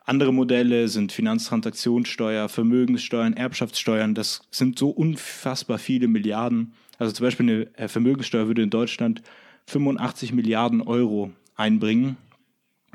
Andere 0.05 0.31
Modelle 0.31 0.87
sind 0.89 1.11
Finanztransaktionssteuer, 1.11 2.49
Vermögenssteuern, 2.49 3.33
Erbschaftssteuern. 3.33 4.13
Das 4.13 4.43
sind 4.51 4.77
so 4.77 4.91
unfassbar 4.91 5.79
viele 5.79 6.07
Milliarden. 6.07 6.73
Also 6.99 7.11
zum 7.11 7.25
Beispiel 7.25 7.49
eine 7.49 7.77
äh, 7.79 7.87
Vermögenssteuer 7.87 8.45
würde 8.45 8.61
in 8.61 8.69
Deutschland 8.69 9.23
85 9.65 10.33
Milliarden 10.33 10.83
Euro 10.83 11.31
einbringen, 11.55 12.17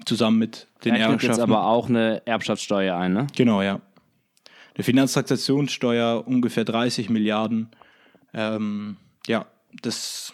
zusammen 0.05 0.39
mit 0.39 0.69
den 0.85 0.95
jetzt 0.95 1.03
Erbschaften. 1.03 1.43
aber 1.43 1.67
auch 1.67 1.89
eine 1.89 2.25
Erbschaftssteuer 2.25 2.97
ein, 2.97 3.15
ne? 3.15 3.27
Genau, 3.35 3.63
ja. 3.63 3.81
Eine 4.77 4.85
Finanztransaktionssteuer 4.85 6.25
ungefähr 6.25 6.65
30 6.65 7.11
Milliarden. 7.11 7.71
Ähm, 8.33 8.97
ja, 9.27 9.47
das, 9.83 10.33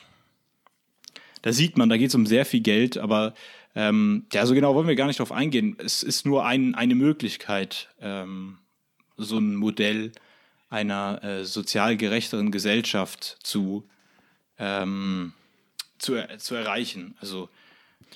da 1.41 1.53
sieht 1.53 1.79
man, 1.79 1.89
da 1.89 1.97
geht 1.97 2.09
es 2.09 2.15
um 2.15 2.27
sehr 2.27 2.45
viel 2.45 2.61
Geld, 2.61 2.99
aber 2.99 3.33
ähm, 3.75 4.27
ja, 4.33 4.47
so 4.47 4.55
genau 4.55 4.75
wollen 4.75 4.89
wir 4.89 4.97
gar 4.97 5.07
nicht 5.07 5.21
drauf 5.21 5.33
eingehen. 5.33 5.77
Es 5.79 6.03
ist 6.03 6.27
nur 6.27 6.45
ein, 6.45 6.75
eine 6.75 6.95
Möglichkeit, 6.95 7.89
ähm, 8.01 8.59
so 9.17 9.39
ein 9.39 9.55
Modell 9.55 10.13
einer 10.71 11.23
äh, 11.23 11.45
sozial 11.45 11.97
gerechteren 11.97 12.51
Gesellschaft 12.51 13.39
zu, 13.43 13.85
ähm, 14.59 15.33
zu, 15.99 16.15
zu 16.39 16.55
erreichen. 16.55 17.17
Also 17.21 17.49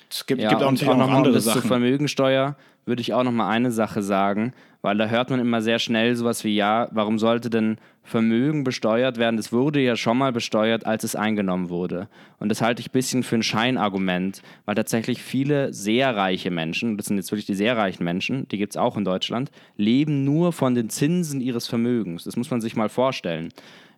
es 0.09 0.25
gibt, 0.25 0.41
Ja, 0.41 0.49
gibt 0.49 0.63
auch 0.63 0.71
natürlich 0.71 0.89
auch 0.93 0.97
noch 0.97 1.07
um 1.07 1.15
andere 1.15 1.33
das 1.33 1.43
zur 1.43 1.53
Sachen. 1.55 1.67
Vermögensteuer 1.67 2.55
würde 2.85 3.01
ich 3.01 3.13
auch 3.13 3.23
noch 3.23 3.31
mal 3.31 3.49
eine 3.49 3.71
Sache 3.71 4.01
sagen, 4.03 4.53
weil 4.81 4.97
da 4.97 5.07
hört 5.07 5.29
man 5.29 5.39
immer 5.39 5.61
sehr 5.61 5.79
schnell 5.79 6.15
sowas 6.15 6.43
wie, 6.43 6.55
ja, 6.55 6.87
warum 6.91 7.17
sollte 7.17 7.49
denn 7.49 7.77
Vermögen 8.05 8.63
besteuert 8.63 9.17
werden? 9.17 9.35
Das 9.37 9.51
wurde 9.51 9.81
ja 9.81 9.95
schon 9.95 10.17
mal 10.17 10.31
besteuert, 10.31 10.85
als 10.85 11.03
es 11.03 11.15
eingenommen 11.15 11.69
wurde. 11.69 12.07
Und 12.39 12.49
das 12.49 12.61
halte 12.61 12.79
ich 12.79 12.89
ein 12.89 12.91
bisschen 12.93 13.23
für 13.23 13.35
ein 13.35 13.43
Scheinargument, 13.43 14.41
weil 14.65 14.75
tatsächlich 14.75 15.21
viele 15.21 15.73
sehr 15.73 16.15
reiche 16.15 16.51
Menschen, 16.51 16.97
das 16.97 17.07
sind 17.07 17.17
jetzt 17.17 17.31
wirklich 17.31 17.45
die 17.47 17.55
sehr 17.55 17.75
reichen 17.75 18.03
Menschen, 18.03 18.47
die 18.49 18.57
gibt 18.57 18.73
es 18.73 18.77
auch 18.77 18.95
in 18.95 19.03
Deutschland, 19.05 19.51
leben 19.75 20.23
nur 20.23 20.53
von 20.53 20.75
den 20.75 20.89
Zinsen 20.89 21.41
ihres 21.41 21.67
Vermögens. 21.67 22.23
Das 22.23 22.37
muss 22.37 22.51
man 22.51 22.61
sich 22.61 22.75
mal 22.75 22.89
vorstellen. 22.89 23.49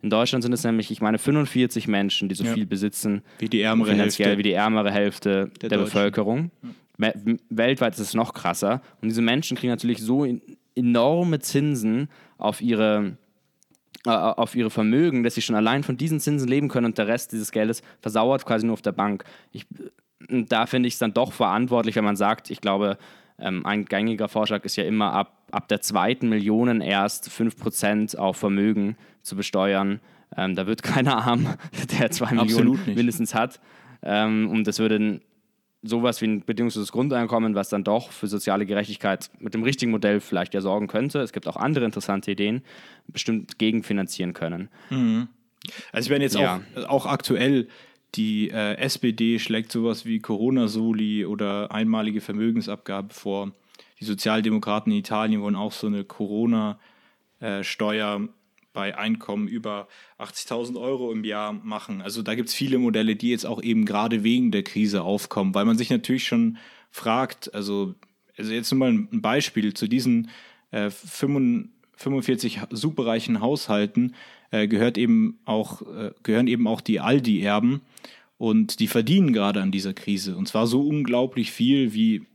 In 0.01 0.09
Deutschland 0.09 0.43
sind 0.43 0.53
es 0.53 0.63
nämlich, 0.63 0.89
ich 0.91 1.01
meine, 1.01 1.17
45 1.17 1.87
Menschen, 1.87 2.29
die 2.29 2.35
so 2.35 2.43
Ja. 2.45 2.53
viel 2.53 2.65
besitzen, 2.65 3.23
Wie 3.39 3.49
die 3.49 3.61
ärmere 3.61 3.91
finanziell 3.91 4.27
Hälfte. 4.29 4.37
wie 4.39 4.43
die 4.43 4.53
ärmere 4.53 4.91
Hälfte 4.91 5.51
der, 5.61 5.69
Deutschen. 5.69 5.83
Bevölkerung. 5.85 6.51
Me- 6.97 7.13
Weltweit 7.49 7.93
ist 7.95 7.99
es 7.99 8.13
noch 8.13 8.33
krasser. 8.33 8.81
Und 9.01 9.09
diese 9.09 9.21
Menschen 9.21 9.57
kriegen 9.57 9.71
natürlich 9.71 9.99
so 9.99 10.25
enorme 10.75 11.39
Zinsen 11.39 12.09
auf 12.37 12.61
ihre, 12.61 13.17
äh, 14.05 14.09
auf 14.09 14.55
ihre 14.55 14.69
Vermögen, 14.69 15.23
dass 15.23 15.35
sie 15.35 15.41
schon 15.41 15.55
allein 15.55 15.83
von 15.83 15.97
diesen 15.97 16.19
Zinsen 16.19 16.47
leben 16.47 16.67
können 16.69 16.85
und 16.85 16.97
der 16.97 17.07
Rest 17.07 17.31
dieses 17.31 17.51
Geldes 17.51 17.81
versauert 18.01 18.45
quasi 18.45 18.65
nur 18.65 18.73
auf 18.73 18.81
der 18.81 18.91
Bank. 18.91 19.23
Ich, 19.51 19.65
und 20.29 20.51
da 20.51 20.65
finde 20.65 20.87
ich 20.87 20.93
es 20.93 20.99
dann 20.99 21.13
doch 21.13 21.33
verantwortlich, 21.33 21.95
wenn 21.95 22.03
man 22.03 22.15
sagt, 22.15 22.49
ich 22.49 22.61
glaube, 22.61 22.97
ähm, 23.39 23.65
ein 23.65 23.85
gängiger 23.85 24.27
Vorschlag 24.27 24.63
ist 24.65 24.75
ja 24.75 24.83
immer 24.83 25.13
ab, 25.13 25.43
ab 25.51 25.67
der 25.67 25.81
zweiten 25.81 26.29
Million 26.29 26.81
erst 26.81 27.29
5% 27.29 28.17
auf 28.17 28.37
Vermögen 28.37 28.97
zu 29.21 29.35
besteuern. 29.35 29.99
Ähm, 30.35 30.55
da 30.55 30.67
wird 30.67 30.83
keiner 30.83 31.17
arm, 31.25 31.55
der 31.99 32.11
zwei 32.11 32.31
Millionen 32.31 32.49
Absolut 32.49 32.87
nicht. 32.87 32.97
mindestens 32.97 33.33
hat. 33.33 33.59
Ähm, 34.03 34.49
und 34.49 34.65
das 34.67 34.79
würde 34.79 35.21
sowas 35.83 36.21
wie 36.21 36.25
ein 36.27 36.43
bedingungsloses 36.43 36.91
Grundeinkommen, 36.91 37.53
was 37.55 37.69
dann 37.69 37.83
doch 37.83 38.11
für 38.11 38.27
soziale 38.27 38.65
Gerechtigkeit 38.65 39.29
mit 39.39 39.53
dem 39.53 39.63
richtigen 39.63 39.91
Modell 39.91 40.19
vielleicht 40.19 40.53
ja 40.53 40.61
sorgen 40.61 40.87
könnte. 40.87 41.19
Es 41.19 41.31
gibt 41.33 41.47
auch 41.47 41.55
andere 41.55 41.85
interessante 41.85 42.31
Ideen, 42.31 42.63
bestimmt 43.07 43.59
gegenfinanzieren 43.59 44.33
können. 44.33 44.69
Also 45.91 46.07
ich 46.07 46.11
meine 46.11 46.23
jetzt 46.23 46.35
Ja. 46.35 46.61
auch, 46.75 46.89
auch 46.89 47.05
aktuell, 47.05 47.67
die 48.15 48.49
äh, 48.49 48.75
SPD 48.77 49.37
schlägt 49.37 49.71
sowas 49.71 50.05
wie 50.05 50.19
Corona-Soli 50.19 51.25
oder 51.25 51.71
einmalige 51.71 52.21
Vermögensabgabe 52.21 53.13
vor. 53.13 53.51
Die 53.99 54.05
Sozialdemokraten 54.05 54.91
in 54.91 54.99
Italien 54.99 55.41
wollen 55.41 55.55
auch 55.55 55.71
so 55.73 55.87
eine 55.87 56.03
Corona-Steuer 57.39 58.27
bei 58.77 58.95
Einkommen 58.95 59.47
über 59.47 59.87
80.000 60.19 60.79
Euro 60.79 61.11
im 61.11 61.23
Jahr 61.23 61.51
machen. 61.51 62.03
Also 62.03 62.21
da 62.21 62.35
gibt 62.35 62.49
es 62.49 62.53
viele 62.53 62.77
Modelle, 62.77 63.15
die 63.15 63.31
jetzt 63.31 63.47
auch 63.47 63.63
eben 63.63 63.85
gerade 63.85 64.23
wegen 64.23 64.51
der 64.51 64.61
Krise 64.61 65.01
aufkommen, 65.01 65.55
weil 65.55 65.65
man 65.65 65.79
sich 65.79 65.89
natürlich 65.89 66.27
schon 66.27 66.59
fragt, 66.91 67.51
also, 67.55 67.95
also 68.37 68.53
jetzt 68.53 68.71
nur 68.71 68.77
mal 68.77 68.91
ein 68.91 69.19
Beispiel 69.19 69.73
zu 69.73 69.87
diesen 69.87 70.29
äh, 70.69 70.91
45 70.91 72.59
superreichen 72.69 73.41
Haushalten 73.41 74.13
äh, 74.51 74.67
gehört 74.67 74.99
eben 74.99 75.39
auch, 75.45 75.81
äh, 75.81 76.11
gehören 76.21 76.45
eben 76.45 76.67
auch 76.67 76.81
die 76.81 76.99
Aldi-Erben 76.99 77.81
und 78.37 78.79
die 78.79 78.87
verdienen 78.87 79.33
gerade 79.33 79.63
an 79.63 79.71
dieser 79.71 79.95
Krise 79.95 80.37
und 80.37 80.47
zwar 80.47 80.67
so 80.67 80.87
unglaublich 80.87 81.51
viel 81.51 81.95
wie 81.95 82.27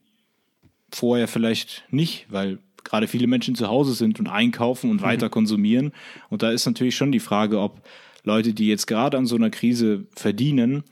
vorher 0.90 1.28
vielleicht 1.28 1.84
nicht, 1.90 2.26
weil 2.30 2.58
gerade 2.92 3.08
viele 3.08 3.26
Menschen 3.26 3.54
zu 3.54 3.68
Hause 3.68 3.94
sind 3.94 4.20
und 4.20 4.28
einkaufen 4.28 4.90
und 4.90 5.00
mhm. 5.00 5.04
weiter 5.06 5.30
konsumieren. 5.30 5.92
Und 6.28 6.42
da 6.42 6.50
ist 6.50 6.66
natürlich 6.66 6.94
schon 6.94 7.10
die 7.10 7.20
Frage, 7.20 7.58
ob 7.58 7.80
Leute, 8.22 8.52
die 8.52 8.68
jetzt 8.68 8.86
gerade 8.86 9.16
an 9.16 9.24
so 9.24 9.34
einer 9.34 9.48
Krise 9.48 10.06
verdienen, 10.14 10.84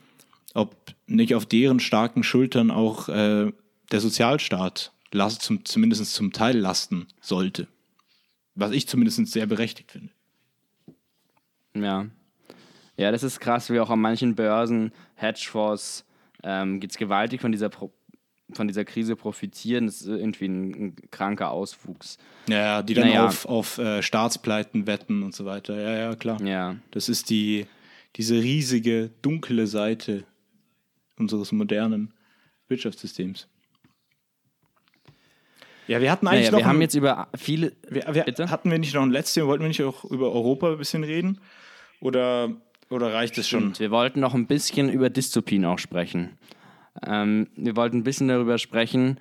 ob 0.55 0.75
nicht 1.05 1.35
auf 1.35 1.45
deren 1.45 1.79
starken 1.79 2.23
Schultern 2.23 2.71
auch 2.71 3.07
äh, 3.07 3.51
der 3.91 3.99
Sozialstaat 4.01 4.91
last, 5.11 5.43
zum, 5.43 5.63
zumindest 5.63 6.13
zum 6.13 6.33
Teil 6.33 6.57
lasten 6.57 7.07
sollte. 7.21 7.67
Was 8.55 8.71
ich 8.71 8.87
zumindest 8.87 9.27
sehr 9.27 9.45
berechtigt 9.45 9.91
finde. 9.91 10.09
Ja. 11.75 12.07
Ja, 12.97 13.11
das 13.11 13.21
ist 13.23 13.39
krass, 13.39 13.69
wie 13.69 13.79
auch 13.79 13.91
an 13.91 14.01
manchen 14.01 14.35
Börsen, 14.35 14.91
Hedgefonds, 15.15 16.03
ähm, 16.43 16.79
geht 16.79 16.91
es 16.91 16.97
gewaltig 16.97 17.41
von 17.41 17.51
dieser 17.51 17.69
Pro 17.69 17.91
von 18.53 18.67
dieser 18.67 18.85
Krise 18.85 19.15
profitieren, 19.15 19.85
das 19.85 20.01
ist 20.01 20.07
irgendwie 20.07 20.45
ein, 20.45 20.71
ein 20.71 20.95
kranker 21.11 21.51
Auswuchs. 21.51 22.17
Ja, 22.47 22.81
die 22.81 22.93
dann 22.93 23.09
naja. 23.09 23.25
auf, 23.25 23.45
auf 23.45 23.77
äh, 23.77 24.01
Staatspleiten 24.01 24.87
wetten 24.87 25.23
und 25.23 25.35
so 25.35 25.45
weiter. 25.45 25.79
Ja, 25.79 25.97
ja, 25.97 26.15
klar. 26.15 26.41
Ja. 26.41 26.75
Das 26.91 27.09
ist 27.09 27.29
die, 27.29 27.65
diese 28.15 28.35
riesige, 28.35 29.11
dunkle 29.21 29.67
Seite 29.67 30.23
unseres 31.17 31.51
modernen 31.51 32.13
Wirtschaftssystems. 32.67 33.47
Ja, 35.87 35.99
wir 35.99 36.11
hatten 36.11 36.27
eigentlich 36.27 36.43
naja, 36.43 36.51
noch. 36.51 36.59
Wir 36.59 36.65
ein, 36.65 36.69
haben 36.69 36.81
jetzt 36.81 36.95
über 36.95 37.27
viele. 37.35 37.73
Wir, 37.89 38.05
wir? 38.13 38.49
Hatten 38.49 38.71
wir 38.71 38.79
nicht 38.79 38.93
noch 38.93 39.01
ein 39.01 39.11
letztes 39.11 39.43
Wollten 39.45 39.63
wir 39.63 39.67
nicht 39.67 39.83
auch 39.83 40.05
über 40.05 40.31
Europa 40.31 40.71
ein 40.71 40.77
bisschen 40.77 41.03
reden? 41.03 41.39
Oder, 41.99 42.49
oder 42.89 43.13
reicht 43.13 43.37
es 43.37 43.49
schon? 43.49 43.77
wir 43.77 43.91
wollten 43.91 44.19
noch 44.19 44.33
ein 44.33 44.47
bisschen 44.47 44.89
über 44.89 45.09
Dystopien 45.09 45.65
auch 45.65 45.79
sprechen. 45.79 46.37
Ähm, 47.05 47.47
wir 47.55 47.75
wollten 47.75 47.97
ein 47.97 48.03
bisschen 48.03 48.27
darüber 48.27 48.57
sprechen, 48.57 49.17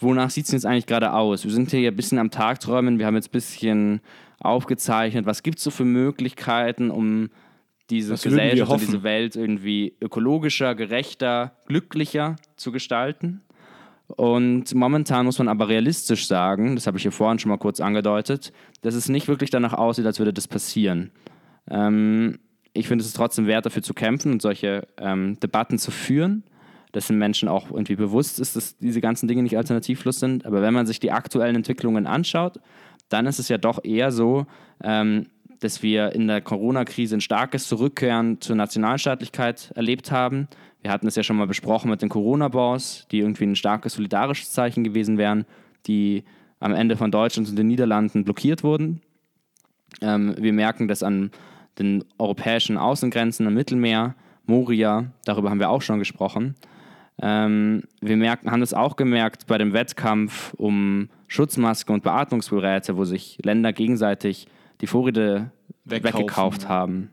wonach 0.00 0.30
sieht 0.30 0.46
es 0.46 0.52
jetzt 0.52 0.66
eigentlich 0.66 0.86
gerade 0.86 1.12
aus? 1.12 1.44
Wir 1.44 1.50
sind 1.50 1.70
hier 1.70 1.90
ein 1.90 1.96
bisschen 1.96 2.18
am 2.18 2.30
Tagträumen, 2.30 2.98
wir 2.98 3.06
haben 3.06 3.14
jetzt 3.14 3.28
ein 3.28 3.32
bisschen 3.32 4.00
aufgezeichnet, 4.40 5.26
was 5.26 5.42
gibt 5.42 5.58
es 5.58 5.64
so 5.64 5.70
für 5.70 5.84
Möglichkeiten, 5.84 6.90
um 6.90 7.30
diese 7.90 8.14
was 8.14 8.22
Gesellschaft 8.22 8.70
und 8.70 8.80
diese 8.80 9.02
Welt 9.02 9.34
irgendwie 9.34 9.94
ökologischer, 10.00 10.74
gerechter, 10.74 11.56
glücklicher 11.66 12.36
zu 12.56 12.70
gestalten. 12.70 13.40
Und 14.08 14.74
momentan 14.74 15.26
muss 15.26 15.38
man 15.38 15.48
aber 15.48 15.68
realistisch 15.68 16.26
sagen, 16.26 16.74
das 16.74 16.86
habe 16.86 16.96
ich 16.96 17.02
hier 17.02 17.12
vorhin 17.12 17.38
schon 17.38 17.50
mal 17.50 17.58
kurz 17.58 17.80
angedeutet, 17.80 18.52
dass 18.80 18.94
es 18.94 19.08
nicht 19.08 19.28
wirklich 19.28 19.50
danach 19.50 19.74
aussieht, 19.74 20.06
als 20.06 20.18
würde 20.18 20.32
das 20.32 20.48
passieren. 20.48 21.10
Ähm, 21.70 22.38
ich 22.72 22.88
finde, 22.88 23.02
es 23.02 23.08
ist 23.08 23.16
trotzdem 23.16 23.46
wert, 23.46 23.66
dafür 23.66 23.82
zu 23.82 23.92
kämpfen 23.92 24.32
und 24.32 24.42
solche 24.42 24.86
ähm, 24.98 25.38
Debatten 25.40 25.78
zu 25.78 25.90
führen 25.90 26.44
dass 26.92 27.08
den 27.08 27.18
Menschen 27.18 27.48
auch 27.48 27.70
irgendwie 27.70 27.96
bewusst 27.96 28.40
ist, 28.40 28.56
dass 28.56 28.76
diese 28.78 29.00
ganzen 29.00 29.28
Dinge 29.28 29.42
nicht 29.42 29.56
alternativlos 29.56 30.20
sind. 30.20 30.46
Aber 30.46 30.62
wenn 30.62 30.74
man 30.74 30.86
sich 30.86 31.00
die 31.00 31.12
aktuellen 31.12 31.56
Entwicklungen 31.56 32.06
anschaut, 32.06 32.58
dann 33.08 33.26
ist 33.26 33.38
es 33.38 33.48
ja 33.48 33.58
doch 33.58 33.84
eher 33.84 34.10
so, 34.10 34.46
ähm, 34.82 35.26
dass 35.60 35.82
wir 35.82 36.12
in 36.12 36.28
der 36.28 36.40
Corona-Krise 36.40 37.16
ein 37.16 37.20
starkes 37.20 37.66
Zurückkehren 37.68 38.40
zur 38.40 38.56
Nationalstaatlichkeit 38.56 39.72
erlebt 39.74 40.12
haben. 40.12 40.48
Wir 40.82 40.92
hatten 40.92 41.06
es 41.06 41.16
ja 41.16 41.22
schon 41.22 41.36
mal 41.36 41.46
besprochen 41.46 41.90
mit 41.90 42.00
den 42.00 42.08
Corona-Bonds, 42.08 43.08
die 43.10 43.18
irgendwie 43.18 43.44
ein 43.44 43.56
starkes 43.56 43.94
solidarisches 43.94 44.52
Zeichen 44.52 44.84
gewesen 44.84 45.18
wären, 45.18 45.44
die 45.86 46.24
am 46.60 46.72
Ende 46.72 46.96
von 46.96 47.10
Deutschland 47.10 47.48
und 47.48 47.56
den 47.56 47.66
Niederlanden 47.66 48.24
blockiert 48.24 48.62
wurden. 48.62 49.00
Ähm, 50.00 50.34
wir 50.38 50.52
merken 50.52 50.86
das 50.86 51.02
an 51.02 51.30
den 51.78 52.04
europäischen 52.18 52.76
Außengrenzen 52.76 53.46
am 53.46 53.54
Mittelmeer, 53.54 54.14
Moria, 54.46 55.12
darüber 55.24 55.50
haben 55.50 55.60
wir 55.60 55.68
auch 55.68 55.82
schon 55.82 55.98
gesprochen. 55.98 56.54
Ähm, 57.20 57.82
wir 58.00 58.16
merken, 58.16 58.50
haben 58.50 58.62
es 58.62 58.74
auch 58.74 58.96
gemerkt 58.96 59.46
bei 59.46 59.58
dem 59.58 59.72
Wettkampf 59.72 60.54
um 60.54 61.08
Schutzmasken 61.26 61.94
und 61.94 62.02
Beatmungsgeräte, 62.02 62.96
wo 62.96 63.04
sich 63.04 63.38
Länder 63.42 63.72
gegenseitig 63.72 64.46
die 64.80 64.86
Vorräte 64.86 65.50
Wegkaufen, 65.84 66.20
weggekauft 66.20 66.68
haben. 66.68 67.10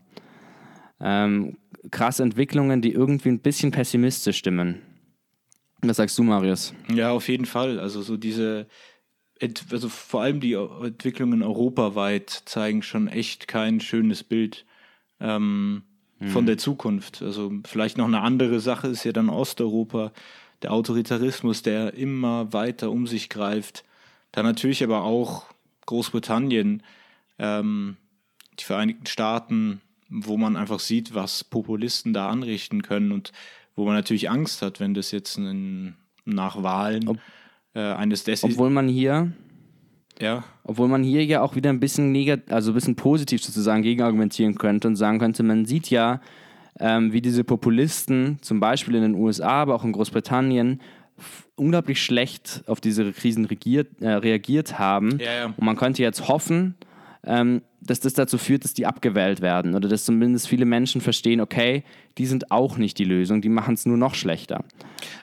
Ähm, 1.00 1.56
krasse 1.90 2.22
Entwicklungen, 2.22 2.82
die 2.82 2.92
irgendwie 2.92 3.30
ein 3.30 3.40
bisschen 3.40 3.70
pessimistisch 3.70 4.38
stimmen. 4.38 4.80
Was 5.82 5.96
sagst 5.96 6.16
du, 6.18 6.22
Marius? 6.22 6.72
Ja, 6.88 7.10
auf 7.10 7.28
jeden 7.28 7.46
Fall. 7.46 7.78
Also 7.78 8.00
so 8.02 8.16
diese, 8.16 8.66
also 9.70 9.88
vor 9.88 10.22
allem 10.22 10.40
die 10.40 10.54
Entwicklungen 10.54 11.42
europaweit 11.42 12.30
zeigen 12.30 12.82
schon 12.82 13.08
echt 13.08 13.48
kein 13.48 13.80
schönes 13.80 14.24
Bild. 14.24 14.64
Ähm, 15.20 15.82
von 16.20 16.44
mhm. 16.44 16.46
der 16.46 16.58
Zukunft. 16.58 17.22
Also 17.22 17.52
vielleicht 17.64 17.98
noch 17.98 18.06
eine 18.06 18.20
andere 18.20 18.60
Sache 18.60 18.88
ist 18.88 19.04
ja 19.04 19.12
dann 19.12 19.28
Osteuropa, 19.28 20.12
der 20.62 20.72
Autoritarismus, 20.72 21.62
der 21.62 21.94
immer 21.94 22.52
weiter 22.52 22.90
um 22.90 23.06
sich 23.06 23.28
greift. 23.28 23.84
Dann 24.32 24.46
natürlich 24.46 24.82
aber 24.82 25.02
auch 25.02 25.44
Großbritannien, 25.84 26.82
ähm, 27.38 27.96
die 28.58 28.64
Vereinigten 28.64 29.06
Staaten, 29.06 29.82
wo 30.08 30.36
man 30.36 30.56
einfach 30.56 30.80
sieht, 30.80 31.14
was 31.14 31.44
Populisten 31.44 32.14
da 32.14 32.28
anrichten 32.30 32.82
können 32.82 33.12
und 33.12 33.32
wo 33.74 33.84
man 33.84 33.94
natürlich 33.94 34.30
Angst 34.30 34.62
hat, 34.62 34.80
wenn 34.80 34.94
das 34.94 35.10
jetzt 35.10 35.36
in, 35.36 35.94
nach 36.24 36.62
Wahlen 36.62 37.08
Ob, 37.08 37.18
äh, 37.74 37.80
eines 37.80 38.24
des 38.24 38.42
Obwohl 38.42 38.70
man 38.70 38.88
hier 38.88 39.32
ja. 40.20 40.44
Obwohl 40.64 40.88
man 40.88 41.02
hier 41.02 41.24
ja 41.24 41.42
auch 41.42 41.54
wieder 41.56 41.70
ein 41.70 41.80
bisschen 41.80 42.12
negativ, 42.12 42.52
also 42.52 42.72
ein 42.72 42.74
bisschen 42.74 42.96
positiv 42.96 43.42
sozusagen 43.42 43.82
gegenargumentieren 43.82 44.56
könnte 44.56 44.88
und 44.88 44.96
sagen 44.96 45.18
könnte, 45.18 45.42
man 45.42 45.64
sieht 45.64 45.90
ja, 45.90 46.20
ähm, 46.78 47.12
wie 47.12 47.20
diese 47.20 47.44
Populisten, 47.44 48.38
zum 48.42 48.60
Beispiel 48.60 48.94
in 48.94 49.02
den 49.02 49.14
USA, 49.14 49.62
aber 49.62 49.74
auch 49.74 49.84
in 49.84 49.92
Großbritannien, 49.92 50.80
unglaublich 51.54 52.02
schlecht 52.02 52.62
auf 52.66 52.80
diese 52.80 53.12
Krisen 53.12 53.46
regiert, 53.46 54.02
äh, 54.02 54.10
reagiert 54.10 54.78
haben. 54.78 55.18
Ja, 55.18 55.32
ja. 55.32 55.46
Und 55.46 55.62
man 55.62 55.76
könnte 55.76 56.02
jetzt 56.02 56.28
hoffen, 56.28 56.74
ähm, 57.24 57.62
dass 57.80 58.00
das 58.00 58.14
dazu 58.14 58.38
führt, 58.38 58.64
dass 58.64 58.74
die 58.74 58.86
abgewählt 58.86 59.40
werden 59.40 59.74
oder 59.74 59.88
dass 59.88 60.04
zumindest 60.04 60.48
viele 60.48 60.64
Menschen 60.64 61.00
verstehen, 61.00 61.40
okay, 61.40 61.84
die 62.18 62.26
sind 62.26 62.50
auch 62.50 62.78
nicht 62.78 62.98
die 62.98 63.04
Lösung, 63.04 63.40
die 63.40 63.48
machen 63.48 63.74
es 63.74 63.86
nur 63.86 63.96
noch 63.96 64.14
schlechter. 64.14 64.64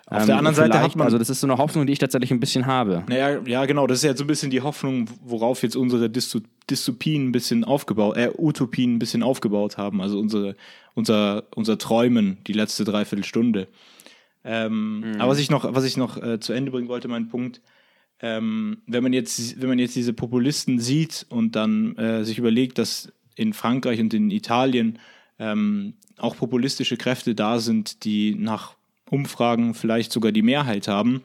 Auf 0.07 0.21
ähm, 0.21 0.27
der 0.27 0.37
anderen 0.37 0.55
Seite 0.55 0.81
hat 0.81 0.95
man. 0.95 1.05
Also, 1.05 1.17
das 1.17 1.29
ist 1.29 1.41
so 1.41 1.47
eine 1.47 1.57
Hoffnung, 1.57 1.85
die 1.85 1.93
ich 1.93 1.99
tatsächlich 1.99 2.31
ein 2.31 2.39
bisschen 2.39 2.65
habe. 2.65 3.03
Naja, 3.07 3.39
ja, 3.45 3.65
genau, 3.65 3.87
das 3.87 3.99
ist 3.99 4.03
ja 4.03 4.15
so 4.15 4.23
ein 4.23 4.27
bisschen 4.27 4.51
die 4.51 4.61
Hoffnung, 4.61 5.09
worauf 5.23 5.63
jetzt 5.63 5.75
unsere 5.75 6.09
Dystopien 6.09 7.29
ein 7.29 7.31
bisschen 7.31 7.63
aufgebaut, 7.63 8.17
äh, 8.17 8.31
Utopien 8.37 8.95
ein 8.95 8.99
bisschen 8.99 9.23
aufgebaut 9.23 9.77
haben, 9.77 10.01
also 10.01 10.19
unsere, 10.19 10.55
unser, 10.93 11.43
unser 11.55 11.77
Träumen, 11.77 12.37
die 12.47 12.53
letzte 12.53 12.83
Dreiviertelstunde. 12.85 13.67
Ähm, 14.45 14.99
mhm. 14.99 15.21
Aber 15.21 15.31
was 15.31 15.39
ich 15.39 15.49
noch, 15.49 15.73
was 15.73 15.85
ich 15.85 15.97
noch 15.97 16.21
äh, 16.21 16.39
zu 16.39 16.53
Ende 16.53 16.71
bringen 16.71 16.89
wollte, 16.89 17.07
mein 17.07 17.29
Punkt, 17.29 17.61
ähm, 18.23 18.77
wenn 18.87 19.03
man 19.03 19.11
jetzt, 19.11 19.61
wenn 19.61 19.67
man 19.67 19.79
jetzt 19.79 19.97
diese 19.97 20.13
Populisten 20.13 20.79
sieht 20.79 21.25
und 21.27 21.57
dann 21.57 21.97
äh, 21.97 22.23
sich 22.23 22.39
überlegt, 22.39 22.77
dass 22.77 23.11
in 23.35 23.51
Frankreich 23.51 23.99
und 23.99 24.13
in 24.13 24.31
Italien 24.31 24.97
ähm, 25.39 25.95
auch 26.17 26.37
populistische 26.37 26.95
Kräfte 26.95 27.35
da 27.35 27.59
sind, 27.59 28.05
die 28.05 28.35
nach 28.35 28.75
Umfragen 29.09 29.73
vielleicht 29.73 30.13
sogar 30.13 30.31
die 30.31 30.41
Mehrheit 30.41 30.87
haben, 30.87 31.21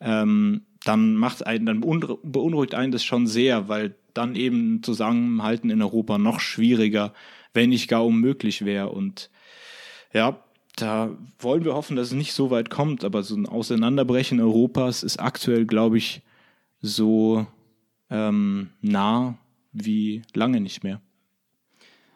ähm, 0.00 0.62
dann 0.84 1.14
macht 1.14 1.46
einen, 1.46 1.66
dann 1.66 1.80
beunruhigt 1.80 2.74
einen 2.74 2.90
das 2.90 3.04
schon 3.04 3.28
sehr, 3.28 3.68
weil 3.68 3.94
dann 4.12 4.34
eben 4.34 4.82
Zusammenhalten 4.82 5.70
in 5.70 5.82
Europa 5.82 6.18
noch 6.18 6.40
schwieriger, 6.40 7.14
wenn 7.52 7.70
nicht 7.70 7.86
gar 7.88 8.04
unmöglich 8.04 8.64
wäre. 8.64 8.90
Und 8.90 9.30
ja, 10.12 10.43
da 10.76 11.10
wollen 11.38 11.64
wir 11.64 11.74
hoffen, 11.74 11.96
dass 11.96 12.08
es 12.08 12.14
nicht 12.14 12.32
so 12.32 12.50
weit 12.50 12.70
kommt, 12.70 13.04
aber 13.04 13.22
so 13.22 13.36
ein 13.36 13.46
Auseinanderbrechen 13.46 14.40
Europas 14.40 15.02
ist 15.02 15.20
aktuell, 15.20 15.66
glaube 15.66 15.98
ich, 15.98 16.22
so 16.80 17.46
ähm, 18.10 18.70
nah 18.80 19.38
wie 19.72 20.22
lange 20.34 20.60
nicht 20.60 20.84
mehr. 20.84 21.00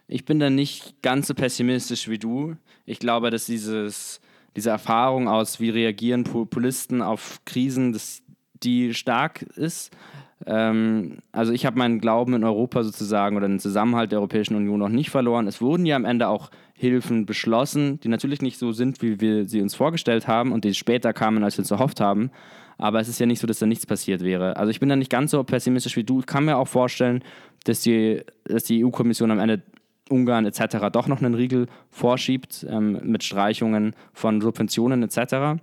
Ich 0.06 0.24
bin 0.24 0.38
da 0.38 0.50
nicht 0.50 1.02
ganz 1.02 1.28
so 1.28 1.34
pessimistisch 1.34 2.08
wie 2.08 2.18
du. 2.18 2.56
Ich 2.86 2.98
glaube, 2.98 3.30
dass 3.30 3.46
dieses, 3.46 4.20
diese 4.56 4.70
Erfahrung 4.70 5.28
aus, 5.28 5.60
wie 5.60 5.70
reagieren 5.70 6.24
Populisten 6.24 7.02
auf 7.02 7.40
Krisen, 7.44 7.92
dass 7.92 8.22
die 8.62 8.94
stark 8.94 9.42
ist. 9.42 9.90
Ähm, 10.46 11.18
also 11.32 11.52
ich 11.52 11.66
habe 11.66 11.78
meinen 11.78 12.00
Glauben 12.00 12.34
in 12.34 12.44
Europa 12.44 12.82
sozusagen 12.82 13.36
oder 13.36 13.48
den 13.48 13.58
Zusammenhalt 13.58 14.12
der 14.12 14.18
Europäischen 14.18 14.54
Union 14.54 14.78
noch 14.78 14.88
nicht 14.88 15.10
verloren. 15.10 15.46
Es 15.46 15.60
wurden 15.60 15.86
ja 15.86 15.96
am 15.96 16.04
Ende 16.04 16.28
auch 16.28 16.50
Hilfen 16.74 17.26
beschlossen, 17.26 17.98
die 18.00 18.08
natürlich 18.08 18.40
nicht 18.40 18.58
so 18.58 18.72
sind, 18.72 19.02
wie 19.02 19.20
wir 19.20 19.46
sie 19.46 19.60
uns 19.60 19.74
vorgestellt 19.74 20.28
haben 20.28 20.52
und 20.52 20.64
die 20.64 20.74
später 20.74 21.12
kamen, 21.12 21.42
als 21.42 21.56
wir 21.56 21.62
uns 21.62 21.70
erhofft 21.70 22.00
haben. 22.00 22.30
Aber 22.76 23.00
es 23.00 23.08
ist 23.08 23.18
ja 23.18 23.26
nicht 23.26 23.40
so, 23.40 23.48
dass 23.48 23.58
da 23.58 23.66
nichts 23.66 23.86
passiert 23.86 24.22
wäre. 24.22 24.56
Also 24.56 24.70
ich 24.70 24.78
bin 24.78 24.88
da 24.88 24.94
nicht 24.94 25.10
ganz 25.10 25.32
so 25.32 25.42
pessimistisch 25.42 25.96
wie 25.96 26.04
du. 26.04 26.20
Ich 26.20 26.26
kann 26.26 26.44
mir 26.44 26.56
auch 26.56 26.68
vorstellen, 26.68 27.24
dass 27.64 27.80
die, 27.80 28.22
dass 28.44 28.62
die 28.64 28.84
EU-Kommission 28.84 29.32
am 29.32 29.40
Ende 29.40 29.62
Ungarn 30.08 30.46
etc. 30.46 30.86
doch 30.92 31.08
noch 31.08 31.20
einen 31.20 31.34
Riegel 31.34 31.66
vorschiebt 31.90 32.64
ähm, 32.68 33.00
mit 33.02 33.24
Streichungen 33.24 33.94
von 34.12 34.40
Subventionen 34.40 35.02
etc. 35.02 35.60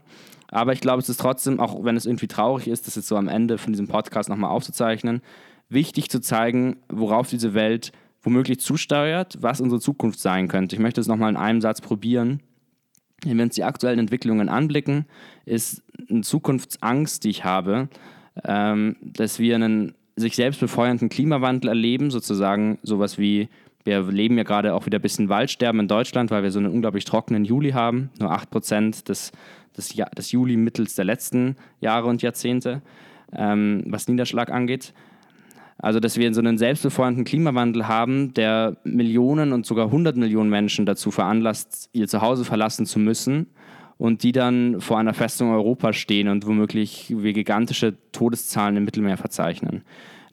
Aber 0.55 0.71
ich 0.71 0.79
glaube, 0.79 1.01
es 1.01 1.09
ist 1.09 1.19
trotzdem, 1.19 1.59
auch 1.59 1.83
wenn 1.83 1.97
es 1.97 2.05
irgendwie 2.05 2.27
traurig 2.27 2.69
ist, 2.69 2.87
das 2.87 2.95
jetzt 2.95 3.09
so 3.09 3.17
am 3.17 3.27
Ende 3.27 3.57
von 3.57 3.73
diesem 3.73 3.89
Podcast 3.89 4.29
nochmal 4.29 4.51
aufzuzeichnen, 4.51 5.21
wichtig 5.67 6.09
zu 6.09 6.21
zeigen, 6.21 6.77
worauf 6.87 7.29
diese 7.29 7.53
Welt 7.53 7.91
womöglich 8.21 8.61
zusteuert, 8.61 9.37
was 9.41 9.59
unsere 9.59 9.81
Zukunft 9.81 10.19
sein 10.19 10.47
könnte. 10.47 10.75
Ich 10.75 10.81
möchte 10.81 11.01
es 11.01 11.07
nochmal 11.07 11.29
in 11.29 11.35
einem 11.35 11.59
Satz 11.59 11.81
probieren. 11.81 12.41
Wenn 13.23 13.37
wir 13.37 13.43
uns 13.43 13.55
die 13.55 13.65
aktuellen 13.65 13.99
Entwicklungen 13.99 14.47
anblicken, 14.47 15.05
ist 15.43 15.83
eine 16.09 16.21
Zukunftsangst, 16.21 17.25
die 17.25 17.29
ich 17.29 17.43
habe, 17.43 17.89
ähm, 18.45 18.95
dass 19.01 19.39
wir 19.39 19.55
einen 19.55 19.93
sich 20.15 20.37
selbst 20.37 20.61
befeuernden 20.61 21.09
Klimawandel 21.09 21.67
erleben, 21.67 22.11
sozusagen 22.11 22.79
sowas 22.81 23.17
wie, 23.17 23.49
wir 23.83 24.03
leben 24.03 24.37
ja 24.37 24.43
gerade 24.43 24.73
auch 24.73 24.85
wieder 24.85 24.99
ein 24.99 25.01
bisschen 25.01 25.27
Waldsterben 25.27 25.81
in 25.81 25.87
Deutschland, 25.89 26.31
weil 26.31 26.43
wir 26.43 26.51
so 26.51 26.59
einen 26.59 26.71
unglaublich 26.71 27.03
trockenen 27.03 27.43
Juli 27.43 27.71
haben, 27.71 28.09
nur 28.19 28.31
8% 28.31 29.05
des, 29.05 29.33
des, 29.77 29.95
des 30.17 30.31
Juli-Mittels 30.31 30.95
der 30.95 31.05
letzten 31.05 31.55
Jahre 31.81 32.07
und 32.07 32.21
Jahrzehnte, 32.21 32.81
ähm, 33.33 33.83
was 33.87 34.07
Niederschlag 34.07 34.51
angeht. 34.51 34.93
Also, 35.77 35.99
dass 35.99 36.17
wir 36.17 36.33
so 36.33 36.39
einen 36.39 36.57
selbstbefeuernden 36.57 37.25
Klimawandel 37.25 37.87
haben, 37.87 38.33
der 38.33 38.77
Millionen 38.85 39.51
und 39.51 39.65
sogar 39.65 39.87
100 39.87 40.15
Millionen 40.15 40.49
Menschen 40.49 40.85
dazu 40.85 41.11
veranlasst, 41.11 41.89
ihr 41.91 42.07
Zuhause 42.07 42.45
verlassen 42.45 42.85
zu 42.85 42.97
müssen 42.97 43.47
und 43.97 44.23
die 44.23 44.31
dann 44.31 44.79
vor 44.81 44.99
einer 44.99 45.13
Festung 45.13 45.51
Europa 45.51 45.93
stehen 45.93 46.27
und 46.27 46.47
womöglich 46.47 47.13
wir 47.17 47.33
gigantische 47.33 47.95
Todeszahlen 48.11 48.77
im 48.77 48.85
Mittelmeer 48.85 49.17
verzeichnen. 49.17 49.83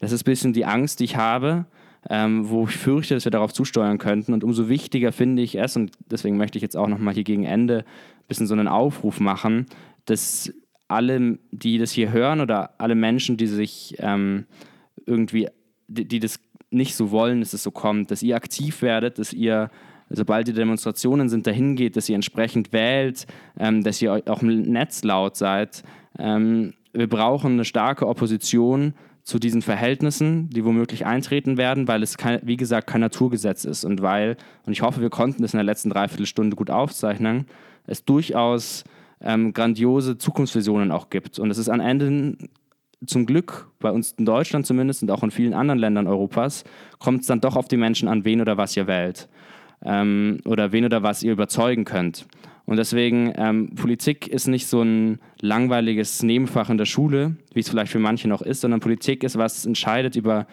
Das 0.01 0.12
ist 0.12 0.22
ein 0.22 0.30
bisschen 0.30 0.53
die 0.53 0.64
Angst, 0.64 1.01
die 1.01 1.05
ich 1.05 1.16
habe, 1.16 1.66
ähm, 2.11 2.49
wo 2.49 2.64
ich 2.64 2.76
fürchte, 2.76 3.14
dass 3.14 3.24
wir 3.24 3.30
darauf 3.30 3.53
zusteuern 3.53 3.99
könnten. 3.99 4.32
Und 4.32 4.43
umso 4.43 4.68
wichtiger 4.68 5.12
finde 5.12 5.43
ich 5.43 5.59
es, 5.59 5.76
und 5.76 5.93
deswegen 6.11 6.36
möchte 6.36 6.59
ich 6.59 6.62
jetzt 6.62 6.76
auch 6.76 6.88
nochmal 6.88 7.14
hier 7.14 7.24
gegen 7.24 7.45
Ende 7.45 7.84
bisschen 8.33 8.47
so 8.47 8.55
einen 8.55 8.68
Aufruf 8.68 9.20
machen, 9.20 9.66
dass 10.07 10.53
alle, 10.89 11.39
die 11.51 11.78
das 11.78 11.93
hier 11.93 12.12
hören 12.12 12.41
oder 12.41 12.80
alle 12.80 12.95
Menschen, 12.95 13.37
die 13.37 13.47
sich 13.47 13.97
ähm, 13.99 14.47
irgendwie, 15.07 15.49
die, 15.87 16.07
die 16.07 16.20
das 16.20 16.41
nicht 16.70 16.95
so 16.95 17.11
wollen, 17.11 17.41
dass 17.41 17.53
es 17.53 17.62
so 17.62 17.70
kommt, 17.70 18.11
dass 18.11 18.22
ihr 18.22 18.37
aktiv 18.37 18.83
werdet, 18.83 19.18
dass 19.18 19.33
ihr 19.33 19.70
sobald 20.14 20.47
die 20.47 20.53
Demonstrationen 20.53 21.28
sind, 21.28 21.47
dahin 21.47 21.76
geht, 21.76 21.97
dass 21.97 22.09
ihr 22.09 22.14
entsprechend 22.14 22.72
wählt, 22.72 23.26
ähm, 23.59 23.83
dass 23.83 24.03
ihr 24.03 24.22
auch 24.26 24.43
im 24.43 24.62
Netz 24.62 25.05
laut 25.05 25.37
seid. 25.37 25.83
Ähm, 26.18 26.74
wir 26.93 27.09
brauchen 27.09 27.53
eine 27.53 27.64
starke 27.64 28.07
Opposition 28.07 28.95
zu 29.22 29.39
diesen 29.39 29.62
Verhältnissen, 29.62 30.51
die 30.51 30.64
womöglich 30.64 31.07
eintreten 31.07 31.57
werden, 31.57 31.87
weil 31.89 32.03
es, 32.03 32.18
kein, 32.18 32.41
wie 32.43 32.57
gesagt, 32.57 32.89
kein 32.89 33.01
Naturgesetz 33.01 33.64
ist 33.64 33.85
und 33.85 34.03
weil, 34.03 34.37
und 34.66 34.72
ich 34.72 34.83
hoffe, 34.83 35.01
wir 35.01 35.11
konnten 35.11 35.43
das 35.43 35.55
in 35.55 35.59
der 35.59 35.64
letzten 35.64 35.91
Dreiviertelstunde 35.91 36.57
gut 36.57 36.70
aufzeichnen, 36.70 37.47
es 37.87 38.05
durchaus 38.05 38.85
ähm, 39.20 39.53
grandiose 39.53 40.18
Zukunftsvisionen 40.18 40.91
auch 40.91 41.11
gibt. 41.11 41.39
Und 41.39 41.51
es 41.51 41.59
ist 41.59 41.68
am 41.68 41.80
Ende 41.80 42.37
zum 43.07 43.26
Glück, 43.26 43.68
bei 43.80 43.91
uns 43.91 44.12
in 44.12 44.24
Deutschland 44.24 44.66
zumindest 44.66 45.03
und 45.03 45.11
auch 45.11 45.22
in 45.22 45.30
vielen 45.30 45.55
anderen 45.55 45.78
Ländern 45.78 46.07
Europas, 46.07 46.64
kommt 46.99 47.22
es 47.22 47.26
dann 47.26 47.41
doch 47.41 47.57
auf 47.57 47.68
die 47.68 47.76
Menschen 47.76 48.09
an, 48.09 48.24
wen 48.24 48.41
oder 48.41 48.57
was 48.57 48.76
ihr 48.76 48.87
wählt. 48.87 49.28
Ähm, 49.85 50.39
oder 50.45 50.72
wen 50.72 50.85
oder 50.85 51.03
was 51.03 51.22
ihr 51.22 51.33
überzeugen 51.33 51.85
könnt. 51.85 52.26
Und 52.64 52.76
deswegen, 52.76 53.33
ähm, 53.37 53.74
Politik 53.74 54.28
ist 54.28 54.47
nicht 54.47 54.68
so 54.68 54.83
ein 54.83 55.18
langweiliges 55.41 56.22
Nebenfach 56.22 56.70
in 56.70 56.78
der 56.78 56.85
Schule, 56.85 57.37
wie 57.53 57.61
es 57.61 57.68
vielleicht 57.68 57.91
für 57.91 57.99
manche 57.99 58.28
noch 58.28 58.43
ist, 58.43 58.61
sondern 58.61 58.78
Politik 58.78 59.24
ist, 59.24 59.37
was 59.37 59.66
entscheidet 59.66 60.14
über 60.14 60.47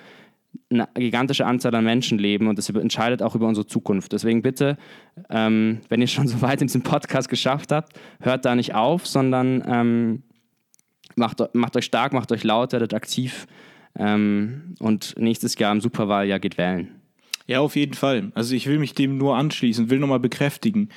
eine 0.70 0.88
gigantische 0.96 1.46
Anzahl 1.46 1.74
an 1.76 1.84
Menschenleben 1.84 2.48
und 2.48 2.58
das 2.58 2.70
entscheidet 2.70 3.22
auch 3.24 3.36
über 3.36 3.48
unsere 3.48 3.66
Zukunft. 3.66 4.12
Deswegen 4.14 4.42
bitte, 4.42 4.78
ähm, 5.30 5.82
wenn 5.90 6.02
ihr 6.02 6.08
schon 6.08 6.28
so 6.28 6.42
weit 6.42 6.62
in 6.62 6.68
diesem 6.68 6.84
Podcast 6.84 7.30
geschafft 7.30 7.72
habt, 7.72 8.00
hört 8.20 8.46
da 8.46 8.56
nicht 8.56 8.76
auf, 8.76 9.08
sondern 9.08 9.64
ähm, 9.68 10.24
macht, 11.16 11.42
macht 11.54 11.76
euch 11.76 11.86
stark, 11.86 12.14
macht 12.14 12.32
euch 12.32 12.44
laut, 12.44 12.72
werdet 12.72 12.94
aktiv 12.94 13.48
ähm, 13.98 14.76
und 14.80 15.16
nächstes 15.18 15.58
Jahr 15.58 15.72
im 15.72 15.82
Superwahljahr 15.82 16.40
geht 16.40 16.58
wählen. 16.58 16.96
Ja, 17.48 17.62
auf 17.62 17.76
jeden 17.76 17.96
Fall. 17.96 18.32
Also 18.36 18.54
ich 18.54 18.68
will 18.68 18.78
mich 18.78 18.94
dem 18.94 19.18
nur 19.18 19.36
anschließen, 19.36 19.90
will 19.90 19.98
nochmal 19.98 20.20
bekräftigen. 20.20 20.90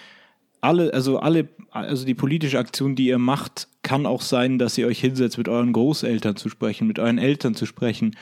Alle, 0.60 0.92
also 0.92 1.18
alle, 1.18 1.48
also 1.70 2.04
die 2.04 2.14
politische 2.14 2.58
Aktion, 2.58 2.94
die 2.94 3.06
ihr 3.06 3.18
macht, 3.18 3.68
kann 3.82 4.04
auch 4.04 4.20
sein, 4.20 4.58
dass 4.58 4.76
ihr 4.76 4.86
euch 4.86 5.00
hinsetzt, 5.00 5.38
mit 5.38 5.48
euren 5.48 5.72
Großeltern 5.72 6.36
zu 6.36 6.50
sprechen, 6.50 6.86
mit 6.86 6.98
euren 6.98 7.18
Eltern 7.18 7.54
zu 7.54 7.64
sprechen, 7.64 8.14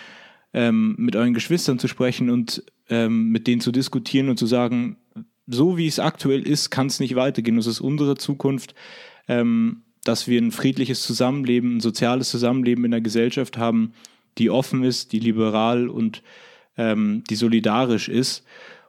ähm, 0.52 0.94
mit 0.98 1.16
euren 1.16 1.34
Geschwistern 1.34 1.78
zu 1.78 1.88
sprechen 1.88 2.30
und 2.30 2.64
ähm, 2.88 3.28
mit 3.28 3.46
denen 3.46 3.60
zu 3.60 3.72
diskutieren 3.72 4.28
und 4.28 4.38
zu 4.38 4.46
sagen, 4.46 4.96
so 5.46 5.76
wie 5.76 5.86
es 5.86 5.98
aktuell 5.98 6.46
ist, 6.46 6.70
kann 6.70 6.86
es 6.86 7.00
nicht 7.00 7.14
weitergehen. 7.14 7.56
Das 7.56 7.66
ist 7.66 7.80
unsere 7.80 8.16
Zukunft. 8.16 8.74
Ähm, 9.28 9.82
dass 10.04 10.26
wir 10.26 10.40
ein 10.40 10.50
friedliches 10.50 11.02
Zusammenleben, 11.02 11.76
ein 11.76 11.80
soziales 11.80 12.30
Zusammenleben 12.30 12.84
in 12.84 12.90
der 12.90 13.00
Gesellschaft 13.00 13.58
haben, 13.58 13.92
die 14.38 14.50
offen 14.50 14.82
ist, 14.82 15.12
die 15.12 15.18
liberal 15.18 15.88
und 15.88 16.22
ähm, 16.78 17.22
die 17.28 17.34
solidarisch 17.34 18.08
ist 18.08 18.44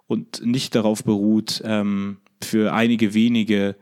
und 0.08 0.46
nicht 0.46 0.74
darauf 0.74 1.04
beruht, 1.04 1.62
ähm, 1.66 2.18
für 2.42 2.74
einige 2.74 3.14
wenige 3.14 3.76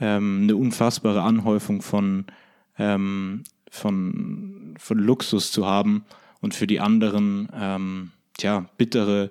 ähm, 0.00 0.40
eine 0.42 0.56
unfassbare 0.56 1.22
Anhäufung 1.22 1.82
von, 1.82 2.26
von, 2.74 3.44
von 3.70 4.98
Luxus 4.98 5.52
zu 5.52 5.66
haben 5.66 6.04
und 6.42 6.54
für 6.54 6.66
die 6.66 6.80
anderen 6.80 7.48
ähm, 7.54 8.10
tja, 8.36 8.68
bittere, 8.76 9.30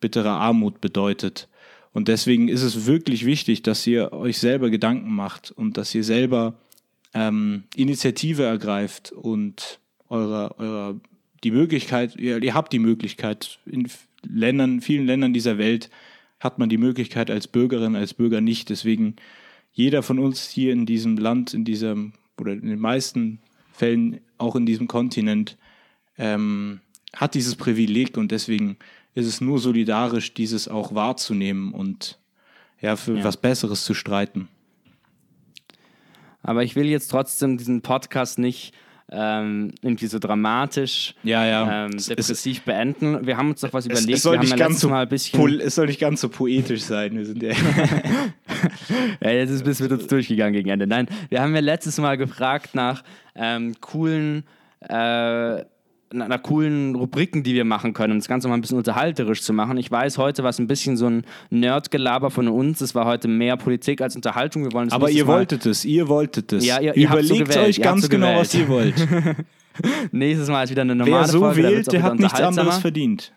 bittere 0.00 0.30
Armut 0.30 0.80
bedeutet. 0.80 1.48
Und 1.92 2.08
deswegen 2.08 2.48
ist 2.48 2.62
es 2.62 2.86
wirklich 2.86 3.26
wichtig, 3.26 3.62
dass 3.62 3.86
ihr 3.86 4.12
euch 4.12 4.38
selber 4.38 4.70
Gedanken 4.70 5.14
macht 5.14 5.50
und 5.50 5.76
dass 5.76 5.94
ihr 5.94 6.04
selber 6.04 6.54
ähm, 7.12 7.64
Initiative 7.76 8.44
ergreift 8.44 9.12
und 9.12 9.78
eurer, 10.08 10.58
eurer 10.58 11.00
die 11.44 11.50
Möglichkeit, 11.50 12.16
ihr, 12.16 12.42
ihr 12.42 12.54
habt 12.54 12.72
die 12.72 12.78
Möglichkeit, 12.78 13.58
in 13.66 13.88
Ländern, 14.26 14.80
vielen 14.80 15.06
Ländern 15.06 15.34
dieser 15.34 15.58
Welt 15.58 15.90
hat 16.40 16.58
man 16.58 16.68
die 16.68 16.78
Möglichkeit 16.78 17.30
als 17.30 17.46
Bürgerin, 17.46 17.96
als 17.96 18.14
Bürger 18.14 18.40
nicht. 18.40 18.70
Deswegen 18.70 19.16
jeder 19.72 20.02
von 20.02 20.18
uns 20.18 20.48
hier 20.48 20.72
in 20.72 20.86
diesem 20.86 21.16
Land, 21.16 21.54
in 21.54 21.64
diesem 21.64 22.12
oder 22.38 22.52
in 22.52 22.66
den 22.66 22.78
meisten 22.78 23.40
Fällen 23.72 24.20
auch 24.38 24.56
in 24.56 24.66
diesem 24.66 24.88
Kontinent 24.88 25.56
ähm, 26.18 26.80
hat 27.14 27.34
dieses 27.34 27.56
Privileg 27.56 28.16
und 28.16 28.30
deswegen 28.32 28.76
ist 29.14 29.26
es 29.26 29.40
nur 29.40 29.58
solidarisch, 29.58 30.34
dieses 30.34 30.68
auch 30.68 30.94
wahrzunehmen 30.94 31.72
und 31.72 32.18
ja, 32.80 32.96
für 32.96 33.16
ja. 33.16 33.24
was 33.24 33.36
Besseres 33.36 33.84
zu 33.84 33.94
streiten. 33.94 34.48
Aber 36.42 36.62
ich 36.62 36.76
will 36.76 36.86
jetzt 36.86 37.08
trotzdem 37.08 37.56
diesen 37.56 37.80
Podcast 37.80 38.38
nicht 38.38 38.74
ähm, 39.10 39.72
irgendwie 39.82 40.06
so 40.06 40.18
dramatisch, 40.18 41.14
ja, 41.22 41.44
ja. 41.46 41.84
Ähm, 41.84 41.92
depressiv 41.92 42.58
es, 42.58 42.64
beenden. 42.64 43.26
Wir 43.26 43.36
haben 43.36 43.50
uns 43.50 43.60
doch 43.60 43.72
was 43.72 43.86
überlegt. 43.86 44.10
Es, 44.10 44.22
soll 44.22 44.34
wir 44.34 44.40
nicht 44.40 44.56
ganz 44.56 44.80
so 44.80 44.88
mal 44.88 45.02
ein 45.02 45.08
bisschen 45.08 45.60
es 45.60 45.74
soll 45.74 45.86
nicht 45.86 46.00
ganz 46.00 46.20
so 46.20 46.28
poetisch 46.28 46.82
sein. 46.82 47.16
Wir 47.16 47.26
sind 47.26 47.42
ja, 47.42 47.52
ja 49.20 49.30
jetzt 49.30 49.50
ist 49.50 49.66
es 49.66 49.80
mit 49.80 49.92
uns 49.92 50.06
durchgegangen 50.06 50.54
gegen 50.54 50.70
Ende. 50.70 50.86
Nein, 50.86 51.06
wir 51.28 51.42
haben 51.42 51.54
ja 51.54 51.60
letztes 51.60 51.98
Mal 51.98 52.16
gefragt 52.16 52.74
nach 52.74 53.04
ähm, 53.34 53.74
coolen 53.80 54.44
äh, 54.80 55.64
einer 56.22 56.38
coolen 56.38 56.94
Rubriken, 56.94 57.42
die 57.42 57.54
wir 57.54 57.64
machen 57.64 57.92
können, 57.92 58.12
um 58.12 58.18
das 58.18 58.28
Ganze 58.28 58.48
mal 58.48 58.54
ein 58.54 58.60
bisschen 58.60 58.78
unterhalterisch 58.78 59.42
zu 59.42 59.52
machen. 59.52 59.76
Ich 59.76 59.90
weiß, 59.90 60.18
heute 60.18 60.42
war 60.42 60.50
es 60.50 60.58
ein 60.58 60.66
bisschen 60.66 60.96
so 60.96 61.06
ein 61.06 61.24
Nerdgelaber 61.50 62.30
von 62.30 62.48
uns. 62.48 62.80
Es 62.80 62.94
war 62.94 63.04
heute 63.04 63.28
mehr 63.28 63.56
Politik 63.56 64.00
als 64.00 64.16
Unterhaltung. 64.16 64.64
Wir 64.64 64.72
wollen 64.72 64.92
Aber 64.92 65.10
ihr 65.10 65.24
Mal 65.24 65.34
wolltet 65.34 65.66
es, 65.66 65.84
ihr 65.84 66.08
wolltet 66.08 66.52
es. 66.52 66.64
Ja, 66.64 66.80
ihr, 66.80 66.96
ihr 66.96 67.08
Überlegt 67.08 67.52
so 67.52 67.60
euch 67.60 67.80
ganz 67.80 68.02
so 68.02 68.08
genau, 68.08 68.36
was 68.36 68.54
ihr 68.54 68.68
wollt. 68.68 68.94
Nächstes 70.12 70.48
Mal 70.48 70.64
ist 70.64 70.70
wieder 70.70 70.82
eine 70.82 70.94
normale 70.94 71.22
Wer 71.22 71.28
so 71.28 71.40
Folge, 71.40 71.62
wählt, 71.62 71.92
der 71.92 72.02
hat 72.02 72.18
nichts 72.18 72.40
anderes 72.40 72.78
verdient. 72.78 73.32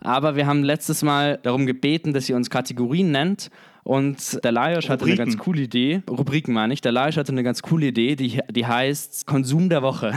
Aber 0.00 0.36
wir 0.36 0.46
haben 0.46 0.62
letztes 0.62 1.02
Mal 1.02 1.38
darum 1.42 1.66
gebeten, 1.66 2.12
dass 2.12 2.28
ihr 2.28 2.36
uns 2.36 2.50
Kategorien 2.50 3.10
nennt 3.10 3.50
und 3.88 4.44
der 4.44 4.52
Laios 4.52 4.90
hatte 4.90 5.06
eine 5.06 5.16
ganz 5.16 5.38
coole 5.38 5.62
Idee, 5.62 6.02
Rubriken 6.10 6.52
meine 6.52 6.74
ich, 6.74 6.82
der 6.82 6.92
Laios 6.92 7.16
hatte 7.16 7.32
eine 7.32 7.42
ganz 7.42 7.62
coole 7.62 7.86
Idee, 7.86 8.16
die, 8.16 8.38
die 8.50 8.66
heißt 8.66 9.26
Konsum 9.26 9.70
der 9.70 9.80
Woche. 9.80 10.12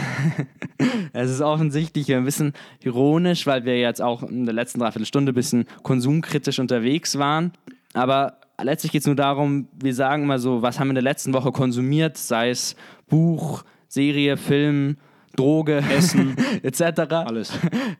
es 1.13 1.31
ist 1.31 1.39
offensichtlich 1.39 2.13
ein 2.13 2.25
bisschen 2.25 2.51
ironisch, 2.83 3.47
weil 3.47 3.63
wir 3.63 3.79
jetzt 3.79 4.01
auch 4.01 4.23
in 4.23 4.43
der 4.43 4.53
letzten 4.53 4.81
Dreiviertelstunde 4.81 5.31
ein 5.31 5.35
bisschen 5.35 5.63
konsumkritisch 5.83 6.59
unterwegs 6.59 7.17
waren. 7.17 7.53
Aber 7.93 8.39
letztlich 8.61 8.91
geht 8.91 9.03
es 9.03 9.07
nur 9.07 9.15
darum, 9.15 9.69
wir 9.81 9.95
sagen 9.95 10.23
immer 10.23 10.39
so, 10.39 10.61
was 10.61 10.77
haben 10.77 10.87
wir 10.87 10.91
in 10.91 10.95
der 10.95 11.03
letzten 11.03 11.33
Woche 11.33 11.53
konsumiert, 11.53 12.17
sei 12.17 12.49
es 12.49 12.75
Buch, 13.07 13.63
Serie, 13.87 14.35
Film, 14.35 14.97
Droge, 15.35 15.77
Essen, 15.95 16.35
etc. 16.63 16.99
Alles. 17.09 17.51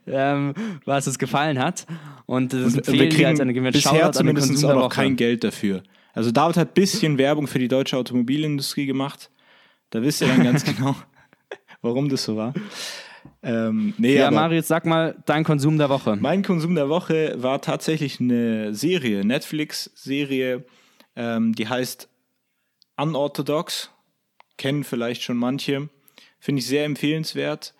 ähm, 0.07 0.53
was 0.85 1.07
es 1.07 1.17
gefallen 1.19 1.59
hat. 1.59 1.85
Und 2.25 2.53
das 2.53 2.75
und 2.75 2.91
wir 2.91 3.09
kriegen 3.09 3.25
als 3.25 3.39
eine 3.39 3.53
bisher 3.71 4.11
zumindest 4.11 4.63
auch 4.65 4.75
noch 4.75 4.89
kein 4.89 5.15
Geld 5.15 5.43
dafür. 5.43 5.83
Also 6.13 6.31
David 6.31 6.57
hat 6.57 6.69
ein 6.69 6.73
bisschen 6.73 7.17
Werbung 7.17 7.47
für 7.47 7.59
die 7.59 7.67
deutsche 7.67 7.97
Automobilindustrie 7.97 8.85
gemacht. 8.85 9.29
Da 9.89 10.01
wisst 10.01 10.21
ihr 10.21 10.27
dann 10.27 10.43
ganz 10.43 10.63
genau, 10.77 10.95
warum 11.81 12.09
das 12.09 12.23
so 12.23 12.35
war. 12.35 12.53
Ähm, 13.43 13.93
nee, 13.97 14.17
Ja, 14.17 14.31
Marius, 14.31 14.67
sag 14.67 14.85
mal 14.85 15.15
dein 15.25 15.43
Konsum 15.43 15.77
der 15.77 15.89
Woche. 15.89 16.15
mein 16.15 16.43
Konsum 16.43 16.75
der 16.75 16.89
Woche 16.89 17.35
war 17.37 17.61
tatsächlich 17.61 18.19
eine 18.19 18.73
Serie, 18.73 19.25
Netflix-Serie, 19.25 20.63
ähm, 21.15 21.53
die 21.53 21.67
heißt 21.67 22.07
Unorthodox. 22.97 23.91
Kennen 24.57 24.83
vielleicht 24.83 25.23
schon 25.23 25.37
manche. 25.37 25.89
Finde 26.41 26.59
ich 26.59 26.65
sehr 26.65 26.85
empfehlenswert. 26.85 27.75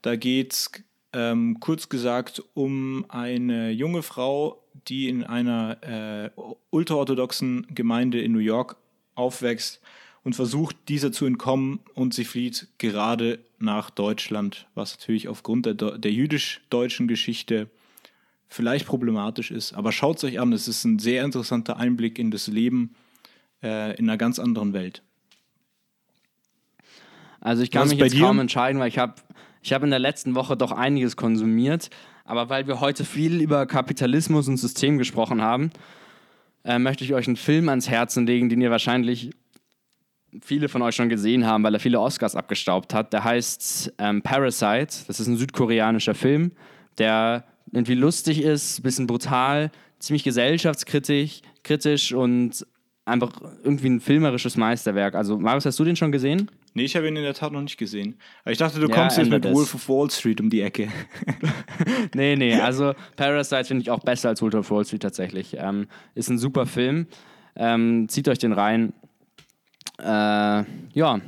Da 0.00 0.14
geht 0.14 0.52
es 0.52 0.70
ähm, 1.12 1.58
kurz 1.58 1.88
gesagt 1.88 2.40
um 2.54 3.04
eine 3.08 3.70
junge 3.72 4.02
Frau, 4.02 4.62
die 4.86 5.08
in 5.08 5.24
einer 5.24 5.82
äh, 5.82 6.30
ultraorthodoxen 6.70 7.66
Gemeinde 7.74 8.20
in 8.20 8.30
New 8.30 8.38
York 8.38 8.76
aufwächst 9.16 9.80
und 10.22 10.36
versucht, 10.36 10.76
dieser 10.88 11.10
zu 11.10 11.26
entkommen 11.26 11.80
und 11.94 12.14
sie 12.14 12.24
flieht 12.24 12.68
gerade 12.78 13.40
nach 13.58 13.90
Deutschland, 13.90 14.68
was 14.76 14.96
natürlich 14.96 15.26
aufgrund 15.26 15.66
der, 15.66 15.74
der 15.74 16.12
jüdisch-deutschen 16.12 17.08
Geschichte 17.08 17.68
vielleicht 18.46 18.86
problematisch 18.86 19.50
ist. 19.50 19.72
Aber 19.72 19.90
schaut 19.90 20.18
es 20.18 20.24
euch 20.24 20.38
an, 20.38 20.52
es 20.52 20.68
ist 20.68 20.84
ein 20.84 21.00
sehr 21.00 21.24
interessanter 21.24 21.76
Einblick 21.76 22.20
in 22.20 22.30
das 22.30 22.46
Leben 22.46 22.94
äh, 23.64 23.96
in 23.96 24.08
einer 24.08 24.16
ganz 24.18 24.38
anderen 24.38 24.72
Welt. 24.72 25.02
Also 27.46 27.62
ich 27.62 27.70
kann 27.70 27.88
mich 27.88 27.98
jetzt 27.98 28.12
dir? 28.12 28.22
kaum 28.22 28.40
entscheiden, 28.40 28.80
weil 28.80 28.88
ich 28.88 28.98
habe 28.98 29.14
ich 29.62 29.72
hab 29.72 29.84
in 29.84 29.90
der 29.90 30.00
letzten 30.00 30.34
Woche 30.34 30.56
doch 30.56 30.72
einiges 30.72 31.16
konsumiert. 31.16 31.90
Aber 32.24 32.48
weil 32.48 32.66
wir 32.66 32.80
heute 32.80 33.04
viel 33.04 33.40
über 33.40 33.66
Kapitalismus 33.66 34.48
und 34.48 34.56
System 34.56 34.98
gesprochen 34.98 35.40
haben, 35.40 35.70
äh, 36.64 36.80
möchte 36.80 37.04
ich 37.04 37.14
euch 37.14 37.28
einen 37.28 37.36
Film 37.36 37.68
ans 37.68 37.88
Herzen 37.88 38.26
legen, 38.26 38.48
den 38.48 38.60
ihr 38.60 38.72
wahrscheinlich 38.72 39.30
viele 40.42 40.68
von 40.68 40.82
euch 40.82 40.96
schon 40.96 41.08
gesehen 41.08 41.46
haben, 41.46 41.62
weil 41.62 41.72
er 41.72 41.78
viele 41.78 42.00
Oscars 42.00 42.34
abgestaubt 42.34 42.92
hat. 42.92 43.12
Der 43.12 43.22
heißt 43.22 43.94
ähm, 43.98 44.22
Parasite. 44.22 45.04
Das 45.06 45.20
ist 45.20 45.28
ein 45.28 45.36
südkoreanischer 45.36 46.16
Film, 46.16 46.50
der 46.98 47.44
irgendwie 47.70 47.94
lustig 47.94 48.42
ist, 48.42 48.80
ein 48.80 48.82
bisschen 48.82 49.06
brutal, 49.06 49.70
ziemlich 50.00 50.24
gesellschaftskritisch 50.24 51.42
kritisch 51.62 52.12
und 52.12 52.66
einfach 53.04 53.30
irgendwie 53.62 53.88
ein 53.88 54.00
filmerisches 54.00 54.56
Meisterwerk. 54.56 55.14
Also, 55.14 55.38
Marius, 55.38 55.66
hast 55.66 55.78
du 55.78 55.84
den 55.84 55.94
schon 55.94 56.10
gesehen? 56.10 56.50
Nee, 56.76 56.84
ich 56.84 56.94
habe 56.94 57.08
ihn 57.08 57.16
in 57.16 57.22
der 57.22 57.32
Tat 57.32 57.52
noch 57.52 57.62
nicht 57.62 57.78
gesehen. 57.78 58.18
Aber 58.44 58.52
ich 58.52 58.58
dachte, 58.58 58.78
du 58.78 58.86
Ja, 58.86 58.94
kommst 58.94 59.16
jetzt 59.16 59.24
ändert 59.24 59.44
mit 59.44 59.50
es. 59.50 59.56
Wolf 59.56 59.74
of 59.74 59.88
Wall 59.88 60.10
Street 60.10 60.42
um 60.42 60.50
die 60.50 60.60
Ecke. 60.60 60.88
Nee, 62.14 62.36
nee, 62.36 62.54
also 62.54 62.92
Parasite 63.16 63.64
finde 63.64 63.82
ich 63.82 63.90
auch 63.90 64.00
besser 64.00 64.28
als 64.28 64.42
Ultra 64.42 64.58
Wall 64.70 64.84
Street 64.84 65.00
tatsächlich. 65.02 65.56
Ähm, 65.58 65.86
ist 66.14 66.28
ein 66.28 66.36
super 66.38 66.66
Film. 66.66 67.06
Ähm, 67.54 68.08
zieht 68.10 68.28
euch 68.28 68.38
den 68.38 68.52
rein. 68.52 68.92
Äh, 69.98 70.04
ja. 70.04 71.20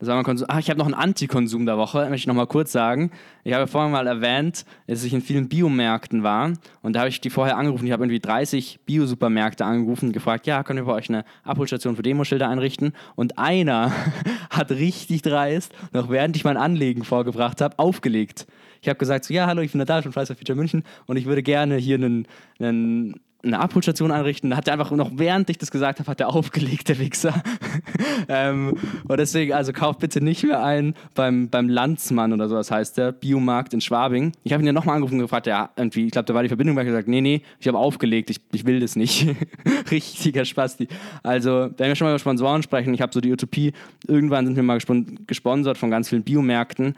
War 0.00 0.14
mein 0.14 0.24
Konsum. 0.24 0.46
Ach, 0.48 0.60
ich 0.60 0.70
habe 0.70 0.78
noch 0.78 0.86
einen 0.86 0.94
Antikonsum 0.94 1.66
der 1.66 1.76
Woche, 1.76 2.02
möchte 2.02 2.16
ich 2.16 2.26
noch 2.28 2.34
mal 2.34 2.46
kurz 2.46 2.70
sagen. 2.70 3.10
Ich 3.42 3.52
habe 3.52 3.66
vorhin 3.66 3.90
mal 3.90 4.06
erwähnt, 4.06 4.64
dass 4.86 5.02
ich 5.02 5.12
in 5.12 5.20
vielen 5.20 5.48
Biomärkten 5.48 6.22
war 6.22 6.52
und 6.82 6.92
da 6.92 7.00
habe 7.00 7.08
ich 7.08 7.20
die 7.20 7.30
vorher 7.30 7.56
angerufen. 7.56 7.84
Ich 7.84 7.92
habe 7.92 8.04
irgendwie 8.04 8.20
30 8.20 8.80
Biosupermärkte 8.86 9.64
angerufen 9.64 10.06
und 10.06 10.12
gefragt, 10.12 10.46
ja, 10.46 10.62
können 10.62 10.78
wir 10.78 10.92
bei 10.92 10.98
euch 10.98 11.08
eine 11.08 11.24
Abholstation 11.42 11.96
für 11.96 12.02
Demoschilder 12.02 12.48
einrichten? 12.48 12.92
Und 13.16 13.38
einer 13.38 13.92
hat 14.50 14.70
richtig 14.70 15.22
dreist, 15.22 15.72
noch 15.92 16.10
während 16.10 16.36
ich 16.36 16.44
mein 16.44 16.56
Anlegen 16.56 17.02
vorgebracht 17.02 17.60
habe, 17.60 17.76
aufgelegt. 17.78 18.46
Ich 18.80 18.88
habe 18.88 18.98
gesagt, 18.98 19.24
so, 19.24 19.34
ja, 19.34 19.46
hallo, 19.46 19.62
ich 19.62 19.72
bin 19.72 19.80
der 19.80 19.86
David 19.86 20.04
von 20.04 20.12
for 20.12 20.36
Future 20.36 20.56
München 20.56 20.84
und 21.06 21.16
ich 21.16 21.26
würde 21.26 21.42
gerne 21.42 21.76
hier 21.76 21.96
einen, 21.96 22.28
einen 22.60 23.20
eine 23.44 23.60
Abholstation 23.60 24.10
einrichten. 24.10 24.50
Da 24.50 24.56
hat 24.56 24.66
er 24.66 24.74
einfach 24.74 24.90
noch, 24.90 25.12
während 25.14 25.48
ich 25.48 25.58
das 25.58 25.70
gesagt 25.70 26.00
habe, 26.00 26.10
hat 26.10 26.20
er 26.20 26.28
aufgelegt, 26.28 26.88
der 26.88 26.98
Wichser. 26.98 27.42
ähm, 28.28 28.74
und 29.06 29.16
deswegen, 29.16 29.52
also 29.52 29.72
kauft 29.72 30.00
bitte 30.00 30.20
nicht 30.20 30.42
mehr 30.42 30.62
ein 30.62 30.94
beim, 31.14 31.48
beim 31.48 31.68
Landsmann 31.68 32.32
oder 32.32 32.48
so, 32.48 32.56
das 32.56 32.70
heißt 32.70 32.98
der 32.98 33.12
Biomarkt 33.12 33.74
in 33.74 33.80
Schwabing. 33.80 34.32
Ich 34.42 34.52
habe 34.52 34.62
ihn 34.62 34.66
ja 34.66 34.72
nochmal 34.72 34.96
angerufen 34.96 35.14
und 35.14 35.20
gefragt, 35.20 35.46
ja, 35.46 35.70
irgendwie, 35.76 36.06
ich 36.06 36.10
glaube, 36.10 36.26
da 36.26 36.34
war 36.34 36.42
die 36.42 36.48
Verbindung, 36.48 36.74
weil 36.74 36.84
ich 36.84 36.90
gesagt, 36.90 37.06
nee, 37.06 37.20
nee, 37.20 37.42
ich 37.60 37.68
habe 37.68 37.78
aufgelegt, 37.78 38.30
ich, 38.30 38.40
ich 38.52 38.66
will 38.66 38.80
das 38.80 38.96
nicht. 38.96 39.28
Richtiger 39.90 40.44
Spasti. 40.44 40.88
Also, 41.22 41.70
wenn 41.76 41.88
wir 41.88 41.94
schon 41.94 42.06
mal 42.06 42.10
über 42.10 42.18
Sponsoren 42.18 42.64
sprechen, 42.64 42.92
ich 42.92 43.00
habe 43.00 43.12
so 43.12 43.20
die 43.20 43.32
Utopie, 43.32 43.72
irgendwann 44.08 44.46
sind 44.46 44.56
wir 44.56 44.64
mal 44.64 44.74
gespon 44.74 45.20
gesponsert 45.28 45.78
von 45.78 45.90
ganz 45.90 46.08
vielen 46.08 46.24
Biomärkten 46.24 46.96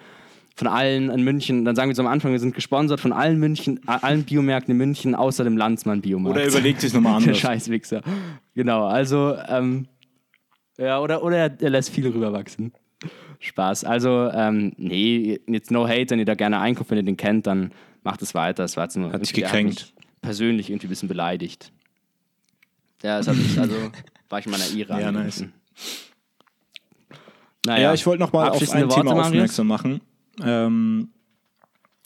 von 0.61 0.69
allen 0.69 1.09
in 1.09 1.23
München, 1.23 1.65
dann 1.65 1.75
sagen 1.75 1.89
wir 1.89 1.95
so 1.95 2.03
am 2.03 2.09
Anfang, 2.09 2.33
wir 2.33 2.39
sind 2.39 2.55
gesponsert 2.55 3.01
von 3.01 3.15
allen 3.15 3.39
München, 3.39 3.81
allen 3.87 4.25
Biomärkten 4.25 4.73
in 4.73 4.77
München, 4.77 5.15
außer 5.15 5.43
dem 5.43 5.57
Landsmann 5.57 6.03
Biomarkt. 6.03 6.37
Oder 6.37 6.47
überlegt 6.47 6.83
sich 6.83 6.93
nochmal 6.93 7.13
Der 7.21 7.29
anders. 7.29 7.39
Scheißwichser. 7.39 8.03
Genau, 8.55 8.85
also, 8.87 9.37
ähm, 9.49 9.89
ja, 10.77 11.01
oder, 11.01 11.23
oder 11.23 11.39
er, 11.39 11.63
er 11.63 11.71
lässt 11.71 11.89
viel 11.89 12.07
rüberwachsen. 12.07 12.75
Spaß. 13.39 13.85
Also, 13.85 14.31
ähm, 14.35 14.75
nee, 14.77 15.41
jetzt 15.47 15.71
no 15.71 15.89
hate, 15.89 16.11
wenn 16.11 16.19
ihr 16.19 16.27
da 16.27 16.35
gerne 16.35 16.61
einkauft, 16.61 16.91
wenn 16.91 16.99
ihr 16.99 17.05
den 17.05 17.17
kennt, 17.17 17.47
dann 17.47 17.73
macht 18.03 18.21
es 18.21 18.35
weiter. 18.35 18.63
Es 18.65 18.77
war 18.77 18.85
jetzt 18.85 18.99
nur 18.99 19.11
Hat 19.11 19.27
er 19.27 19.33
gekränkt. 19.33 19.81
mich 19.81 19.95
Persönlich 20.21 20.69
irgendwie 20.69 20.89
ein 20.89 20.91
bisschen 20.91 21.09
beleidigt. 21.09 21.73
Ja, 23.03 23.17
das 23.17 23.29
hat 23.29 23.37
mich, 23.37 23.59
also, 23.59 23.75
war 24.29 24.41
ich 24.41 24.45
in 24.45 24.53
meiner 24.53 24.69
Ira. 24.69 25.01
Ja. 25.01 25.11
Ja, 25.11 25.31
Naja, 27.65 27.95
ich 27.95 28.05
wollte 28.05 28.21
noch 28.23 28.35
mal 28.35 28.51
auf 28.51 28.61
ein 28.61 28.83
Worte, 28.91 28.95
Thema 29.01 29.23
aufmerksam 29.23 29.67
machen. 29.67 30.03
Ähm, 30.43 31.09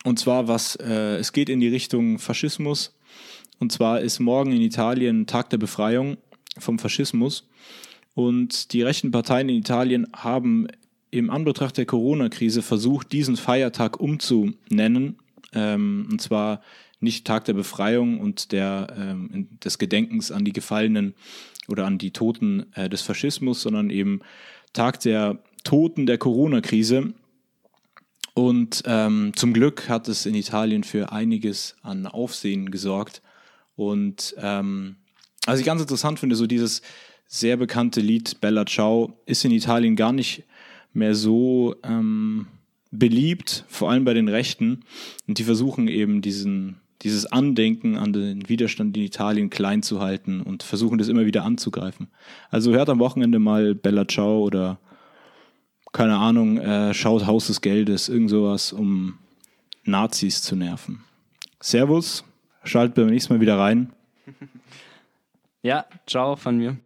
und 0.05 0.19
zwar, 0.19 0.49
was 0.49 0.77
äh, 0.77 1.17
es 1.17 1.33
geht 1.33 1.49
in 1.49 1.61
die 1.61 1.69
Richtung 1.69 2.19
Faschismus. 2.19 2.97
Und 3.59 3.73
zwar 3.73 4.01
ist 4.01 4.21
morgen 4.21 4.53
in 4.53 4.61
Italien 4.61 5.27
Tag 5.27 5.51
der 5.51 5.59
Befreiung 5.59 6.19
vom 6.59 6.79
Faschismus. 6.79 7.49
Und 8.15 8.73
die 8.73 8.83
rechten 8.83 9.11
Parteien 9.11 9.49
in 9.49 9.57
Italien 9.57 10.07
haben 10.15 10.69
im 11.11 11.31
Anbetracht 11.31 11.77
der 11.77 11.87
Corona-Krise 11.87 12.63
versucht, 12.63 13.13
diesen 13.13 13.37
Feiertag 13.37 14.01
umzunennen. 14.01 15.19
Ähm, 15.53 16.09
und 16.11 16.21
zwar 16.21 16.61
nicht 17.01 17.27
Tag 17.27 17.45
der 17.45 17.55
Befreiung 17.55 18.21
und 18.21 18.53
der, 18.53 18.95
ähm, 18.99 19.49
des 19.65 19.79
Gedenkens 19.79 20.33
an 20.33 20.45
die 20.45 20.53
Gefallenen 20.53 21.15
oder 21.69 21.87
an 21.87 21.99
die 21.99 22.11
Toten 22.11 22.67
äh, 22.75 22.89
des 22.89 23.03
Faschismus, 23.03 23.63
sondern 23.63 23.91
eben 23.91 24.21
Tag 24.73 25.01
der 25.01 25.39
Toten 25.63 26.07
der 26.07 26.19
Corona-Krise. 26.19 27.15
Und 28.35 28.83
ähm, 28.87 29.33
zum 29.37 29.53
Glück 29.53 29.89
hat 29.89 30.09
es 30.09 30.27
in 30.27 30.35
Italien 30.35 30.83
für 30.83 31.13
einiges 31.13 31.77
an 31.83 32.07
Aufsehen 32.07 32.71
gesorgt. 32.73 33.23
Und 33.77 34.35
ähm, 34.39 34.97
was 35.47 35.61
ich 35.61 35.67
ganz 35.67 35.81
interessant 35.81 36.19
finde, 36.19 36.37
so 36.37 36.47
dieses 36.47 36.83
sehr 37.27 37.57
bekannte 37.57 38.01
Lied 38.01 38.41
Bella 38.41 38.67
Ciao 38.67 39.19
ist 39.27 39.45
in 39.45 39.53
Italien 39.53 39.97
gar 39.97 40.13
nicht 40.13 40.43
mehr 40.93 41.15
so 41.15 41.77
ähm, 41.85 42.47
beliebt, 42.91 43.65
vor 43.69 43.91
allem 43.91 44.05
bei 44.05 44.15
den 44.15 44.29
Rechten. 44.29 44.81
Und 45.27 45.39
die 45.39 45.45
versuchen 45.45 45.87
eben 45.89 46.21
diesen, 46.21 46.81
dieses 47.03 47.27
Andenken 47.27 47.97
an 47.97 48.13
den 48.13 48.49
Widerstand 48.49 48.97
in 48.97 49.05
Italien 49.05 49.51
klein 49.51 49.83
zu 49.83 50.01
halten 50.01 50.41
und 50.41 50.63
versuchen 50.65 50.99
das 50.99 51.09
immer 51.09 51.27
wieder 51.27 51.45
anzugreifen. 51.45 52.09
Also 52.51 52.73
hört 52.73 52.89
am 52.89 52.99
Wochenende 52.99 53.39
mal 53.39 53.75
Bella 53.75 54.07
Ciao 54.09 54.43
oder 54.43 54.79
keine 55.95 56.17
Ahnung, 56.17 56.59
äh, 56.59 56.93
schaut 56.93 57.25
Haus 57.25 57.47
des 57.47 57.61
Geldes, 57.61 58.09
irgend 58.09 58.29
sowas, 58.29 58.73
um 58.73 59.19
Nazis 59.85 60.43
zu 60.43 60.57
nerven. 60.57 61.05
Servus, 61.61 62.25
schaltet 62.65 62.97
beim 62.97 63.07
nächsten 63.07 63.33
Mal 63.33 63.41
wieder 63.41 63.59
rein. 63.59 63.93
Ja, 65.63 65.87
ciao 66.07 66.37
von 66.37 66.59
mir. 66.59 66.77